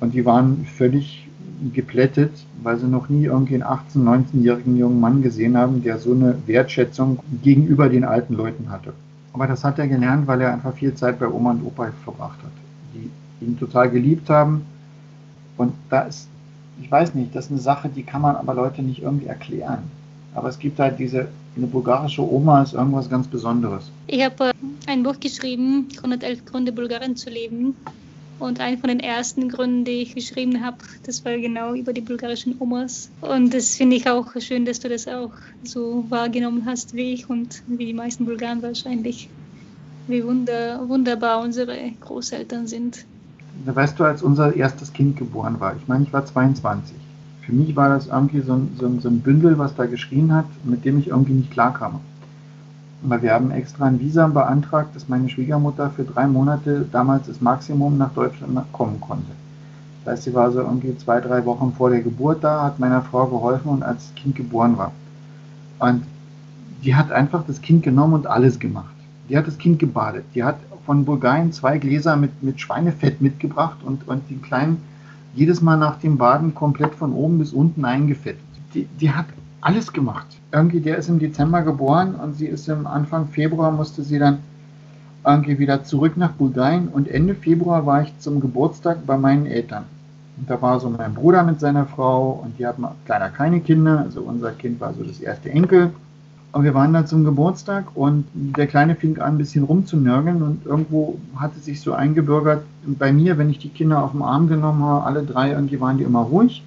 Und 0.00 0.14
die 0.14 0.24
waren 0.24 0.64
völlig 0.64 1.28
geplättet, 1.72 2.32
weil 2.62 2.78
sie 2.78 2.86
noch 2.86 3.08
nie 3.08 3.24
irgendwie 3.24 3.54
einen 3.54 3.64
18-, 3.64 4.04
19-jährigen 4.04 4.76
jungen 4.76 5.00
Mann 5.00 5.22
gesehen 5.22 5.56
haben, 5.56 5.82
der 5.82 5.98
so 5.98 6.12
eine 6.12 6.36
Wertschätzung 6.46 7.18
gegenüber 7.42 7.88
den 7.88 8.04
alten 8.04 8.34
Leuten 8.34 8.70
hatte. 8.70 8.92
Aber 9.32 9.46
das 9.46 9.64
hat 9.64 9.78
er 9.78 9.88
gelernt, 9.88 10.26
weil 10.26 10.40
er 10.40 10.52
einfach 10.52 10.74
viel 10.74 10.94
Zeit 10.94 11.18
bei 11.18 11.28
Oma 11.28 11.52
und 11.52 11.64
Opa 11.64 11.90
verbracht 12.04 12.38
hat, 12.38 12.52
die 12.94 13.44
ihn 13.44 13.58
total 13.58 13.90
geliebt 13.90 14.30
haben. 14.30 14.64
Und 15.56 15.72
da 15.90 16.02
ist 16.02 16.28
ich 16.82 16.90
weiß 16.90 17.14
nicht, 17.14 17.34
das 17.34 17.46
ist 17.46 17.50
eine 17.52 17.60
Sache, 17.60 17.88
die 17.88 18.02
kann 18.02 18.22
man 18.22 18.36
aber 18.36 18.54
Leute 18.54 18.82
nicht 18.82 19.02
irgendwie 19.02 19.26
erklären. 19.26 19.84
Aber 20.34 20.48
es 20.48 20.58
gibt 20.58 20.78
halt 20.78 20.98
diese, 20.98 21.28
eine 21.56 21.66
bulgarische 21.66 22.22
Oma 22.22 22.62
ist 22.62 22.74
irgendwas 22.74 23.08
ganz 23.08 23.28
Besonderes. 23.28 23.90
Ich 24.08 24.24
habe 24.24 24.46
äh, 24.46 24.52
ein 24.86 25.02
Buch 25.02 25.20
geschrieben, 25.20 25.88
111 25.96 26.44
Gründe, 26.44 26.72
Bulgarien 26.72 27.16
zu 27.16 27.30
leben. 27.30 27.76
Und 28.40 28.58
einen 28.58 28.78
von 28.78 28.88
den 28.88 28.98
ersten 28.98 29.48
Gründen, 29.48 29.84
die 29.84 30.02
ich 30.02 30.16
geschrieben 30.16 30.64
habe, 30.64 30.78
das 31.06 31.24
war 31.24 31.38
genau 31.38 31.72
über 31.72 31.92
die 31.92 32.00
bulgarischen 32.00 32.56
Omas. 32.58 33.08
Und 33.20 33.54
das 33.54 33.76
finde 33.76 33.94
ich 33.94 34.10
auch 34.10 34.26
schön, 34.40 34.64
dass 34.64 34.80
du 34.80 34.88
das 34.88 35.06
auch 35.06 35.30
so 35.62 36.04
wahrgenommen 36.08 36.64
hast 36.66 36.94
wie 36.94 37.12
ich 37.12 37.30
und 37.30 37.62
wie 37.68 37.86
die 37.86 37.94
meisten 37.94 38.24
Bulgaren 38.24 38.60
wahrscheinlich. 38.60 39.28
Wie 40.06 40.24
wunder, 40.24 40.88
wunderbar 40.88 41.40
unsere 41.40 41.76
Großeltern 42.00 42.66
sind 42.66 43.04
weißt 43.64 43.98
du, 43.98 44.04
als 44.04 44.22
unser 44.22 44.54
erstes 44.56 44.92
Kind 44.92 45.16
geboren 45.16 45.60
war, 45.60 45.76
ich 45.76 45.86
meine, 45.88 46.04
ich 46.04 46.12
war 46.12 46.24
22. 46.24 46.96
Für 47.42 47.52
mich 47.52 47.76
war 47.76 47.90
das 47.90 48.06
irgendwie 48.06 48.40
so 48.40 48.54
ein, 48.54 48.76
so, 48.78 48.86
ein, 48.86 49.00
so 49.00 49.08
ein 49.08 49.20
Bündel, 49.20 49.58
was 49.58 49.74
da 49.74 49.86
geschrien 49.86 50.34
hat, 50.34 50.46
mit 50.64 50.84
dem 50.84 50.98
ich 50.98 51.08
irgendwie 51.08 51.34
nicht 51.34 51.50
klarkam. 51.50 52.00
Weil 53.02 53.20
wir 53.20 53.34
haben 53.34 53.50
extra 53.50 53.84
ein 53.84 54.00
Visum 54.00 54.32
beantragt, 54.32 54.96
dass 54.96 55.08
meine 55.08 55.28
Schwiegermutter 55.28 55.90
für 55.90 56.04
drei 56.04 56.26
Monate 56.26 56.86
damals 56.90 57.26
das 57.26 57.42
Maximum 57.42 57.98
nach 57.98 58.14
Deutschland 58.14 58.58
kommen 58.72 58.98
konnte. 59.00 59.30
Das 60.04 60.14
heißt, 60.14 60.22
sie 60.24 60.34
war 60.34 60.50
so 60.52 60.60
irgendwie 60.60 60.96
zwei, 60.96 61.20
drei 61.20 61.44
Wochen 61.44 61.74
vor 61.76 61.90
der 61.90 62.00
Geburt 62.00 62.42
da, 62.42 62.62
hat 62.62 62.78
meiner 62.78 63.02
Frau 63.02 63.26
geholfen 63.26 63.68
und 63.68 63.82
als 63.82 64.08
das 64.08 64.14
Kind 64.14 64.36
geboren 64.36 64.78
war. 64.78 64.92
Und 65.80 66.04
die 66.82 66.94
hat 66.94 67.12
einfach 67.12 67.44
das 67.46 67.60
Kind 67.60 67.82
genommen 67.82 68.14
und 68.14 68.26
alles 68.26 68.58
gemacht. 68.58 68.93
Die 69.28 69.36
hat 69.36 69.46
das 69.46 69.58
Kind 69.58 69.78
gebadet. 69.78 70.24
Die 70.34 70.44
hat 70.44 70.58
von 70.84 71.04
Bulgarien 71.04 71.52
zwei 71.52 71.78
Gläser 71.78 72.16
mit, 72.16 72.42
mit 72.42 72.60
Schweinefett 72.60 73.20
mitgebracht 73.20 73.78
und, 73.84 74.06
und 74.06 74.28
den 74.30 74.42
Kleinen 74.42 74.82
jedes 75.34 75.60
Mal 75.60 75.76
nach 75.76 75.98
dem 75.98 76.18
Baden 76.18 76.54
komplett 76.54 76.94
von 76.94 77.12
oben 77.12 77.38
bis 77.38 77.52
unten 77.52 77.84
eingefettet. 77.84 78.40
Die, 78.74 78.86
die 79.00 79.10
hat 79.10 79.26
alles 79.60 79.92
gemacht. 79.92 80.26
Irgendwie, 80.52 80.80
der 80.80 80.98
ist 80.98 81.08
im 81.08 81.18
Dezember 81.18 81.62
geboren 81.62 82.14
und 82.14 82.36
sie 82.36 82.46
ist 82.46 82.68
im 82.68 82.86
Anfang 82.86 83.28
Februar, 83.28 83.72
musste 83.72 84.02
sie 84.02 84.18
dann 84.18 84.38
irgendwie 85.26 85.58
wieder 85.58 85.84
zurück 85.84 86.16
nach 86.16 86.32
Bulgarien 86.32 86.88
und 86.88 87.08
Ende 87.08 87.34
Februar 87.34 87.86
war 87.86 88.02
ich 88.02 88.18
zum 88.18 88.40
Geburtstag 88.40 89.06
bei 89.06 89.16
meinen 89.16 89.46
Eltern. 89.46 89.84
Und 90.36 90.50
da 90.50 90.60
war 90.60 90.78
so 90.80 90.90
mein 90.90 91.14
Bruder 91.14 91.42
mit 91.44 91.60
seiner 91.60 91.86
Frau 91.86 92.42
und 92.44 92.58
die 92.58 92.66
hatten 92.66 92.84
leider 93.08 93.30
keine 93.30 93.60
Kinder, 93.60 94.00
also 94.00 94.20
unser 94.20 94.52
Kind 94.52 94.80
war 94.80 94.92
so 94.92 95.02
das 95.02 95.20
erste 95.20 95.50
Enkel. 95.50 95.92
Und 96.54 96.62
wir 96.62 96.72
waren 96.72 96.92
da 96.92 97.04
zum 97.04 97.24
Geburtstag 97.24 97.96
und 97.96 98.26
der 98.32 98.68
Kleine 98.68 98.94
fing 98.94 99.18
an, 99.18 99.34
ein 99.34 99.38
bisschen 99.38 99.64
rumzunörgeln 99.64 100.40
und 100.40 100.64
irgendwo 100.64 101.18
hatte 101.34 101.58
sich 101.58 101.80
so 101.80 101.94
eingebürgert 101.94 102.62
bei 102.86 103.12
mir, 103.12 103.38
wenn 103.38 103.50
ich 103.50 103.58
die 103.58 103.70
Kinder 103.70 104.04
auf 104.04 104.12
den 104.12 104.22
Arm 104.22 104.46
genommen 104.46 104.84
habe, 104.84 105.04
alle 105.04 105.24
drei, 105.24 105.50
irgendwie 105.50 105.80
waren 105.80 105.98
die 105.98 106.04
immer 106.04 106.20
ruhig. 106.20 106.62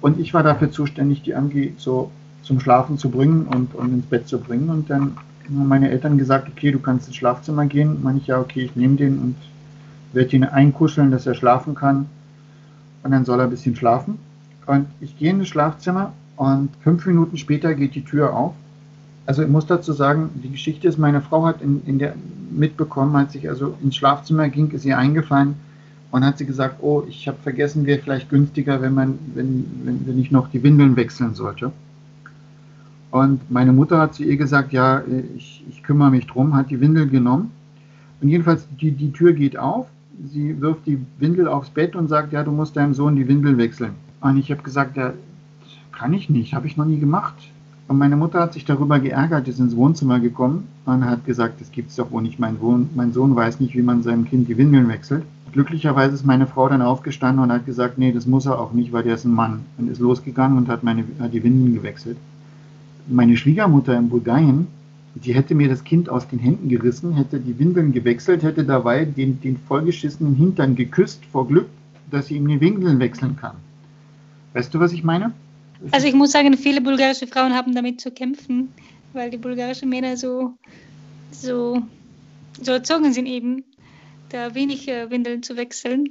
Und 0.00 0.18
ich 0.18 0.32
war 0.32 0.42
dafür 0.42 0.70
zuständig, 0.70 1.20
die 1.20 1.34
Angie 1.34 1.74
so 1.76 2.10
zum 2.42 2.60
Schlafen 2.60 2.96
zu 2.96 3.10
bringen 3.10 3.42
und, 3.42 3.74
und 3.74 3.92
ins 3.92 4.06
Bett 4.06 4.26
zu 4.26 4.40
bringen. 4.40 4.70
Und 4.70 4.88
dann 4.88 5.18
haben 5.44 5.68
meine 5.68 5.90
Eltern 5.90 6.16
gesagt, 6.16 6.48
okay, 6.48 6.72
du 6.72 6.78
kannst 6.78 7.06
ins 7.06 7.16
Schlafzimmer 7.16 7.66
gehen. 7.66 8.02
Meine 8.02 8.20
ich, 8.20 8.26
ja, 8.26 8.40
okay, 8.40 8.62
ich 8.62 8.74
nehme 8.74 8.96
den 8.96 9.18
und 9.18 9.36
werde 10.14 10.34
ihn 10.34 10.44
einkuscheln, 10.44 11.10
dass 11.10 11.26
er 11.26 11.34
schlafen 11.34 11.74
kann. 11.74 12.06
Und 13.02 13.10
dann 13.10 13.26
soll 13.26 13.38
er 13.38 13.44
ein 13.44 13.50
bisschen 13.50 13.76
schlafen. 13.76 14.18
Und 14.64 14.86
ich 15.02 15.18
gehe 15.18 15.28
in 15.28 15.40
das 15.40 15.48
Schlafzimmer 15.48 16.14
und 16.36 16.70
fünf 16.82 17.04
Minuten 17.04 17.36
später 17.36 17.74
geht 17.74 17.94
die 17.94 18.04
Tür 18.04 18.34
auf. 18.34 18.54
Also 19.30 19.44
ich 19.44 19.48
muss 19.48 19.64
dazu 19.64 19.92
sagen, 19.92 20.30
die 20.42 20.50
Geschichte 20.50 20.88
ist, 20.88 20.98
meine 20.98 21.20
Frau 21.20 21.46
hat 21.46 21.62
in, 21.62 21.82
in 21.86 22.00
der 22.00 22.16
mitbekommen, 22.50 23.14
als 23.14 23.32
ich 23.36 23.48
also 23.48 23.76
ins 23.80 23.94
Schlafzimmer 23.94 24.48
ging, 24.48 24.72
ist 24.72 24.84
ihr 24.84 24.98
eingefallen 24.98 25.54
und 26.10 26.24
hat 26.24 26.38
sie 26.38 26.46
gesagt, 26.46 26.82
oh, 26.82 27.04
ich 27.08 27.28
habe 27.28 27.38
vergessen, 27.40 27.86
wäre 27.86 28.02
vielleicht 28.02 28.28
günstiger, 28.28 28.82
wenn 28.82 28.92
man, 28.92 29.20
wenn, 29.36 29.66
wenn, 29.84 30.04
wenn 30.04 30.18
ich 30.18 30.32
noch 30.32 30.50
die 30.50 30.64
Windeln 30.64 30.96
wechseln 30.96 31.36
sollte. 31.36 31.70
Und 33.12 33.48
meine 33.52 33.72
Mutter 33.72 33.98
hat 34.00 34.16
zu 34.16 34.24
ihr 34.24 34.36
gesagt, 34.36 34.72
ja, 34.72 35.04
ich, 35.36 35.64
ich 35.70 35.84
kümmere 35.84 36.10
mich 36.10 36.26
drum, 36.26 36.56
hat 36.56 36.68
die 36.68 36.80
Windel 36.80 37.06
genommen. 37.06 37.52
Und 38.20 38.30
jedenfalls, 38.30 38.66
die, 38.80 38.90
die 38.90 39.12
Tür 39.12 39.32
geht 39.32 39.56
auf, 39.56 39.86
sie 40.26 40.60
wirft 40.60 40.88
die 40.88 40.98
Windel 41.20 41.46
aufs 41.46 41.70
Bett 41.70 41.94
und 41.94 42.08
sagt, 42.08 42.32
ja, 42.32 42.42
du 42.42 42.50
musst 42.50 42.74
deinem 42.76 42.94
Sohn 42.94 43.14
die 43.14 43.28
Windel 43.28 43.58
wechseln. 43.58 43.92
Und 44.22 44.38
ich 44.38 44.50
habe 44.50 44.64
gesagt, 44.64 44.96
ja, 44.96 45.12
kann 45.92 46.14
ich 46.14 46.28
nicht, 46.30 46.52
habe 46.52 46.66
ich 46.66 46.76
noch 46.76 46.84
nie 46.84 46.98
gemacht. 46.98 47.36
Und 47.90 47.98
meine 47.98 48.16
Mutter 48.16 48.40
hat 48.40 48.52
sich 48.52 48.64
darüber 48.64 49.00
geärgert, 49.00 49.48
ist 49.48 49.58
ins 49.58 49.74
Wohnzimmer 49.74 50.20
gekommen 50.20 50.68
und 50.86 51.04
hat 51.04 51.26
gesagt, 51.26 51.60
das 51.60 51.72
gibt 51.72 51.90
es 51.90 51.96
doch 51.96 52.10
wohl 52.10 52.22
nicht, 52.22 52.38
mein, 52.38 52.56
Sohn, 52.58 52.88
mein 52.94 53.12
Sohn 53.12 53.34
weiß 53.34 53.58
nicht, 53.58 53.74
wie 53.74 53.82
man 53.82 54.02
seinem 54.02 54.24
Kind 54.24 54.48
die 54.48 54.56
Windeln 54.56 54.88
wechselt. 54.88 55.24
Glücklicherweise 55.52 56.14
ist 56.14 56.24
meine 56.24 56.46
Frau 56.46 56.68
dann 56.68 56.82
aufgestanden 56.82 57.42
und 57.42 57.52
hat 57.52 57.66
gesagt, 57.66 57.98
nee, 57.98 58.12
das 58.12 58.26
muss 58.26 58.46
er 58.46 58.60
auch 58.60 58.72
nicht, 58.72 58.92
weil 58.92 59.02
der 59.02 59.16
ist 59.16 59.24
ein 59.24 59.34
Mann. 59.34 59.62
Und 59.76 59.90
ist 59.90 59.98
losgegangen 59.98 60.56
und 60.56 60.68
hat, 60.68 60.84
meine, 60.84 61.04
hat 61.18 61.34
die 61.34 61.42
Windeln 61.42 61.74
gewechselt 61.74 62.16
meine 63.10 63.36
Schwiegermutter 63.36 63.96
in 63.96 64.08
Bulgarien, 64.08 64.66
die 65.14 65.34
hätte 65.34 65.54
mir 65.54 65.68
das 65.68 65.84
Kind 65.84 66.08
aus 66.08 66.28
den 66.28 66.38
Händen 66.38 66.68
gerissen, 66.68 67.14
hätte 67.14 67.40
die 67.40 67.58
Windeln 67.58 67.92
gewechselt, 67.92 68.42
hätte 68.42 68.64
dabei 68.64 69.04
den, 69.04 69.40
den 69.40 69.56
vollgeschissenen 69.56 70.34
Hintern 70.34 70.76
geküsst 70.76 71.24
vor 71.26 71.48
Glück, 71.48 71.66
dass 72.10 72.26
sie 72.26 72.36
ihm 72.36 72.48
die 72.48 72.60
Windeln 72.60 73.00
wechseln 73.00 73.36
kann. 73.36 73.56
Weißt 74.54 74.72
du, 74.72 74.80
was 74.80 74.92
ich 74.92 75.04
meine? 75.04 75.32
Also 75.90 76.06
ich 76.06 76.14
muss 76.14 76.32
sagen, 76.32 76.56
viele 76.56 76.80
bulgarische 76.80 77.26
Frauen 77.26 77.54
haben 77.54 77.74
damit 77.74 78.00
zu 78.00 78.10
kämpfen, 78.10 78.72
weil 79.12 79.30
die 79.30 79.38
bulgarischen 79.38 79.88
Männer 79.88 80.16
so, 80.16 80.54
so, 81.30 81.82
so 82.60 82.72
erzogen 82.72 83.12
sind 83.12 83.26
eben, 83.26 83.64
da 84.28 84.54
wenig 84.54 84.88
äh, 84.88 85.10
Windeln 85.10 85.42
zu 85.42 85.56
wechseln. 85.56 86.08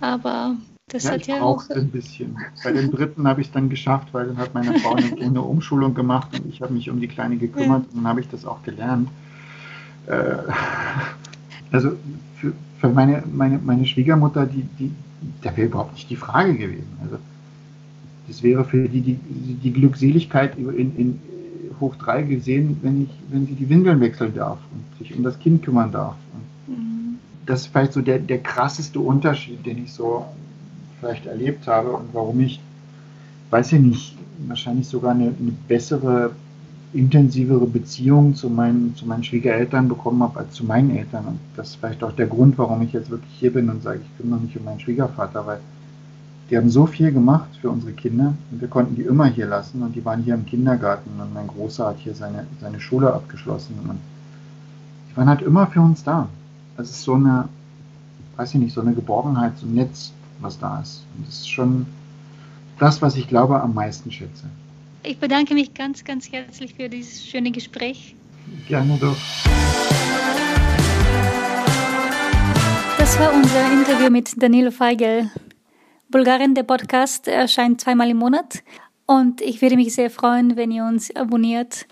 Aber 0.00 0.56
das 0.88 1.04
ja, 1.04 1.12
hat 1.12 1.26
ja 1.26 1.40
auch 1.40 1.68
ein 1.70 1.90
bisschen. 1.90 2.36
Bei 2.62 2.72
den 2.72 2.90
dritten 2.90 3.26
habe 3.26 3.40
ich 3.40 3.48
es 3.48 3.52
dann 3.52 3.70
geschafft, 3.70 4.08
weil 4.12 4.26
dann 4.26 4.36
hat 4.36 4.54
meine 4.54 4.78
Frau 4.78 4.94
eine, 4.94 5.12
eine 5.20 5.42
Umschulung 5.42 5.94
gemacht 5.94 6.38
und 6.38 6.48
ich 6.48 6.60
habe 6.60 6.74
mich 6.74 6.90
um 6.90 7.00
die 7.00 7.08
Kleine 7.08 7.36
gekümmert 7.36 7.86
und 7.90 7.96
dann 7.96 8.06
habe 8.06 8.20
ich 8.20 8.28
das 8.28 8.44
auch 8.44 8.62
gelernt. 8.62 9.08
Äh, 10.06 10.36
also 11.72 11.92
für, 12.36 12.52
für 12.80 12.88
meine, 12.90 13.24
meine, 13.32 13.58
meine 13.58 13.86
Schwiegermutter, 13.86 14.46
die, 14.46 14.62
die, 14.78 14.92
da 15.42 15.56
wäre 15.56 15.68
überhaupt 15.68 15.94
nicht 15.94 16.10
die 16.10 16.16
Frage 16.16 16.54
gewesen. 16.54 16.98
Also 17.02 17.18
das 18.28 18.42
wäre 18.42 18.64
für 18.64 18.88
die 18.88 19.00
die, 19.00 19.18
die 19.62 19.72
Glückseligkeit 19.72 20.56
in, 20.56 20.96
in 20.96 21.20
hoch 21.80 21.96
drei 21.96 22.22
gesehen, 22.22 22.78
wenn, 22.82 23.02
ich, 23.04 23.10
wenn 23.30 23.46
sie 23.46 23.54
die 23.54 23.68
Windeln 23.68 24.00
wechseln 24.00 24.34
darf 24.34 24.58
und 24.72 24.98
sich 24.98 25.16
um 25.16 25.22
das 25.22 25.38
Kind 25.38 25.62
kümmern 25.62 25.92
darf. 25.92 26.14
Mhm. 26.66 27.18
das 27.46 27.62
ist 27.62 27.66
vielleicht 27.68 27.92
so 27.92 28.00
der, 28.00 28.18
der 28.18 28.38
krasseste 28.38 29.00
Unterschied, 29.00 29.64
den 29.66 29.84
ich 29.84 29.92
so 29.92 30.24
vielleicht 31.00 31.26
erlebt 31.26 31.66
habe 31.66 31.92
und 31.92 32.08
warum 32.12 32.40
ich, 32.40 32.60
weiß 33.50 33.72
ich 33.72 33.80
nicht, 33.80 34.16
wahrscheinlich 34.46 34.88
sogar 34.88 35.12
eine, 35.12 35.24
eine 35.26 35.52
bessere, 35.68 36.32
intensivere 36.92 37.66
Beziehung 37.66 38.34
zu 38.34 38.48
meinen, 38.48 38.94
zu 38.96 39.06
meinen 39.06 39.24
Schwiegereltern 39.24 39.88
bekommen 39.88 40.22
habe 40.22 40.40
als 40.40 40.54
zu 40.54 40.64
meinen 40.64 40.96
Eltern. 40.96 41.26
Und 41.26 41.38
das 41.56 41.70
ist 41.70 41.76
vielleicht 41.76 42.02
auch 42.02 42.12
der 42.12 42.26
Grund, 42.26 42.56
warum 42.56 42.82
ich 42.82 42.92
jetzt 42.92 43.10
wirklich 43.10 43.32
hier 43.38 43.52
bin 43.52 43.68
und 43.68 43.82
sage, 43.82 44.00
ich 44.02 44.16
kümmere 44.18 44.40
mich 44.40 44.56
um 44.56 44.64
meinen 44.64 44.80
Schwiegervater, 44.80 45.44
weil 45.46 45.60
die 46.50 46.56
haben 46.56 46.68
so 46.68 46.86
viel 46.86 47.10
gemacht 47.10 47.48
für 47.60 47.70
unsere 47.70 47.92
Kinder 47.92 48.34
und 48.50 48.60
wir 48.60 48.68
konnten 48.68 48.96
die 48.96 49.02
immer 49.02 49.26
hier 49.26 49.46
lassen 49.46 49.82
und 49.82 49.94
die 49.94 50.04
waren 50.04 50.22
hier 50.22 50.34
im 50.34 50.44
Kindergarten 50.44 51.10
und 51.18 51.32
mein 51.32 51.46
Großer 51.46 51.86
hat 51.86 51.98
hier 51.98 52.14
seine, 52.14 52.46
seine 52.60 52.80
Schule 52.80 53.12
abgeschlossen 53.12 53.76
und 53.88 53.98
die 55.10 55.16
waren 55.16 55.28
halt 55.28 55.42
immer 55.42 55.66
für 55.66 55.80
uns 55.80 56.04
da. 56.04 56.28
Das 56.76 56.90
ist 56.90 57.02
so 57.02 57.14
eine, 57.14 57.48
weiß 58.36 58.54
ich 58.54 58.60
nicht, 58.60 58.74
so 58.74 58.80
eine 58.80 58.92
Geborgenheit, 58.94 59.56
so 59.58 59.66
ein 59.66 59.74
Netz, 59.74 60.12
was 60.40 60.58
da 60.58 60.80
ist. 60.80 61.02
Und 61.16 61.26
das 61.26 61.36
ist 61.36 61.50
schon 61.50 61.86
das, 62.78 63.00
was 63.00 63.16
ich 63.16 63.28
glaube, 63.28 63.60
am 63.60 63.72
meisten 63.72 64.10
schätze. 64.10 64.44
Ich 65.02 65.18
bedanke 65.18 65.54
mich 65.54 65.72
ganz, 65.74 66.02
ganz 66.04 66.30
herzlich 66.30 66.74
für 66.74 66.88
dieses 66.88 67.24
schöne 67.24 67.50
Gespräch. 67.52 68.16
Gerne 68.66 68.98
doch. 69.00 69.16
Das 72.98 73.18
war 73.18 73.32
unser 73.32 73.72
Interview 73.72 74.10
mit 74.10 74.42
Danilo 74.42 74.70
Feigl. 74.70 75.30
Bulgarien, 76.14 76.54
der 76.54 76.62
Podcast, 76.62 77.26
erscheint 77.26 77.80
zweimal 77.80 78.08
im 78.08 78.18
Monat 78.18 78.62
und 79.04 79.40
ich 79.40 79.60
würde 79.60 79.74
mich 79.74 79.96
sehr 79.96 80.10
freuen, 80.10 80.56
wenn 80.56 80.70
ihr 80.70 80.84
uns 80.84 81.10
abonniert 81.16 81.88